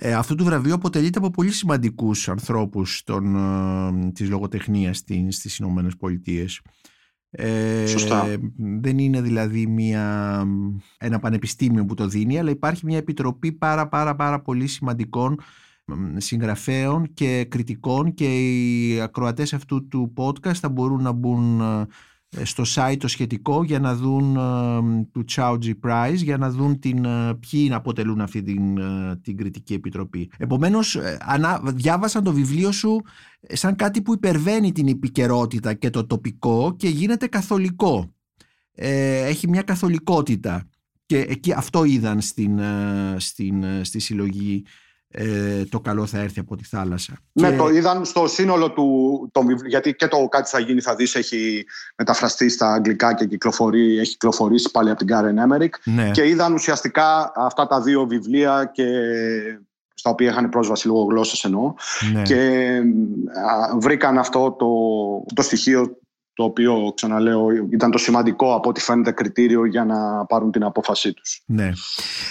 Ε, 0.00 0.14
αυτό 0.14 0.34
το 0.34 0.44
βραβείο 0.44 0.74
αποτελείται 0.74 1.18
από 1.18 1.30
πολύ 1.30 1.50
σημαντικούς 1.50 2.28
ανθρώπους 2.28 3.02
των, 3.04 3.36
ε, 3.36 4.10
της 4.10 4.28
λογοτεχνίας 4.28 4.96
στις, 4.96 5.36
στις 5.36 5.56
Ηνωμένες 5.56 5.96
Πολιτείες. 5.96 6.60
Ε, 7.30 7.86
Σωστά. 7.86 8.26
Δεν 8.80 8.98
είναι 8.98 9.20
δηλαδή 9.20 9.66
μια, 9.66 10.44
ένα 10.98 11.18
πανεπιστήμιο 11.18 11.84
που 11.84 11.94
το 11.94 12.06
δίνει, 12.06 12.38
αλλά 12.38 12.50
υπάρχει 12.50 12.86
μια 12.86 12.96
επιτροπή 12.96 13.52
πάρα 13.52 13.88
πάρα 13.88 14.14
πάρα 14.14 14.40
πολύ 14.40 14.66
σημαντικών 14.66 15.40
συγγραφέων 16.16 17.12
και 17.14 17.46
κριτικών 17.48 18.14
και 18.14 18.24
οι 18.24 19.00
ακροατές 19.00 19.52
αυτού 19.52 19.88
του 19.88 20.12
podcast 20.16 20.54
θα 20.54 20.68
μπορούν 20.68 21.02
να 21.02 21.12
μπουν 21.12 21.60
ε, 21.60 21.86
στο 22.42 22.64
site 22.66 22.96
το 22.98 23.08
σχετικό 23.08 23.64
για 23.64 23.78
να 23.78 23.94
δουν 23.94 24.36
ε, 24.36 25.06
του 25.12 25.24
Chowdhury 25.30 25.74
Prize 25.82 26.14
για 26.16 26.36
να 26.36 26.50
δουν 26.50 26.78
την, 26.78 27.04
ε, 27.04 27.34
ποιοι 27.34 27.72
αποτελούν 27.72 28.20
αυτή 28.20 28.42
την, 28.42 28.78
την 29.22 29.36
κριτική 29.36 29.74
επιτροπή. 29.74 30.30
Επομένως 30.38 30.98
ανα, 31.20 31.60
διάβασαν 31.64 32.24
το 32.24 32.32
βιβλίο 32.32 32.72
σου 32.72 33.00
σαν 33.48 33.76
κάτι 33.76 34.02
που 34.02 34.12
υπερβαίνει 34.12 34.72
την 34.72 34.88
επικαιρότητα 34.88 35.74
και 35.74 35.90
το 35.90 36.06
τοπικό 36.06 36.74
και 36.76 36.88
γίνεται 36.88 37.26
καθολικό. 37.26 38.14
έχει 38.72 39.48
μια 39.48 39.62
καθολικότητα 39.62 40.68
και 41.06 41.18
εκεί 41.18 41.52
αυτό 41.52 41.84
είδαν 41.84 42.20
στην, 42.20 42.60
στην, 43.16 43.64
στη 43.84 43.98
συλλογή 43.98 44.64
ε, 45.10 45.64
το 45.64 45.80
καλό 45.80 46.06
θα 46.06 46.18
έρθει 46.18 46.40
από 46.40 46.56
τη 46.56 46.64
θάλασσα. 46.64 47.12
Ναι, 47.32 47.56
το 47.56 47.68
είδαν 47.68 48.04
στο 48.04 48.26
σύνολο 48.26 48.72
του, 48.72 49.28
το, 49.32 49.40
γιατί 49.66 49.94
και 49.94 50.06
το 50.06 50.28
κάτι 50.28 50.48
θα 50.50 50.58
γίνει 50.58 50.80
θα 50.80 50.94
δεις 50.94 51.14
έχει 51.14 51.64
μεταφραστεί 51.96 52.48
στα 52.48 52.72
αγγλικά 52.72 53.14
και 53.14 53.26
κυκλοφορεί, 53.26 53.98
έχει 53.98 54.10
κυκλοφορήσει 54.10 54.70
πάλι 54.70 54.90
από 54.90 55.04
την 55.04 55.16
Karen 55.16 55.34
Emmerich 55.46 55.68
ναι. 55.84 56.10
και 56.10 56.28
είδαν 56.28 56.54
ουσιαστικά 56.54 57.32
αυτά 57.36 57.66
τα 57.66 57.80
δύο 57.80 58.06
βιβλία 58.06 58.70
και 58.72 58.84
στα 59.94 60.10
οποία 60.10 60.30
είχαν 60.30 60.48
πρόσβαση 60.48 60.86
λόγω 60.86 61.02
γλώσσας 61.02 61.44
εννοώ 61.44 61.74
ναι. 62.12 62.22
και 62.22 62.70
βρήκαν 63.80 64.18
αυτό 64.18 64.56
το, 64.58 64.66
το 65.34 65.42
στοιχείο 65.42 65.98
το 66.38 66.44
οποίο, 66.44 66.92
ξαναλέω, 66.94 67.46
ήταν 67.72 67.90
το 67.90 67.98
σημαντικό 67.98 68.54
από 68.54 68.68
ό,τι 68.68 68.80
φαίνεται 68.80 69.12
κριτήριο 69.12 69.64
για 69.64 69.84
να 69.84 70.24
πάρουν 70.26 70.50
την 70.50 70.64
απόφασή 70.64 71.12
τους. 71.12 71.42
Ναι. 71.46 71.70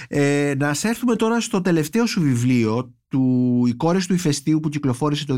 Ε, 0.07 0.53
να 0.57 0.73
σε 0.73 0.87
έρθουμε 0.87 1.15
τώρα 1.15 1.39
στο 1.39 1.61
τελευταίο 1.61 2.05
σου 2.05 2.21
βιβλίο, 2.21 2.93
του 3.07 3.63
«Οι 3.67 3.73
κόρες 3.73 4.07
του 4.07 4.13
ηφαιστείου» 4.13 4.59
που 4.59 4.69
κυκλοφόρησε 4.69 5.25
το 5.25 5.37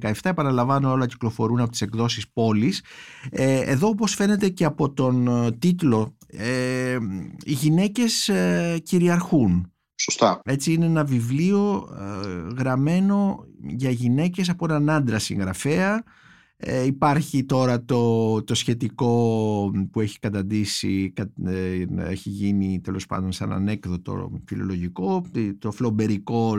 2017. 0.00 0.12
Επαναλαμβάνω, 0.22 0.90
όλα 0.90 1.06
κυκλοφορούν 1.06 1.60
από 1.60 1.70
τις 1.70 1.80
εκδόσεις 1.80 2.28
πόλης. 2.28 2.82
Ε, 3.30 3.60
εδώ, 3.60 3.88
όπως 3.88 4.14
φαίνεται 4.14 4.48
και 4.48 4.64
από 4.64 4.92
τον 4.92 5.28
ε, 5.28 5.52
τίτλο, 5.52 6.16
ε, 6.26 6.98
οι 7.44 7.52
γυναίκες 7.52 8.28
ε, 8.28 8.78
κυριαρχούν. 8.82 9.72
Σωστά. 9.94 10.40
Έτσι 10.44 10.72
είναι 10.72 10.86
ένα 10.86 11.04
βιβλίο 11.04 11.88
ε, 11.98 12.54
γραμμένο 12.58 13.44
για 13.76 13.90
γυναίκες 13.90 14.48
από 14.48 14.64
έναν 14.64 14.90
άντρα 14.90 15.18
συγγραφέα 15.18 16.04
ε, 16.58 16.84
υπάρχει 16.84 17.44
τώρα 17.44 17.84
το, 17.84 18.42
το 18.42 18.54
σχετικό 18.54 19.10
που 19.90 20.00
έχει 20.00 20.18
καταντήσει, 20.18 21.12
ε, 21.46 21.84
έχει 21.96 22.28
γίνει 22.28 22.80
τέλος 22.80 23.06
πάντων 23.06 23.32
σαν 23.32 23.52
ανέκδοτο 23.52 24.40
φιλολογικό, 24.46 25.24
το 25.58 25.70
φλομπερικό 25.70 26.58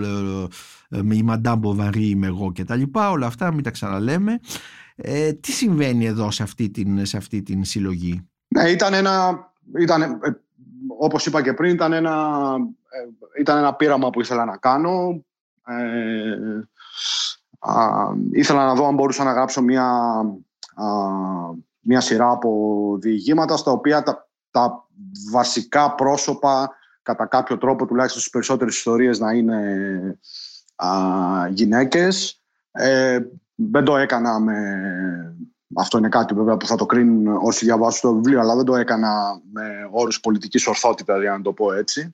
ε, 0.90 1.02
με 1.02 1.16
η 1.16 1.24
Μαντάμ 1.24 1.60
Μποβαρή 1.60 2.10
είμαι 2.10 2.28
εγώ 2.28 2.52
και 2.52 2.64
τα 2.64 2.76
λοιπά, 2.76 3.10
όλα 3.10 3.26
αυτά 3.26 3.54
μην 3.54 3.64
τα 3.64 3.72
ξαναλέμε. 3.72 4.40
Ε, 4.96 5.34
τι 5.34 5.52
συμβαίνει 5.52 6.06
εδώ 6.06 6.32
σε 6.32 6.44
αυτή 6.44 6.70
την, 6.70 7.06
σε 7.06 7.18
αυτή 7.18 7.42
την 7.42 7.64
συλλογή; 7.64 8.28
Ναι, 8.48 8.70
ήταν 8.70 8.94
ένα, 8.94 9.40
ήταν, 9.80 10.20
όπως 10.98 11.26
είπα 11.26 11.42
και 11.42 11.54
πριν, 11.54 11.74
ήταν 11.74 11.94
ένα, 11.94 12.38
ήταν 13.40 13.58
ένα 13.58 13.74
πείραμα 13.74 14.10
που 14.10 14.22
ήθελα 14.22 14.46
να 14.46 14.58
κάνω. 14.58 15.26
Ε, 17.66 17.70
ήθελα 18.32 18.66
να 18.66 18.74
δω 18.76 18.88
αν 18.88 18.96
μπορούσα 18.96 19.24
να 19.24 19.32
γράψω 19.32 19.62
μια, 19.62 19.92
μια 21.80 22.02
σειρά 22.02 22.32
από 22.32 22.98
διηγήματα 23.02 23.58
στα 23.58 23.72
οποία 23.72 24.04
τα, 24.04 24.30
τα 24.52 24.88
βασικά 25.32 25.96
πρόσωπα 25.96 26.72
κατά 27.02 27.26
κάποιο 27.26 27.58
τρόπο 27.58 27.86
τουλάχιστον 27.86 28.20
στις 28.22 28.32
περισσότερες 28.32 28.76
ιστορίες 28.76 29.20
να 29.20 29.34
είναι 29.34 29.60
α, 30.76 30.88
γυναίκες. 31.50 32.42
Ε, 32.72 33.20
δεν 33.56 33.84
το 33.84 33.98
έκανα 33.98 34.40
με... 34.40 34.56
Αυτό 35.76 35.98
είναι 35.98 36.10
κάτι 36.10 36.34
βέβαια 36.34 36.58
που 36.58 36.66
θα 36.66 36.76
το 36.76 36.86
κρίνουν 36.86 37.38
όσοι 37.42 37.66
διαβάσουν 37.66 38.10
το 38.10 38.16
βιβλίο, 38.16 38.40
αλλά 38.40 38.56
δεν 38.56 38.66
το 38.66 38.76
έκανα 38.76 39.42
με 39.52 39.88
όρους 39.92 40.20
πολιτικής 40.20 40.68
ορθότητας, 40.68 41.22
για 41.22 41.32
να 41.32 41.42
το 41.42 41.54
πω 41.54 41.74
ετσι 41.74 42.14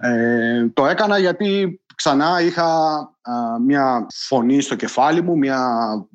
Ε, 0.00 0.68
το 0.74 0.86
έκανα 0.86 1.18
γιατί 1.18 1.80
ξανά 1.94 2.40
είχα 2.40 2.68
μια 3.60 4.06
φωνή 4.14 4.60
στο 4.60 4.74
κεφάλι 4.74 5.22
μου 5.22 5.36
μια, 5.36 5.68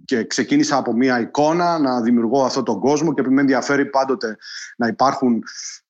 και 0.05 0.23
ξεκίνησα 0.23 0.77
από 0.77 0.93
μια 0.93 1.19
εικόνα 1.19 1.80
να 1.80 2.01
δημιουργώ 2.01 2.43
αυτόν 2.43 2.63
τον 2.63 2.80
κόσμο 2.80 3.13
και 3.13 3.23
με 3.30 3.41
ενδιαφέρει 3.41 3.86
πάντοτε 3.86 4.38
να 4.77 4.88
υπάρχουν 4.88 5.43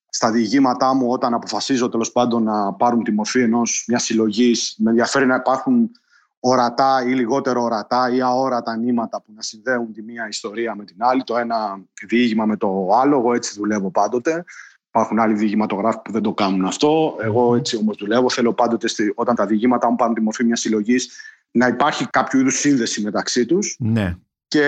στα 0.09 0.31
διηγήματά 0.31 0.93
μου 0.93 1.11
όταν 1.11 1.33
αποφασίζω 1.33 1.89
τέλος 1.89 2.11
πάντων 2.11 2.43
να 2.43 2.73
πάρουν 2.73 3.03
τη 3.03 3.11
μορφή 3.11 3.41
ενός 3.41 3.85
μιας 3.87 4.03
συλλογής. 4.03 4.75
Με 4.77 4.89
ενδιαφέρει 4.89 5.25
να 5.25 5.35
υπάρχουν 5.35 5.91
ορατά 6.39 7.03
ή 7.05 7.13
λιγότερο 7.13 7.63
ορατά 7.63 8.09
ή 8.13 8.21
αόρατα 8.21 8.77
νήματα 8.77 9.21
που 9.21 9.31
να 9.35 9.41
συνδέουν 9.41 9.93
τη 9.93 10.01
μία 10.01 10.27
ιστορία 10.27 10.75
με 10.75 10.83
την 10.83 10.95
άλλη, 10.99 11.23
το 11.23 11.37
ένα 11.37 11.81
διήγημα 12.07 12.45
με 12.45 12.57
το 12.57 12.89
άλλο. 13.01 13.17
Εγώ 13.17 13.33
έτσι 13.33 13.53
δουλεύω 13.55 13.91
πάντοτε. 13.91 14.43
Υπάρχουν 14.89 15.19
άλλοι 15.19 15.33
διηγηματογράφοι 15.33 15.99
που 16.03 16.11
δεν 16.11 16.21
το 16.21 16.33
κάνουν 16.33 16.65
αυτό. 16.65 17.15
Εγώ 17.21 17.55
έτσι 17.55 17.77
όμως 17.77 17.97
δουλεύω. 17.99 18.29
Θέλω 18.29 18.53
πάντοτε 18.53 18.87
όταν 19.15 19.35
τα 19.35 19.45
διηγήματά 19.45 19.89
μου 19.89 19.95
πάρουν 19.95 20.13
τη 20.15 20.21
μορφή 20.21 20.43
μιας 20.43 20.59
συλλογής 20.59 21.09
να 21.51 21.67
υπάρχει 21.67 22.07
κάποιο 22.09 22.39
είδους 22.39 22.59
σύνδεση 22.59 23.01
μεταξύ 23.01 23.45
τους. 23.45 23.75
Ναι. 23.79 24.15
Και 24.47 24.63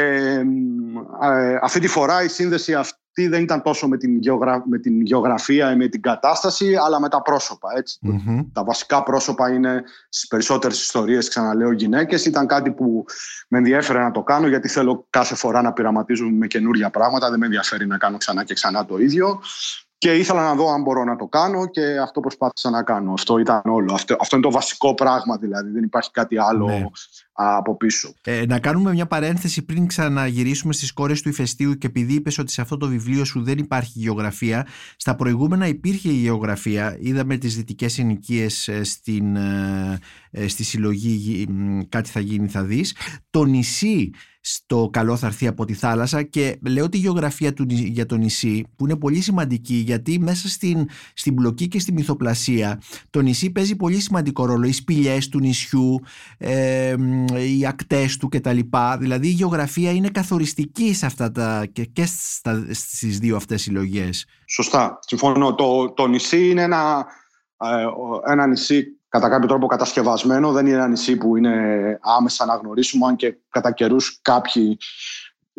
ε, 1.21 1.57
αυτή 1.61 1.79
τη 1.79 1.87
φορά 1.87 2.23
η 2.23 2.27
σύνδεση 2.27 2.73
αυτή 2.73 3.27
δεν 3.27 3.41
ήταν 3.41 3.61
τόσο 3.61 3.87
με 3.87 3.97
την, 3.97 4.17
γεωγρα... 4.17 4.63
με 4.67 4.79
την 4.79 5.01
γεωγραφία 5.01 5.71
ή 5.71 5.75
με 5.75 5.87
την 5.87 6.01
κατάσταση, 6.01 6.75
αλλά 6.85 6.99
με 6.99 7.09
τα 7.09 7.21
πρόσωπα. 7.21 7.69
Τα 8.53 8.63
βασικά 8.63 9.03
πρόσωπα 9.03 9.53
είναι 9.53 9.83
στις 10.09 10.27
περισσότερες 10.27 10.81
ιστορίες, 10.81 11.29
ξαναλέω, 11.29 11.71
γυναίκες. 11.71 12.25
Ήταν 12.25 12.47
κάτι 12.47 12.71
που 12.71 13.05
με 13.47 13.57
ενδιαφέρε 13.57 13.99
να 13.99 14.11
το 14.11 14.23
κάνω, 14.23 14.47
γιατί 14.47 14.67
θέλω 14.67 15.05
κάθε 15.09 15.35
φορά 15.35 15.61
να 15.61 15.73
πειραματίζουμε 15.73 16.31
με 16.31 16.47
καινούργια 16.47 16.89
πράγματα. 16.89 17.29
Δεν 17.29 17.39
με 17.39 17.45
ενδιαφέρει 17.45 17.87
να 17.87 17.97
κάνω 17.97 18.17
ξανά 18.17 18.43
και 18.43 18.53
ξανά 18.53 18.85
το 18.85 18.97
ίδιο. 18.97 19.41
Και 20.01 20.13
ήθελα 20.13 20.43
να 20.43 20.55
δω 20.55 20.69
αν 20.69 20.81
μπορώ 20.81 21.03
να 21.03 21.15
το 21.15 21.25
κάνω 21.25 21.65
και 21.65 21.99
αυτό 21.99 22.19
προσπάθησα 22.19 22.69
να 22.69 22.83
κάνω. 22.83 23.13
Αυτό 23.13 23.37
ήταν 23.37 23.61
όλο. 23.65 23.93
Αυτό, 23.93 24.15
αυτό 24.19 24.35
είναι 24.35 24.45
το 24.45 24.51
βασικό 24.51 24.93
πράγμα 24.93 25.37
δηλαδή. 25.37 25.69
Δεν 25.69 25.83
υπάρχει 25.83 26.11
κάτι 26.11 26.37
άλλο 26.37 26.65
ναι. 26.65 26.85
Από 27.41 27.77
πίσω. 27.77 28.13
Ε, 28.21 28.45
να 28.45 28.59
κάνουμε 28.59 28.91
μια 28.91 29.05
παρένθεση 29.05 29.61
πριν 29.61 29.87
ξαναγυρίσουμε 29.87 30.73
στις 30.73 30.93
κόρες 30.93 31.21
του 31.21 31.29
ηφαιστείου 31.29 31.77
και 31.77 31.87
επειδή 31.87 32.13
είπες 32.13 32.37
ότι 32.37 32.51
σε 32.51 32.61
αυτό 32.61 32.77
το 32.77 32.87
βιβλίο 32.87 33.25
σου 33.25 33.43
δεν 33.43 33.57
υπάρχει 33.57 33.91
γεωγραφία. 33.95 34.67
Στα 34.95 35.15
προηγούμενα 35.15 35.67
υπήρχε 35.67 36.09
η 36.09 36.15
γεωγραφία. 36.15 36.97
Είδαμε 36.99 37.37
τις 37.37 37.55
δυτικές 37.55 37.93
συνοικίες 37.93 38.67
ε, 38.67 38.83
στην, 38.83 39.35
ε, 39.35 40.47
στη 40.47 40.63
συλλογή 40.63 41.47
«Κάτι 41.89 42.09
θα 42.09 42.19
γίνει 42.19 42.47
θα 42.47 42.63
δεις». 42.63 42.95
Το 43.29 43.43
νησί 43.43 44.11
στο 44.41 44.89
καλό 44.91 45.15
θα 45.15 45.27
έρθει 45.27 45.47
από 45.47 45.65
τη 45.65 45.73
θάλασσα 45.73 46.23
και 46.23 46.57
λέω 46.67 46.89
τη 46.89 46.97
γεωγραφία 46.97 47.53
του, 47.53 47.65
για 47.67 48.05
το 48.05 48.15
νησί 48.17 48.63
που 48.75 48.85
είναι 48.85 48.95
πολύ 48.95 49.21
σημαντική 49.21 49.73
γιατί 49.73 50.19
μέσα 50.19 50.49
στην, 50.49 50.87
στην 51.13 51.33
μπλοκή 51.33 51.67
και 51.67 51.79
στη 51.79 51.93
μυθοπλασία 51.93 52.81
το 53.09 53.21
νησί 53.21 53.49
παίζει 53.49 53.75
πολύ 53.75 53.99
σημαντικό 53.99 54.45
ρόλο 54.45 54.67
οι 54.67 54.71
σπηλιές 54.71 55.29
του 55.29 55.39
νησιού 55.39 55.99
ε, 56.37 56.95
οι 57.37 57.65
ακτές 57.65 58.17
του 58.17 58.27
κτλ 58.29 58.59
δηλαδή 58.99 59.27
η 59.27 59.31
γεωγραφία 59.31 59.91
είναι 59.91 60.09
καθοριστική 60.09 60.93
σε 60.93 61.05
αυτά 61.05 61.31
τα, 61.31 61.65
και, 61.73 61.85
και 61.85 62.05
στα, 62.05 62.65
στις 62.71 63.19
δύο 63.19 63.35
αυτές 63.35 63.61
συλλογές. 63.61 64.25
Σωστά, 64.47 64.99
συμφωνώ 65.01 65.55
το, 65.55 65.91
το 65.91 66.07
νησί 66.07 66.49
είναι 66.49 66.61
ένα, 66.61 67.05
ε, 67.57 67.85
ένα 68.31 68.47
νησί 68.47 68.85
κατά 69.09 69.29
κάποιο 69.29 69.47
τρόπο 69.47 69.67
κατασκευασμένο. 69.67 70.51
Δεν 70.51 70.65
είναι 70.65 70.75
ένα 70.75 70.87
νησί 70.87 71.17
που 71.17 71.35
είναι 71.37 71.53
άμεσα 72.01 72.43
αναγνωρίσιμο, 72.43 73.05
αν 73.05 73.15
και 73.15 73.37
κατά 73.49 73.71
καιρούς 73.71 74.19
κάποιοι 74.21 74.77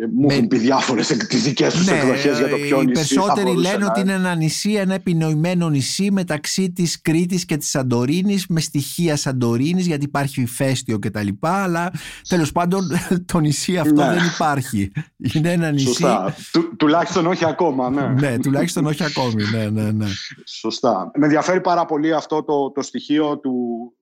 ε, 0.02 0.06
μου 0.12 0.26
έχουν 0.30 0.46
πει 0.46 0.58
διάφορες 0.58 1.16
δικές 1.42 1.74
τους 1.74 1.86
ναι, 1.86 1.96
εκδοχές 1.96 2.38
για 2.38 2.48
το 2.48 2.56
ποιο 2.56 2.80
οι 2.80 2.84
νησί. 2.84 2.90
Οι 2.90 2.92
περισσότεροι 2.92 3.56
λένε 3.56 3.84
ότι 3.84 4.00
είναι 4.00 4.12
ένα 4.12 4.34
νησί, 4.34 4.72
ένα 4.72 4.94
επινοημένο 4.94 5.68
νησί 5.68 6.10
μεταξύ 6.10 6.72
της 6.72 7.00
Κρήτης 7.00 7.44
και 7.44 7.56
της 7.56 7.68
Σαντορίνης, 7.68 8.46
με 8.48 8.60
στοιχεία 8.60 9.16
Σαντορίνης, 9.16 9.86
γιατί 9.86 10.04
υπάρχει 10.04 10.40
ηφαίστειο 10.40 10.98
κτλ. 10.98 11.28
Αλλά 11.40 11.92
τέλος 12.28 12.52
πάντων 12.52 12.88
το 13.32 13.38
νησί 13.38 13.78
αυτό 13.78 14.04
ναι. 14.04 14.14
δεν 14.14 14.24
υπάρχει. 14.34 14.92
Είναι 15.34 15.52
ένα 15.52 15.70
νησί. 15.70 15.86
Σωστά. 15.86 16.34
Του, 16.52 16.76
τουλάχιστον 16.76 17.26
όχι 17.26 17.44
ακόμα. 17.44 17.90
Ναι, 17.90 18.06
ναι 18.06 18.38
τουλάχιστον 18.38 18.86
όχι 18.86 19.04
ακόμη. 19.04 19.42
Ναι, 19.52 19.68
ναι, 19.70 19.90
ναι. 19.90 20.06
Σωστά. 20.46 21.10
Με 21.14 21.24
ενδιαφέρει 21.24 21.60
πάρα 21.60 21.84
πολύ 21.84 22.14
αυτό 22.14 22.42
το, 22.42 22.70
το 22.70 22.82
στοιχείο 22.82 23.38
του. 23.38 23.52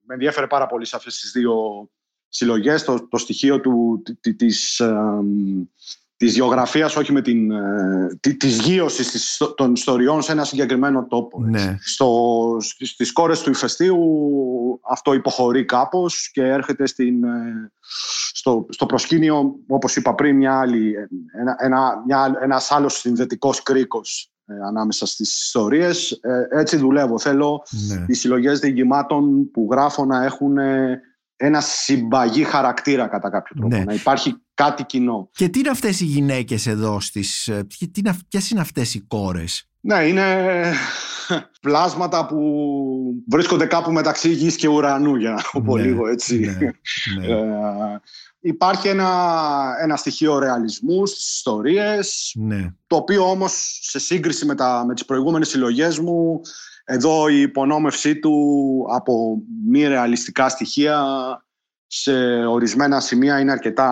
Με 0.05 0.13
ενδιαφέρει 0.13 0.47
πάρα 0.47 0.67
πολύ 0.67 0.85
σε 0.85 0.95
αυτές 0.95 1.19
τις 1.19 1.31
δύο 1.31 1.53
συλλογές, 2.31 2.83
το, 2.83 3.07
το 3.07 3.17
στοιχείο 3.17 3.59
του, 3.59 4.03
της, 4.37 4.81
της 6.21 6.35
γεωγραφίας, 6.35 6.95
όχι 6.95 7.11
με 7.11 7.21
την, 7.21 7.51
ε, 7.51 8.35
της 8.37 8.59
γύρωσης 8.59 9.41
των 9.55 9.73
ιστοριών 9.73 10.21
σε 10.21 10.31
ένα 10.31 10.43
συγκεκριμένο 10.43 11.05
τόπο. 11.07 11.43
Ναι. 11.43 11.77
Στο, 11.81 12.57
στις 12.59 13.11
κόρες 13.11 13.41
του 13.41 13.49
ηφαιστείου 13.49 13.99
αυτό 14.89 15.13
υποχωρεί 15.13 15.65
κάπως 15.65 16.29
και 16.31 16.41
έρχεται 16.41 16.87
στην, 16.87 17.23
ε, 17.23 17.71
στο, 18.33 18.65
στο 18.69 18.85
προσκήνιο, 18.85 19.55
όπως 19.67 19.95
είπα 19.95 20.15
πριν, 20.15 20.35
μια 20.35 20.59
άλλη, 20.59 20.93
ένα, 21.39 21.55
ένα, 21.59 22.03
μια, 22.05 22.39
ένας 22.41 22.71
άλλος 22.71 22.99
συνδετικός 22.99 23.63
κρίκος 23.63 24.31
ε, 24.45 24.53
ανάμεσα 24.67 25.05
στις 25.05 25.41
ιστορίες. 25.43 26.11
Ε, 26.11 26.47
έτσι 26.49 26.77
δουλεύω. 26.77 27.19
Θέλω 27.19 27.63
ναι. 27.87 28.05
οι 28.07 28.13
συλλογές 28.13 28.59
διηγημάτων 28.59 29.51
που 29.51 29.67
γράφω 29.71 30.05
να 30.05 30.23
έχουν 30.23 30.57
ε, 30.57 31.01
ένα 31.43 31.61
συμπαγή 31.61 32.43
χαρακτήρα 32.43 33.07
κατά 33.07 33.29
κάποιο 33.29 33.55
τρόπο. 33.59 33.75
Ναι. 33.75 33.83
Να 33.83 33.93
υπάρχει 33.93 34.35
κάτι 34.53 34.83
κοινό. 34.83 35.29
Και 35.33 35.49
τι 35.49 35.59
είναι 35.59 35.69
αυτές 35.69 35.99
οι 35.99 36.05
γυναίκες 36.05 36.67
εδώ 36.67 36.99
στις... 36.99 37.47
ε, 37.47 37.63
τι- 37.77 37.87
τι 37.89 37.99
είναι 37.99 38.09
αυ- 38.09 38.21
Ποιες 38.29 38.49
είναι 38.49 38.61
αυτές 38.61 38.93
οι 38.93 38.99
κόρες; 38.99 39.69
Ναι, 39.79 40.03
είναι 40.03 40.25
πλάσματα 41.61 42.25
που 42.25 42.37
βρίσκονται 43.29 43.65
κάπου 43.65 43.91
μεταξύ 43.91 44.29
γης 44.29 44.55
και 44.55 44.67
ουρανού, 44.67 45.15
για 45.15 45.29
να 45.31 45.41
το 45.51 45.61
πω 45.61 45.77
Ναι, 45.77 45.83
λίγο 45.83 46.07
έτσι. 46.07 46.39
ναι, 46.39 46.57
ναι. 47.27 47.27
Ε, 47.27 47.99
υπάρχει 48.39 48.87
ένα, 48.87 49.09
ένα 49.81 49.95
στοιχείο 49.95 50.39
ρεαλισμού 50.39 51.05
στις 51.05 51.33
ιστορίες, 51.35 52.31
ναι. 52.35 52.73
το 52.87 52.95
οποίο 52.95 53.29
όμως 53.29 53.79
σε 53.81 53.99
σύγκριση 53.99 54.45
με, 54.45 54.55
τα, 54.55 54.83
με 54.87 54.93
τις 54.93 55.05
προηγούμενες 55.05 55.49
συλλογές 55.49 55.99
μου, 55.99 56.41
εδώ 56.85 57.27
η 57.29 57.41
υπονόμευσή 57.41 58.19
του 58.19 58.35
από 58.93 59.37
μη 59.67 59.87
ρεαλιστικά 59.87 60.49
στοιχεία 60.49 61.05
σε 61.87 62.45
ορισμένα 62.45 62.99
σημεία 62.99 63.39
είναι 63.39 63.51
αρκετά 63.51 63.91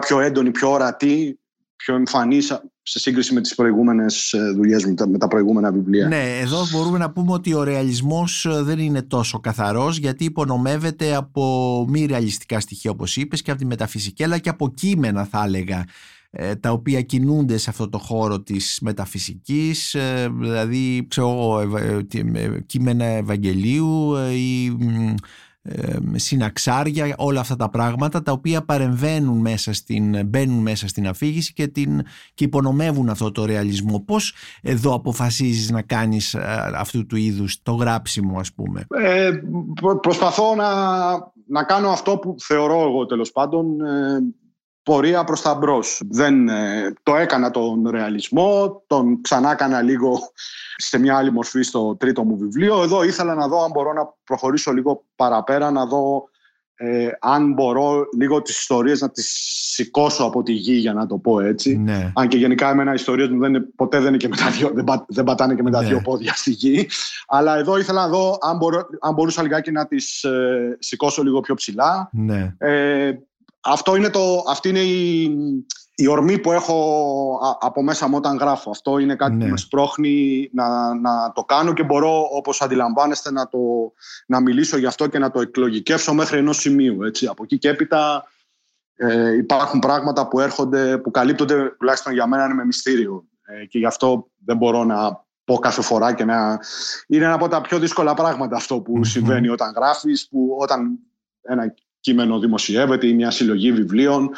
πιο 0.00 0.20
έντονη, 0.20 0.50
πιο 0.50 0.70
ορατή, 0.70 1.38
πιο 1.76 1.94
εμφανής 1.94 2.46
σε 2.82 2.98
σύγκριση 2.98 3.34
με 3.34 3.40
τις 3.40 3.54
προηγούμενες 3.54 4.32
ε, 4.32 4.50
δουλειές 4.50 4.84
μου, 4.84 4.94
τα- 4.94 5.08
με 5.08 5.18
τα 5.18 5.28
προηγούμενα 5.28 5.72
βιβλία. 5.72 6.08
Ναι, 6.08 6.38
εδώ 6.38 6.58
μπορούμε 6.72 6.98
να 6.98 7.10
πούμε 7.10 7.32
ότι 7.32 7.54
ο 7.54 7.62
ρεαλισμός 7.62 8.44
ε, 8.44 8.62
δεν 8.62 8.78
είναι 8.78 9.02
τόσο 9.02 9.40
καθαρός 9.40 9.96
γιατί 9.98 10.24
υπονομεύεται 10.24 11.14
από 11.14 11.84
μη 11.88 12.04
ρεαλιστικά 12.06 12.60
στοιχεία 12.60 12.90
όπως 12.90 13.16
είπες 13.16 13.42
και 13.42 13.50
από 13.50 13.60
τη 13.60 13.66
μεταφυσική 13.66 14.24
αλλά 14.24 14.38
και 14.38 14.48
από 14.48 14.70
κείμενα 14.74 15.24
θα 15.24 15.42
έλεγα 15.46 15.78
ε, 15.78 15.84
τα 16.60 16.70
οποία 16.70 17.00
κινούνται 17.02 17.56
σε 17.56 17.70
αυτό 17.70 17.88
το 17.88 17.98
χώρο 17.98 18.40
της 18.40 18.78
μεταφυσικής 18.82 19.94
ε, 19.94 20.28
δηλαδή 20.40 21.06
ξέρω, 21.08 21.28
εγώ, 21.30 21.60
ευα- 21.60 21.80
ε, 21.82 22.02
τι- 22.02 22.32
ε, 22.34 22.60
κείμενα 22.66 23.04
Ευαγγελίου 23.04 24.14
ε, 24.16 24.32
ή 24.34 24.70
μ, 24.70 25.14
ε, 25.62 25.98
συναξάρια, 26.14 27.14
όλα 27.18 27.40
αυτά 27.40 27.56
τα 27.56 27.70
πράγματα 27.70 28.22
τα 28.22 28.32
οποία 28.32 28.64
παρεμβαίνουν 28.64 29.38
μέσα 29.38 29.72
στην, 29.72 30.26
μπαίνουν 30.26 30.58
μέσα 30.62 30.88
στην 30.88 31.08
αφήγηση 31.08 31.52
και, 31.52 31.66
την, 31.66 32.02
και 32.34 32.44
υπονομεύουν 32.44 33.08
αυτό 33.08 33.30
το 33.32 33.44
ρεαλισμό. 33.44 34.00
Πώς 34.00 34.34
εδώ 34.62 34.94
αποφασίζεις 34.94 35.70
να 35.70 35.82
κάνεις 35.82 36.34
ε, 36.34 36.70
αυτού 36.76 37.06
του 37.06 37.16
είδους 37.16 37.62
το 37.62 37.72
γράψιμο 37.72 38.38
ας 38.38 38.52
πούμε; 38.52 38.86
Ε, 38.88 39.30
προ- 39.80 40.00
προσπαθώ 40.00 40.54
να, 40.54 40.68
να 41.46 41.64
κάνω 41.64 41.88
αυτό 41.88 42.16
που 42.18 42.34
θεωρώ 42.38 42.80
εγώ 42.80 43.06
τέλος 43.06 43.32
πάντων 43.32 43.80
ε, 43.80 44.18
πορεία 44.82 45.24
προς 45.24 45.42
τα 45.42 45.54
μπρος. 45.54 46.02
Δεν, 46.10 46.48
ε, 46.48 46.92
το 47.02 47.16
έκανα 47.16 47.50
τον 47.50 47.88
ρεαλισμό, 47.90 48.82
τον 48.86 49.20
ξανά 49.20 49.50
έκανα 49.52 49.82
λίγο 49.82 50.18
σε 50.76 50.98
μια 50.98 51.16
άλλη 51.16 51.32
μορφή 51.32 51.62
στο 51.62 51.96
τρίτο 51.96 52.24
μου 52.24 52.36
βιβλίο. 52.36 52.82
Εδώ 52.82 53.02
ήθελα 53.02 53.34
να 53.34 53.48
δω 53.48 53.64
αν 53.64 53.70
μπορώ 53.70 53.92
να 53.92 54.14
προχωρήσω 54.24 54.72
λίγο 54.72 55.04
παραπέρα, 55.16 55.70
να 55.70 55.86
δω 55.86 56.28
ε, 56.82 57.08
αν 57.20 57.52
μπορώ 57.52 58.04
λίγο 58.16 58.42
τις 58.42 58.58
ιστορίες 58.58 59.00
να 59.00 59.10
τις 59.10 59.30
σηκώσω 59.72 60.24
από 60.24 60.42
τη 60.42 60.52
γη 60.52 60.72
για 60.72 60.92
να 60.92 61.06
το 61.06 61.16
πω 61.18 61.40
έτσι. 61.40 61.76
Ναι. 61.76 62.12
Αν 62.14 62.28
και 62.28 62.36
γενικά 62.36 62.70
εμένα 62.70 62.90
οι 62.90 62.94
ιστορίες 62.94 63.28
μου 63.28 63.38
δεν 63.40 63.54
είναι, 63.54 63.66
ποτέ 63.76 63.98
δεν, 63.98 64.08
είναι 64.08 64.16
και 64.16 64.28
με 64.28 64.36
τα 64.36 64.50
δύο, 64.50 64.70
δεν, 64.74 64.84
πα- 64.84 65.04
δεν 65.08 65.24
πατάνε 65.24 65.54
και 65.54 65.62
με 65.62 65.70
τα 65.70 65.80
Ναι. 65.82 65.88
δύο 65.88 66.00
πόδια 66.04 66.32
στη 66.34 66.50
γη. 66.50 66.88
Αλλά 67.26 67.56
εδώ 67.58 67.78
ήθελα 67.78 68.00
να 68.00 68.08
δω 68.08 68.38
αν, 68.40 68.56
μπορώ, 68.56 68.86
αν 69.00 69.14
μπορούσα 69.14 69.42
λιγάκι 69.42 69.72
να 69.72 69.86
τις 69.86 70.24
ε, 70.24 70.76
σηκώσω 70.78 71.22
λίγο 71.22 71.40
πιο 71.40 71.54
ψηλά. 71.54 72.10
Ναι. 72.12 72.54
Ε, 72.58 73.12
αυτό 73.60 73.96
είναι 73.96 74.10
το, 74.10 74.44
αυτή 74.48 74.68
είναι 74.68 74.80
η, 74.80 75.22
η 75.94 76.06
ορμή 76.06 76.38
που 76.38 76.52
έχω 76.52 76.74
α- 77.44 77.66
από 77.66 77.82
μέσα 77.82 78.08
μου 78.08 78.16
όταν 78.16 78.36
γράφω. 78.36 78.70
Αυτό 78.70 78.98
είναι 78.98 79.14
κάτι 79.16 79.34
Ναι. 79.34 79.44
που 79.44 79.50
με 79.50 79.56
σπρώχνει 79.56 80.48
να, 80.52 80.94
να 80.94 81.32
το 81.32 81.42
κάνω 81.44 81.72
και 81.72 81.82
μπορώ, 81.82 82.28
όπως 82.32 82.62
αντιλαμβάνεστε, 82.62 83.30
να, 83.32 83.48
το, 83.48 83.58
να 84.26 84.40
μιλήσω 84.40 84.76
γι' 84.78 84.86
αυτό 84.86 85.06
και 85.06 85.18
να 85.18 85.30
το 85.30 85.40
εκλογικεύσω 85.40 86.14
μέχρι 86.14 86.38
ενός 86.38 86.56
σημείου. 86.60 87.02
Έτσι. 87.02 87.26
Από 87.26 87.42
εκεί 87.42 87.58
και 87.58 87.68
έπειτα 87.68 88.24
ε, 88.94 89.36
υπάρχουν 89.36 89.78
πράγματα 89.80 90.28
που 90.28 90.40
έρχονται, 90.40 90.98
που 90.98 91.10
καλύπτονται 91.10 91.70
τουλάχιστον 91.78 92.12
για 92.12 92.26
μένα 92.26 92.44
είναι 92.44 92.54
με 92.54 92.64
μυστήριο. 92.64 93.24
Ε, 93.42 93.64
και 93.66 93.78
γι' 93.78 93.86
αυτό 93.86 94.30
δεν 94.44 94.56
μπορώ 94.56 94.84
να 94.84 95.24
πω 95.44 95.58
κάθε 95.58 95.82
φορά 95.82 96.14
και 96.14 96.24
να... 96.24 96.58
Είναι 97.06 97.24
ένα 97.24 97.34
από 97.34 97.48
τα 97.48 97.60
πιο 97.60 97.78
δύσκολα 97.78 98.14
πράγματα 98.14 98.56
αυτό 98.56 98.80
που 98.80 98.92
Μμμ. 98.96 99.02
συμβαίνει 99.02 99.48
όταν 99.48 99.72
γράφεις, 99.76 100.28
που 100.28 100.56
όταν 100.60 100.98
ένα 101.42 101.74
κείμενο 102.00 102.38
δημοσιεύεται 102.38 103.06
ή 103.06 103.14
μια 103.14 103.30
συλλογή 103.30 103.72
βιβλίων, 103.72 104.30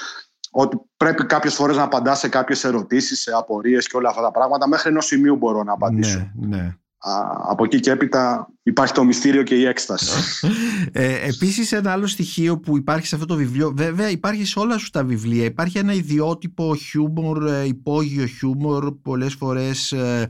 ότι 0.50 0.80
πρέπει 0.96 1.26
κάποιες 1.26 1.54
φορές 1.54 1.76
να 1.76 1.82
απαντάς 1.82 2.18
σε 2.18 2.28
κάποιες 2.28 2.64
ερωτήσεις, 2.64 3.20
σε 3.20 3.32
απορίες 3.32 3.86
και 3.88 3.96
όλα 3.96 4.08
αυτά 4.08 4.22
τα 4.22 4.30
πράγματα. 4.30 4.68
Μέχρι 4.68 4.90
ενός 4.90 5.06
σημείου 5.06 5.36
μπορώ 5.36 5.62
να 5.62 5.72
απαντήσω. 5.72 6.30
Ναι, 6.34 6.56
ναι. 6.56 6.76
Α, 7.04 7.12
από 7.48 7.64
εκεί 7.64 7.80
και 7.80 7.90
έπειτα 7.90 8.48
υπάρχει 8.62 8.92
το 8.92 9.04
μυστήριο 9.04 9.42
και 9.42 9.54
η 9.54 9.64
έκσταση. 9.64 10.10
Ε, 10.92 11.28
επίσης 11.28 11.72
ένα 11.72 11.92
άλλο 11.92 12.06
στοιχείο 12.06 12.58
που 12.58 12.76
υπάρχει 12.76 13.06
σε 13.06 13.14
αυτό 13.14 13.26
το 13.26 13.34
βιβλίο 13.34 13.72
βέβαια 13.76 14.10
υπάρχει 14.10 14.44
σε 14.44 14.58
όλα 14.58 14.78
σου 14.78 14.90
τα 14.90 15.04
βιβλία. 15.04 15.44
Υπάρχει 15.44 15.78
ένα 15.78 15.92
ιδιότυπο 15.92 16.74
χιούμορ 16.74 17.46
ε, 17.46 17.64
υπόγειο 17.64 18.26
χιούμορ 18.26 18.94
πολλές 19.02 19.34
φορές 19.34 19.92
ε, 19.92 20.26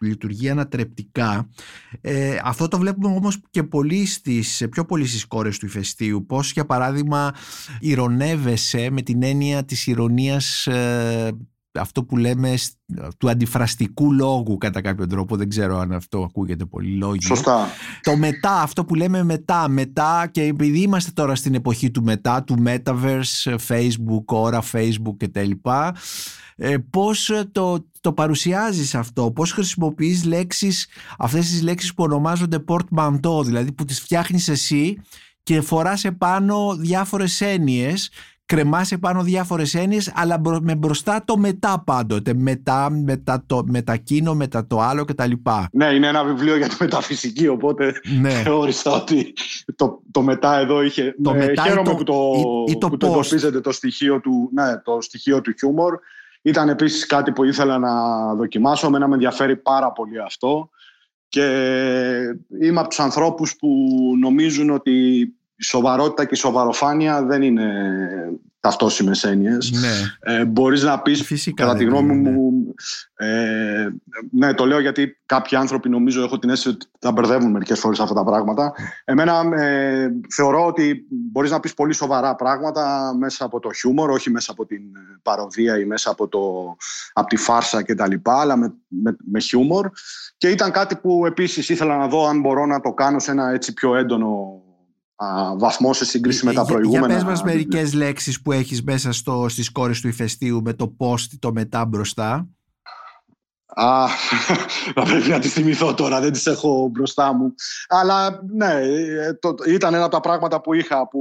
λειτουργεί 0.00 0.50
ανατρεπτικά. 0.50 1.48
Ε, 2.00 2.38
αυτό 2.44 2.68
το 2.68 2.78
βλέπουμε 2.78 3.14
όμως 3.14 3.40
και 3.50 3.62
πολύ 3.62 4.06
στις, 4.06 4.66
πιο 4.70 4.84
πολύ 4.84 5.06
στις 5.06 5.26
κόρες 5.26 5.58
του 5.58 5.66
ηφαιστείου. 5.66 6.26
Πως 6.26 6.52
για 6.52 6.66
παράδειγμα 6.66 7.34
ηρωνεύεσαι 7.80 8.88
με 8.90 9.02
την 9.02 9.22
έννοια 9.22 9.64
της 9.64 9.86
ηρωνίας 9.86 10.66
ε, 10.66 11.32
αυτό 11.80 12.04
που 12.04 12.16
λέμε 12.16 12.56
σ- 12.56 12.72
του 13.18 13.30
αντιφραστικού 13.30 14.12
λόγου 14.12 14.56
κατά 14.58 14.80
κάποιο 14.80 15.06
τρόπο 15.06 15.36
δεν 15.36 15.48
ξέρω 15.48 15.78
αν 15.78 15.92
αυτό 15.92 16.22
ακούγεται 16.22 16.64
πολύ 16.64 16.96
λόγιο 16.96 17.20
Σωστά. 17.36 17.66
το 18.02 18.16
μετά, 18.16 18.60
αυτό 18.62 18.84
που 18.84 18.94
λέμε 18.94 19.22
μετά, 19.22 19.68
μετά 19.68 20.28
και 20.32 20.42
επειδή 20.42 20.80
είμαστε 20.80 21.10
τώρα 21.14 21.34
στην 21.34 21.54
εποχή 21.54 21.90
του 21.90 22.02
μετά, 22.02 22.42
του 22.44 22.62
metaverse, 22.66 23.56
facebook, 23.68 24.24
ώρα 24.24 24.62
facebook 24.72 25.16
και 25.16 25.28
τα 25.28 25.42
λοιπά, 25.42 25.94
ε, 26.56 26.76
πώς 26.90 27.30
ε, 27.30 27.48
το, 27.52 27.86
το 28.00 28.12
παρουσιάζεις 28.12 28.94
αυτό, 28.94 29.30
πώς 29.30 29.52
χρησιμοποιείς 29.52 30.24
λέξεις, 30.24 30.86
αυτές 31.18 31.48
τις 31.50 31.62
λέξεις 31.62 31.94
που 31.94 32.02
ονομάζονται 32.02 32.64
portmanteau, 32.68 33.44
δηλαδή 33.44 33.72
που 33.72 33.84
τις 33.84 34.00
φτιάχνεις 34.00 34.48
εσύ 34.48 34.96
και 35.42 35.60
φοράς 35.60 36.04
επάνω 36.04 36.76
διάφορες 36.76 37.40
έννοιες 37.40 38.10
κρεμάς 38.46 38.92
επάνω 38.92 39.22
διάφορες 39.22 39.74
έννοιες 39.74 40.12
αλλά 40.14 40.38
μπρο- 40.38 40.60
με 40.62 40.74
μπροστά 40.74 41.22
το 41.24 41.36
μετά 41.36 41.82
πάντοτε 41.86 42.34
μετά, 42.34 42.90
μετά 42.90 43.42
το 43.46 43.64
μετακίνο, 43.66 44.34
μετά 44.34 44.66
το 44.66 44.80
άλλο 44.80 45.04
κτλ. 45.04 45.32
Ναι, 45.72 45.86
είναι 45.86 46.06
ένα 46.06 46.24
βιβλίο 46.24 46.56
για 46.56 46.68
τη 46.68 46.76
μεταφυσική, 46.80 47.48
οπότε 47.48 47.92
Ναι. 48.20 48.30
θεώρησα 48.44 48.90
ότι 48.92 49.32
το, 49.76 50.00
το 50.10 50.22
μετά 50.22 50.58
εδώ 50.58 50.82
είχε... 50.82 51.14
Το 51.22 51.30
Ε, 51.30 51.36
μετά 51.36 51.62
ή 51.64 51.68
χαίρομαι 51.68 51.88
το- 51.88 51.94
που 51.96 52.02
το, 52.04 52.14
ή- 52.68 52.72
ή 52.72 52.78
το 52.78 52.88
που 52.88 52.96
το 52.96 53.06
post. 53.06 53.10
εντοπίζετε 53.10 53.60
το 53.60 53.72
στοιχείο 53.72 54.20
του, 54.20 54.50
ναι, 54.52 54.78
το 54.78 54.98
στοιχείο 55.00 55.40
του 55.40 55.52
χιούμορ. 55.58 55.98
Ήταν 56.42 56.68
επίσης 56.68 57.06
κάτι 57.06 57.32
που 57.32 57.44
ήθελα 57.44 57.78
να 57.78 57.90
δοκιμάσω. 58.34 58.86
Εμένα 58.86 59.08
με 59.08 59.14
ενδιαφέρει 59.14 59.56
πάρα 59.56 59.92
πολύ 59.92 60.20
αυτό. 60.20 60.68
Και 61.28 61.42
είμαι 62.62 62.80
από 62.80 62.88
τους 62.88 63.00
ανθρώπους 63.00 63.56
που 63.56 63.68
νομίζουν 64.20 64.70
ότι 64.70 64.90
η 65.20 65.34
σοβαρότητα 65.58 66.24
και 66.24 66.34
η 66.34 66.38
σοβαροφάνεια 66.38 67.22
δεν 67.22 67.42
είναι 67.42 67.72
ταυτόσιμες 68.64 69.24
έννοιες. 69.24 69.70
Ναι, 69.70 70.34
Ε, 70.34 70.44
μπορείς 70.44 70.82
να 70.82 71.00
πεις 71.00 71.22
φυσικά. 71.22 71.64
Κατά 71.64 71.76
τη 71.76 71.84
δεν 71.84 71.92
γνώμη 71.92 72.14
είναι, 72.14 72.30
ναι. 72.30 72.36
μου, 72.36 72.74
ε, 73.14 73.88
ναι, 74.30 74.54
το 74.54 74.66
λέω 74.66 74.80
γιατί 74.80 75.20
κάποιοι 75.26 75.56
άνθρωποι 75.56 75.88
νομίζω 75.88 76.22
έχω 76.22 76.38
την 76.38 76.50
αίσθηση 76.50 76.68
ότι 76.68 76.86
τα 76.98 77.12
μπερδεύουν 77.12 77.50
μερικές 77.50 77.78
φορές 77.78 78.00
αυτά 78.00 78.14
τα 78.14 78.24
πράγματα. 78.24 78.72
Εμένα 79.04 79.62
ε, 79.62 80.08
θεωρώ 80.34 80.66
ότι 80.66 81.06
μπορείς 81.08 81.50
να 81.50 81.60
πεις 81.60 81.74
πολύ 81.74 81.92
σοβαρά 81.92 82.34
πράγματα 82.34 83.14
μέσα 83.18 83.44
από 83.44 83.60
το 83.60 83.72
χιούμορ, 83.72 84.10
όχι 84.10 84.30
μέσα 84.30 84.52
από 84.52 84.66
την 84.66 84.82
ε, 84.96 85.18
παροδία 85.22 85.78
ή 85.78 85.84
μέσα 85.84 86.10
από, 86.10 86.28
το, 86.28 86.76
από 87.12 87.28
τη 87.28 87.36
φάρσα 87.36 87.82
κτλ. 87.82 88.14
αλλά 88.22 88.56
με, 88.56 88.74
με, 88.88 89.16
με 89.24 89.40
χιούμορ. 89.40 89.90
Και 90.36 90.48
ήταν 90.48 90.70
κάτι 90.70 90.96
που 90.96 91.26
επίσης 91.26 91.68
ήθελα 91.68 91.96
να 91.96 92.08
δω 92.08 92.26
αν 92.26 92.40
μπορώ 92.40 92.66
να 92.66 92.80
το 92.80 92.92
κάνω 92.92 93.18
σε 93.18 93.30
ένα 93.30 93.50
έτσι 93.50 93.72
πιο 93.72 93.96
έντονο 93.96 94.63
α, 95.16 95.56
βαθμό 95.56 95.92
σε 95.92 96.04
σύγκριση 96.04 96.44
με 96.44 96.52
τα 96.52 96.60
Ε, 96.60 96.64
Για- 96.64 96.72
προηγούμενα. 96.72 97.06
Για 97.06 97.16
πες 97.16 97.24
μας 97.24 97.42
βιβλία. 97.42 97.54
μερικές 97.54 97.92
λέξεις 97.94 98.42
που 98.42 98.52
έχεις 98.52 98.82
μέσα 98.82 99.12
στο, 99.12 99.46
στις 99.48 99.70
κόρες 99.72 100.00
του 100.00 100.08
ηφαιστείου 100.08 100.62
με 100.62 100.72
το 100.72 100.88
πώς, 100.88 101.28
το 101.38 101.52
μετά 101.52 101.84
μπροστά. 101.84 102.48
Α, 103.76 104.06
θα 104.94 105.02
πρέπει 105.02 105.28
να 105.28 105.38
τις 105.38 105.52
θυμηθώ 105.52 105.94
τώρα, 105.94 106.20
δεν 106.20 106.32
τις 106.32 106.46
έχω 106.46 106.88
μπροστά 106.92 107.32
μου. 107.32 107.54
Αλλά 107.88 108.40
ναι, 108.52 108.74
το, 109.40 109.54
ήταν 109.68 109.94
ένα 109.94 110.02
από 110.04 110.12
τα 110.14 110.20
πράγματα 110.20 110.60
που 110.60 110.74
είχα, 110.74 111.08
που, 111.08 111.20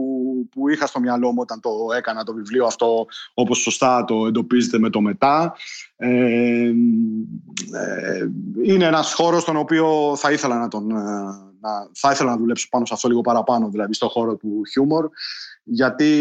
που 0.52 0.70
είχα 0.70 0.88
στο 0.88 1.00
μυαλό 1.00 1.32
μου 1.32 1.40
όταν 1.42 1.60
το 1.60 1.70
έκανα 1.98 2.24
το 2.24 2.34
βιβλίο 2.34 2.66
αυτό, 2.66 3.06
όπως 3.34 3.58
σωστά 3.58 4.06
το 4.06 4.26
εντοπίζετε 4.28 4.80
με 4.80 4.90
το 4.90 5.02
μετά. 5.02 5.54
Ε, 5.96 6.10
ε, 6.68 6.72
είναι 8.64 8.86
ένας 8.86 9.14
χώρος 9.14 9.42
στον 9.42 9.58
οποίο 9.58 10.14
θα 10.18 10.32
ήθελα 10.32 10.58
να 10.60 10.68
τον... 10.68 10.92
Να, 11.64 11.70
θα 11.94 12.12
ήθελα 12.12 12.30
να 12.30 12.38
δουλέψω 12.38 12.68
πάνω 12.70 12.86
σε 12.86 12.94
αυτό 12.94 13.08
λίγο 13.08 13.22
παραπάνω, 13.22 13.70
δηλαδή 13.70 13.94
στο 13.94 14.10
χώρο 14.10 14.36
του 14.36 14.62
χιούμορ, 14.72 15.10
γιατί 15.64 16.12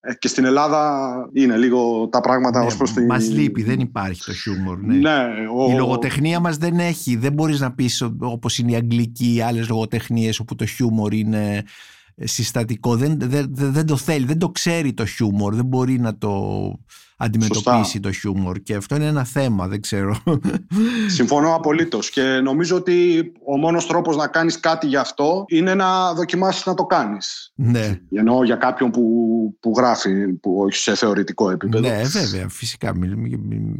ε, 0.00 0.14
και 0.14 0.28
στην 0.28 0.44
Ελλάδα 0.44 1.04
είναι 1.32 1.56
λίγο 1.56 2.08
τα 2.08 2.20
πράγματα 2.20 2.60
ναι, 2.60 2.66
ως 2.66 2.76
προς 2.76 2.92
την... 2.92 3.06
Μας 3.06 3.30
λείπει, 3.30 3.62
δεν 3.62 3.80
υπάρχει 3.80 4.24
το 4.24 4.32
χιούμορ. 4.32 4.78
Ναι. 4.80 4.94
ναι 4.94 5.46
ο... 5.56 5.70
Η 5.70 5.74
λογοτεχνία 5.74 6.40
μας 6.40 6.56
δεν 6.56 6.78
έχει, 6.78 7.16
δεν 7.16 7.32
μπορείς 7.32 7.60
να 7.60 7.74
πεις 7.74 8.04
όπως 8.18 8.58
είναι 8.58 8.72
η 8.72 8.74
αγγλική 8.74 9.34
ή 9.34 9.40
άλλες 9.40 9.68
λογοτεχνίες 9.68 10.38
όπου 10.38 10.54
το 10.54 10.66
χιούμορ 10.66 11.12
είναι 11.12 11.62
συστατικό. 12.14 12.96
Δεν, 12.96 13.18
δεν, 13.20 13.46
δεν 13.50 13.86
το 13.86 13.96
θέλει, 13.96 14.24
δεν 14.26 14.38
το 14.38 14.48
ξέρει 14.48 14.92
το 14.92 15.06
χιούμορ, 15.06 15.54
δεν 15.54 15.64
μπορεί 15.64 15.98
να 15.98 16.18
το 16.18 16.32
αντιμετωπίσει 17.16 18.00
το 18.00 18.12
χιούμορ 18.12 18.58
και 18.58 18.74
αυτό 18.74 18.96
είναι 18.96 19.06
ένα 19.06 19.24
θέμα, 19.24 19.68
δεν 19.68 19.80
ξέρω. 19.80 20.16
Συμφωνώ 21.06 21.54
απολύτως 21.54 22.10
και 22.10 22.22
νομίζω 22.22 22.76
ότι 22.76 23.32
ο 23.46 23.58
μόνος 23.58 23.86
τρόπος 23.86 24.16
να 24.16 24.26
κάνεις 24.26 24.60
κάτι 24.60 24.86
γι' 24.86 24.96
αυτό 24.96 25.44
είναι 25.48 25.74
να 25.74 26.14
δοκιμάσεις 26.14 26.66
να 26.66 26.74
το 26.74 26.84
κάνεις. 26.84 27.52
Ναι. 27.54 28.00
Εννοώ 28.10 28.44
για 28.44 28.56
κάποιον 28.56 28.90
που, 28.90 29.02
που 29.60 29.72
γράφει, 29.76 30.32
που 30.32 30.60
όχι 30.60 30.78
σε 30.78 30.94
θεωρητικό 30.94 31.50
επίπεδο. 31.50 31.88
Ναι, 31.88 32.02
βέβαια, 32.02 32.48
φυσικά. 32.48 32.92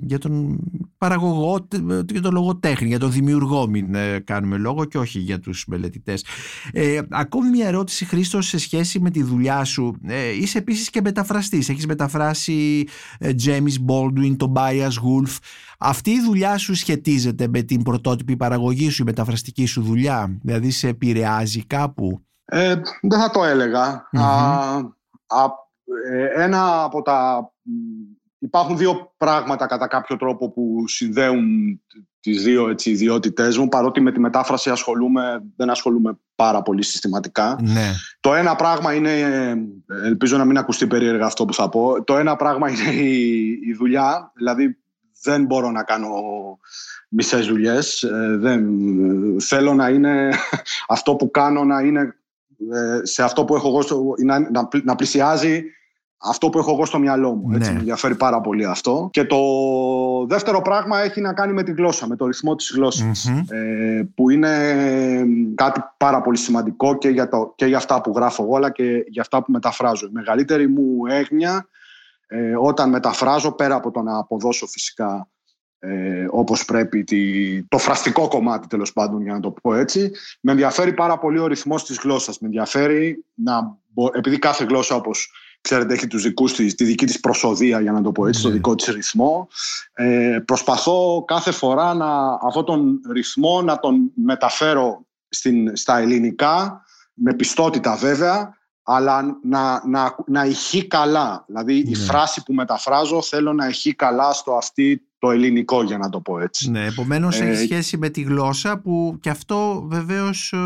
Για 0.00 0.18
τον 0.18 0.58
παραγωγό, 0.98 1.68
για 2.10 2.20
τον 2.20 2.32
λογοτέχνη, 2.32 2.88
για 2.88 2.98
τον 2.98 3.10
δημιουργό 3.10 3.68
μην 3.68 3.94
ε, 3.94 4.18
κάνουμε 4.18 4.56
λόγο 4.56 4.84
και 4.84 4.98
όχι 4.98 5.18
για 5.18 5.40
τους 5.40 5.64
μελετητές. 5.66 6.24
Ε, 6.72 7.00
ακόμη 7.10 7.48
μια 7.50 7.66
ερώτηση, 7.66 8.04
Χρήστο, 8.04 8.40
σε 8.40 8.58
σχέση 8.58 9.00
με 9.00 9.10
τη 9.10 9.22
δουλειά 9.22 9.64
σου. 9.64 9.96
Ε, 10.06 10.30
είσαι 10.40 10.58
επίσης 10.58 10.90
και 10.90 11.00
μεταφραστής. 11.00 11.68
Έχεις 11.68 11.86
μεταφράσει 11.86 12.84
ε, 13.18 13.25
James 13.44 13.74
Baldwin, 13.86 14.36
Tobias 14.36 14.88
Wolf. 14.88 15.36
Αυτή 15.78 16.10
η 16.10 16.20
δουλειά 16.20 16.58
σου 16.58 16.74
σχετίζεται 16.74 17.48
με 17.48 17.62
την 17.62 17.82
πρωτότυπη 17.82 18.36
παραγωγή 18.36 18.90
σου, 18.90 19.02
η 19.02 19.04
μεταφραστική 19.04 19.66
σου 19.66 19.82
δουλειά, 19.82 20.38
δηλαδή 20.42 20.70
σε 20.70 20.88
επηρεάζει 20.88 21.64
κάπου; 21.66 22.20
Ε, 22.44 22.74
δεν 23.02 23.20
θα 23.20 23.30
το 23.30 23.44
ελεγα 23.44 24.08
ε, 26.10 26.42
ένα 26.42 26.82
από 26.82 27.02
τα... 27.02 27.50
Υπάρχουν 28.38 28.76
δύο 28.76 29.14
πράγματα 29.16 29.66
κατά 29.66 29.86
κάποιο 29.86 30.16
τρόπο 30.16 30.50
που 30.50 30.84
συνδέουν 30.86 31.44
τις 32.30 32.42
δύο 32.42 32.68
έτσι, 32.68 32.90
ιδιότητές 32.90 33.56
μου, 33.56 33.68
παρότι 33.68 34.00
με 34.00 34.12
τη 34.12 34.20
μετάφραση 34.20 34.70
ασχολούμαι, 34.70 35.42
δεν 35.56 35.70
ασχολούμαι 35.70 36.18
πάρα 36.34 36.62
πολύ 36.62 36.84
συστηματικά. 36.84 37.58
Ναι. 37.62 37.92
Το 38.20 38.34
ένα 38.34 38.56
πράγμα 38.56 38.94
είναι, 38.94 39.10
ελπίζω 40.04 40.36
να 40.36 40.44
μην 40.44 40.58
ακουστεί 40.58 40.86
περίεργα 40.86 41.24
αυτό 41.24 41.44
που 41.44 41.54
θα 41.54 41.68
πω, 41.68 42.04
το 42.04 42.16
ένα 42.16 42.36
πράγμα 42.36 42.70
είναι 42.70 43.02
η, 43.02 43.48
η 43.66 43.74
δουλειά, 43.78 44.32
δηλαδή 44.34 44.78
δεν 45.22 45.44
μπορώ 45.44 45.70
να 45.70 45.82
κάνω 45.82 46.08
μισές 47.08 47.46
δουλειές, 47.46 48.02
ε, 48.02 48.36
δεν, 48.36 48.68
θέλω 49.40 49.74
να 49.74 49.88
είναι 49.88 50.30
αυτό 50.96 51.14
που 51.14 51.30
κάνω 51.30 51.64
να 51.64 51.80
είναι 51.80 52.16
ε, 52.72 53.00
σε 53.02 53.22
αυτό 53.22 53.44
που 53.44 53.54
έχω 53.54 53.68
εγώ, 53.68 54.14
να, 54.24 54.38
να, 54.38 54.68
να 54.84 54.94
πλησιάζει 54.94 55.62
αυτό 56.18 56.48
που 56.48 56.58
έχω 56.58 56.72
εγώ 56.72 56.84
στο 56.84 56.98
μυαλό 56.98 57.34
μου. 57.34 57.50
Έτσι, 57.54 57.68
ναι. 57.68 57.72
Με 57.72 57.78
ενδιαφέρει 57.78 58.14
πάρα 58.14 58.40
πολύ 58.40 58.64
αυτό. 58.64 59.08
Και 59.12 59.24
το 59.24 59.38
δεύτερο 60.26 60.62
πράγμα 60.62 61.00
έχει 61.00 61.20
να 61.20 61.32
κάνει 61.32 61.52
με 61.52 61.62
τη 61.62 61.72
γλώσσα, 61.72 62.06
με 62.06 62.16
το 62.16 62.26
ρυθμό 62.26 62.54
της 62.54 62.72
γλωσσας 62.74 63.26
Ε, 63.48 64.08
που 64.14 64.30
είναι 64.30 64.50
κάτι 65.54 65.80
πάρα 65.96 66.20
πολύ 66.20 66.36
σημαντικό 66.36 66.98
και 66.98 67.08
για, 67.08 67.28
το, 67.28 67.52
και 67.56 67.66
για 67.66 67.76
αυτά 67.76 68.00
που 68.00 68.12
γράφω 68.16 68.42
εγώ, 68.42 68.56
αλλά 68.56 68.70
και 68.70 69.04
για 69.08 69.22
αυτά 69.22 69.42
που 69.42 69.52
μεταφράζω. 69.52 70.06
Η 70.06 70.10
μεγαλύτερη 70.12 70.68
μου 70.68 71.06
έγνοια 71.08 71.68
ε, 72.26 72.56
όταν 72.60 72.90
μεταφράζω, 72.90 73.52
πέρα 73.52 73.74
από 73.74 73.90
το 73.90 74.02
να 74.02 74.18
αποδώσω 74.18 74.66
φυσικά 74.66 75.28
ε, 75.78 76.26
όπως 76.30 76.64
πρέπει 76.64 77.04
το 77.68 77.78
φραστικό 77.78 78.28
κομμάτι 78.28 78.66
τέλος 78.66 78.92
πάντων 78.92 79.22
για 79.22 79.32
να 79.32 79.40
το 79.40 79.50
πω 79.50 79.74
έτσι 79.74 80.10
με 80.40 80.52
ενδιαφέρει 80.52 80.92
πάρα 80.92 81.18
πολύ 81.18 81.38
ο 81.38 81.46
ρυθμός 81.46 81.84
της 81.84 81.98
γλώσσας 82.02 82.38
με 82.38 82.46
ενδιαφέρει 82.46 83.24
να 83.34 83.76
επειδή 84.12 84.38
κάθε 84.38 84.64
γλώσσα 84.64 84.94
όπως 84.94 85.30
ξέρετε, 85.68 85.94
έχει 85.94 86.06
τους 86.06 86.22
δικούς 86.22 86.54
της, 86.54 86.74
τη 86.74 86.84
δική 86.84 87.06
της 87.06 87.20
προσοδεία, 87.20 87.80
για 87.80 87.92
να 87.92 88.02
το 88.02 88.12
πω 88.12 88.26
έτσι, 88.26 88.42
το 88.42 88.48
ναι. 88.48 88.54
δικό 88.54 88.74
της 88.74 88.86
ρυθμό. 88.86 89.48
Ε, 89.92 90.38
προσπαθώ 90.44 91.24
κάθε 91.26 91.50
φορά 91.50 91.94
να, 91.94 92.38
αυτόν 92.42 92.64
τον 92.64 93.00
ρυθμό 93.12 93.62
να 93.62 93.78
τον 93.78 94.10
μεταφέρω 94.14 95.06
στην, 95.28 95.76
στα 95.76 95.98
ελληνικά, 95.98 96.84
με 97.14 97.34
πιστότητα 97.34 97.96
βέβαια, 97.96 98.54
αλλά 98.82 99.38
να, 99.42 99.82
να, 99.86 100.16
να 100.26 100.44
ηχεί 100.44 100.86
καλά. 100.86 101.44
Δηλαδή 101.46 101.78
η 101.78 101.90
ναι. 101.90 101.96
φράση 101.96 102.42
που 102.42 102.52
μεταφράζω 102.52 103.22
θέλω 103.22 103.52
να 103.52 103.66
ηχεί 103.66 103.94
καλά 103.94 104.32
στο 104.32 104.56
αυτή 104.56 105.05
το 105.18 105.30
ελληνικό 105.30 105.82
για 105.82 105.98
να 105.98 106.08
το 106.08 106.20
πω 106.20 106.38
έτσι. 106.38 106.70
Ναι, 106.70 106.84
επομένως 106.84 107.40
ε, 107.40 107.44
έχει 107.44 107.64
σχέση 107.64 107.96
με 107.96 108.08
τη 108.08 108.20
γλώσσα 108.20 108.80
που 108.80 109.18
και 109.20 109.30
αυτό 109.30 109.86
βεβαίως 109.90 110.52
ε, 110.52 110.58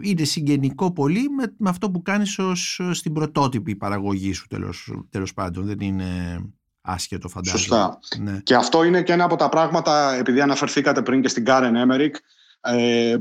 είναι 0.00 0.24
συγγενικό 0.24 0.92
πολύ 0.92 1.28
με, 1.28 1.54
με 1.58 1.68
αυτό 1.68 1.90
που 1.90 2.02
κάνεις 2.02 2.38
ως, 2.38 2.80
ε, 2.82 2.94
στην 2.94 3.12
πρωτότυπη 3.12 3.76
παραγωγή 3.76 4.32
σου 4.32 4.46
τέλος, 4.46 4.92
τέλος 5.10 5.34
πάντων. 5.34 5.66
Δεν 5.66 5.80
είναι 5.80 6.40
άσχετο 6.80 7.28
φαντάζομαι. 7.28 7.58
Σωστά. 7.58 7.98
Ναι. 8.18 8.40
Και 8.42 8.54
αυτό 8.54 8.84
είναι 8.84 9.02
και 9.02 9.12
ένα 9.12 9.24
από 9.24 9.36
τα 9.36 9.48
πράγματα, 9.48 10.14
επειδή 10.14 10.40
αναφερθήκατε 10.40 11.02
πριν 11.02 11.20
και 11.20 11.28
στην 11.28 11.44
Κάρεν 11.44 11.76
Έμερικ, 11.76 12.16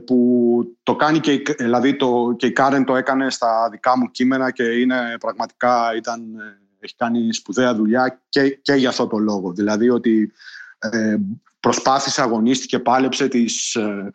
που 0.05 0.77
το 0.83 0.95
κάνει 0.95 1.19
και, 1.19 1.41
δηλαδή 1.57 1.95
το, 1.95 2.33
και 2.37 2.45
η 2.45 2.51
Κάρεν 2.51 2.85
το 2.85 2.95
έκανε 2.95 3.29
στα 3.29 3.69
δικά 3.71 3.97
μου 3.97 4.11
κείμενα 4.11 4.51
και 4.51 4.63
είναι 4.63 4.95
πραγματικά 5.19 5.95
ήταν, 5.97 6.21
έχει 6.85 6.95
κάνει 6.95 7.33
σπουδαία 7.33 7.75
δουλειά 7.75 8.21
και, 8.29 8.59
και 8.61 8.73
για 8.73 8.89
αυτό 8.89 9.07
το 9.07 9.17
λόγο. 9.17 9.51
Δηλαδή 9.51 9.89
ότι 9.89 10.31
ε, 10.79 11.17
προσπάθησε, 11.59 12.21
αγωνίστηκε, 12.21 12.79
πάλεψε 12.79 13.27
τις, 13.27 13.75
ε, 13.75 14.11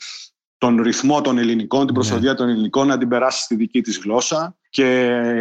τον 0.59 0.83
ρυθμό 0.83 1.21
των 1.21 1.39
ελληνικών, 1.39 1.79
την 1.79 1.89
ναι. 1.89 1.93
προσοδία 1.93 2.35
των 2.35 2.49
ελληνικών 2.49 2.87
να 2.87 2.99
την 2.99 3.09
περάσει 3.09 3.43
στη 3.43 3.55
δική 3.55 3.81
της 3.81 3.99
γλώσσα 3.99 4.57
και 4.71 4.87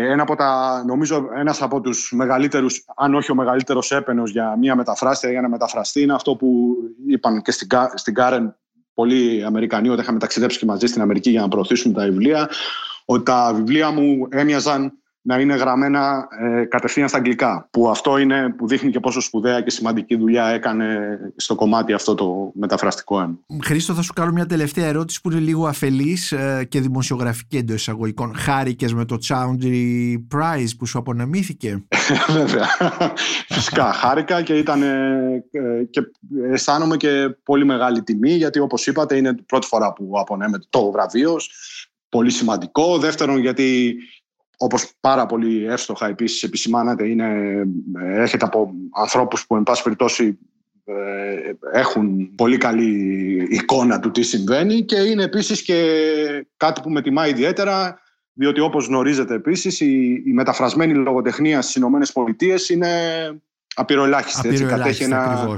ένα 0.10 0.22
από 0.22 0.36
τα, 0.36 0.84
νομίζω 0.86 1.30
ένας 1.36 1.62
από 1.62 1.82
τους 1.82 2.12
μεγαλύτερους, 2.12 2.86
αν 2.96 3.16
όχι 3.16 3.32
ο 3.32 3.36
μεγαλύτερος 3.36 3.92
έπαινος 3.92 4.32
για 4.32 4.58
μια 4.58 4.76
μεταφράστρια 4.76 5.32
για 5.32 5.42
να 5.42 5.50
μεταφραστεί 5.50 6.02
είναι 6.02 6.14
αυτό 6.14 6.36
που 6.36 6.76
είπαν 7.08 7.42
και 7.42 7.52
στην, 7.52 7.68
στην 7.94 8.14
Κάρεν 8.14 8.56
πολλοί 8.94 9.44
Αμερικανοί 9.46 9.90
όταν 9.90 10.00
είχαμε 10.04 10.20
ταξιδέψει 10.20 10.60
και 10.60 10.66
μαζί 10.66 10.86
στην 10.86 11.02
Αμερική 11.02 11.30
για 11.30 11.42
να 11.42 11.48
προωθήσουν 11.48 11.94
τα 11.94 12.04
βιβλία 12.04 12.50
ότι 13.06 13.24
τα 13.24 13.54
βιβλία 13.56 13.92
μου 13.92 14.28
έμοιαζαν 14.30 14.94
να 15.22 15.40
είναι 15.40 15.56
γραμμένα 15.56 16.28
ε, 16.40 16.66
κατευθείαν 16.66 17.08
στα 17.08 17.18
αγγλικά. 17.18 17.68
Που 17.72 17.90
αυτό 17.90 18.18
είναι 18.18 18.54
που 18.58 18.68
δείχνει 18.68 18.92
και 18.92 19.00
πόσο 19.00 19.22
σπουδαία 19.22 19.62
και 19.62 19.70
σημαντική 19.70 20.16
δουλειά 20.16 20.46
έκανε 20.46 21.18
στο 21.36 21.56
κομμάτι 21.56 21.94
αυτό 21.94 22.16
το 22.16 22.52
μεταφραστικό 22.54 23.20
έργο. 23.20 23.40
Χρήστο, 23.64 23.94
θα 23.94 24.02
σου 24.02 24.14
κάνω 24.14 24.32
μια 24.32 24.46
τελευταία 24.46 24.86
ερώτηση 24.86 25.22
που 25.22 25.32
είναι 25.32 25.40
λίγο 25.40 25.68
αφελής 25.68 26.32
ε, 26.32 26.66
και 26.70 26.82
δημοσιογραφική 26.82 27.58
εντό 27.58 27.74
εισαγωγικών. 27.74 28.36
Χάρηκες 28.36 28.94
με 28.94 29.06
το 29.06 29.18
Chowdhury 29.28 30.16
Prize 30.36 30.70
που 30.78 30.86
σου 30.86 30.98
απονεμήθηκε; 30.98 31.84
Βέβαια. 32.40 32.68
Φυσικά. 33.48 33.94
Χάρηκα 33.94 34.42
και 34.42 34.54
ήταν. 34.58 34.82
Ε, 34.82 35.44
και 35.90 36.02
αισθάνομαι 36.52 36.98
και 36.98 37.30
πολύ 37.44 37.66
μεγάλη 37.66 38.04
τιμή 38.04 38.32
γιατί 38.32 38.60
όπως 38.60 38.88
είπατε 38.88 39.18
είναι 39.18 39.30
η 39.30 39.42
πρώτη 39.42 39.68
φορά 39.68 39.94
που 39.94 40.12
απονέμεται 40.20 40.66
το 40.70 40.92
βραβείο. 40.92 41.36
Πολύ 42.10 42.32
σημαντικό. 42.32 42.98
Δεύτερον, 42.98 43.38
γιατί 43.38 43.96
όπως 44.62 44.91
πάρα 44.99 45.26
πολύ 45.26 45.66
εύστοχα 45.66 46.07
επίσης 46.07 46.43
επισημάνατε, 46.43 47.07
είναι, 47.07 47.62
έρχεται 48.01 48.45
από 48.45 48.72
ανθρώπους 48.95 49.47
που 49.47 49.55
εν 49.55 49.64
πάση 49.64 49.84
περιπτώσει 49.84 50.38
ε, 50.86 51.51
έχουν 51.80 52.36
πολύ 52.36 52.57
καλή 52.57 53.47
εικόνα 53.49 53.99
του 53.99 54.12
τι 54.12 54.22
συμβαίνει 54.22 54.84
και 54.84 54.95
είναι 54.95 55.24
επίσης 55.24 55.62
και 55.62 55.76
κάτι 56.57 56.82
που 56.82 56.89
με 56.89 57.01
τιμά 57.01 57.28
ιδιαίτερα 57.28 57.99
διότι 58.34 58.60
όπως 58.60 58.88
γνωρίζετε 58.88 59.34
επίσης 59.34 59.80
η, 59.80 60.24
η 60.26 60.32
μεταφρασμένη 60.34 60.93
λογοτεχνία 60.93 61.62
στις 61.62 61.76
Ηνωμένες 61.76 62.12
Πολιτείες 62.12 62.70
είναι 62.70 62.89
απειροελάχιστη. 63.76 64.66
Κατέχει 64.66 65.03
ένα, 65.03 65.55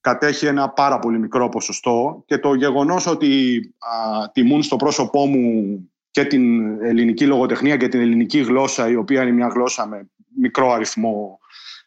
κατέχει 0.00 0.46
ένα 0.46 0.68
πάρα 0.68 0.98
πολύ 0.98 1.18
μικρό 1.18 1.48
ποσοστό 1.48 2.22
και 2.26 2.38
το 2.38 2.54
γεγονός 2.54 3.06
ότι 3.06 3.60
α, 3.78 4.28
τιμούν 4.32 4.62
στο 4.62 4.76
πρόσωπό 4.76 5.26
μου 5.26 5.90
και 6.18 6.24
την 6.24 6.78
ελληνική 6.82 7.26
λογοτεχνία 7.26 7.76
και 7.76 7.88
την 7.88 8.00
ελληνική 8.00 8.38
γλώσσα, 8.38 8.88
η 8.88 8.96
οποία 8.96 9.22
είναι 9.22 9.32
μια 9.32 9.46
γλώσσα 9.46 9.86
με 9.86 10.10
μικρό 10.36 10.72
αριθμό 10.72 11.38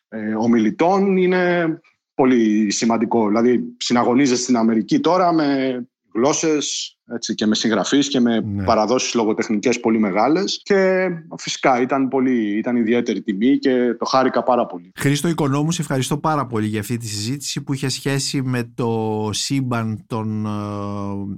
ε, 0.10 0.34
ομιλητών, 0.36 1.18
είναι 1.18 1.80
πολύ 2.14 2.72
σημαντικό. 2.72 3.28
Δηλαδή, 3.28 3.64
συναγωνίζεσαι 3.78 4.42
στην 4.42 4.58
Αμερική 4.58 5.00
τώρα 5.00 5.34
με 5.34 5.82
γλώσσες 6.14 6.96
έτσι, 7.14 7.36
και 7.36 7.46
με 7.46 7.56
συγγραφείς 7.56 8.08
και 8.08 8.20
με 8.20 8.40
ναι. 8.40 8.64
παραδόσεις 8.64 9.14
λογοτεχνικές 9.14 9.80
πολύ 9.80 10.00
μεγάλες 10.00 10.62
και 10.64 11.08
φυσικά 11.38 11.82
ήταν, 11.82 12.08
πολύ, 12.08 12.58
ήταν 12.58 12.76
ιδιαίτερη 12.76 13.22
τιμή 13.22 13.58
και 13.58 13.96
το 14.00 14.06
χάρηκα 14.06 14.44
πάρα 14.44 14.66
πολύ. 14.66 14.92
Χρήστο 14.96 15.28
Οικονόμου, 15.28 15.72
σε 15.72 15.82
ευχαριστώ 15.82 16.18
πάρα 16.18 16.46
πολύ 16.46 16.68
για 16.68 16.80
αυτή 16.80 16.98
τη 16.98 17.08
συζήτηση 17.08 17.64
που 17.64 17.74
είχε 17.74 17.90
σχέση 17.90 18.42
με 18.42 18.72
το 18.76 19.30
σύμπαν 19.34 20.04
των 20.08 20.46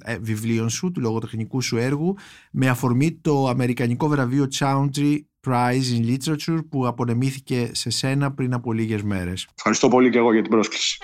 ε, 0.06 0.12
ε, 0.12 0.18
βιβλίων 0.22 0.70
σου, 0.70 0.92
του 0.92 1.02
λογοτεχνικού 1.02 1.62
σου 1.62 1.78
έργου 1.78 2.16
με 2.52 2.68
αφορμή 2.68 3.12
το 3.22 3.48
αμερικανικό 3.48 4.08
βραβείο 4.08 4.48
Chauncey 4.60 5.18
Prize 5.48 6.00
in 6.00 6.18
Literature 6.18 6.60
που 6.70 6.88
απονεμήθηκε 6.88 7.70
σε 7.74 7.90
σένα 7.90 8.32
πριν 8.32 8.54
από 8.54 8.74
λίγες 8.74 9.02
μέρες. 9.04 9.48
Ευχαριστώ 9.56 9.88
πολύ 9.88 10.10
και 10.10 10.18
εγώ 10.18 10.34
για 10.34 10.42
την 10.42 10.52
πρόσκληση. 10.52 10.98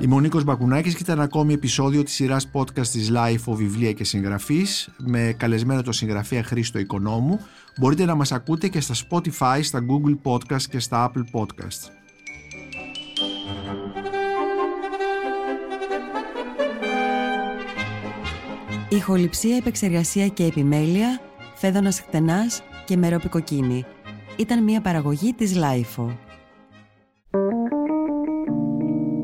Είμαι 0.00 0.14
ο 0.14 0.20
Νίκος 0.20 0.44
Μπακουνάκης 0.44 0.94
και 0.94 1.02
ήταν 1.02 1.20
ακόμη 1.20 1.52
επεισόδιο 1.52 2.02
της 2.02 2.14
σειράς 2.14 2.50
podcast 2.52 2.86
της 2.86 3.10
Life 3.14 3.52
of 3.52 3.54
Βιβλία 3.54 3.92
και 3.92 4.04
Συγγραφής 4.04 4.88
με 4.96 5.34
καλεσμένο 5.36 5.82
το 5.82 5.92
συγγραφέα 5.92 6.42
Χρήστο 6.42 6.78
Οικονόμου. 6.78 7.40
Μπορείτε 7.78 8.04
να 8.04 8.14
μας 8.14 8.32
ακούτε 8.32 8.68
και 8.68 8.80
στα 8.80 8.94
Spotify, 8.94 9.60
στα 9.62 9.80
Google 9.80 10.32
Podcast 10.32 10.62
και 10.62 10.78
στα 10.78 11.10
Apple 11.10 11.40
Podcast. 11.40 11.90
Ηχοληψία, 18.88 19.56
επεξεργασία 19.56 20.28
και 20.28 20.44
επιμέλεια, 20.44 21.20
φέδωνας 21.54 22.00
χτενάς 22.00 22.62
και 22.84 22.96
μερόπικοκίνη. 22.96 23.84
Ήταν 24.36 24.62
μια 24.64 24.80
παραγωγή 24.80 25.32
της 25.32 25.54
Lifeo. 25.56 26.27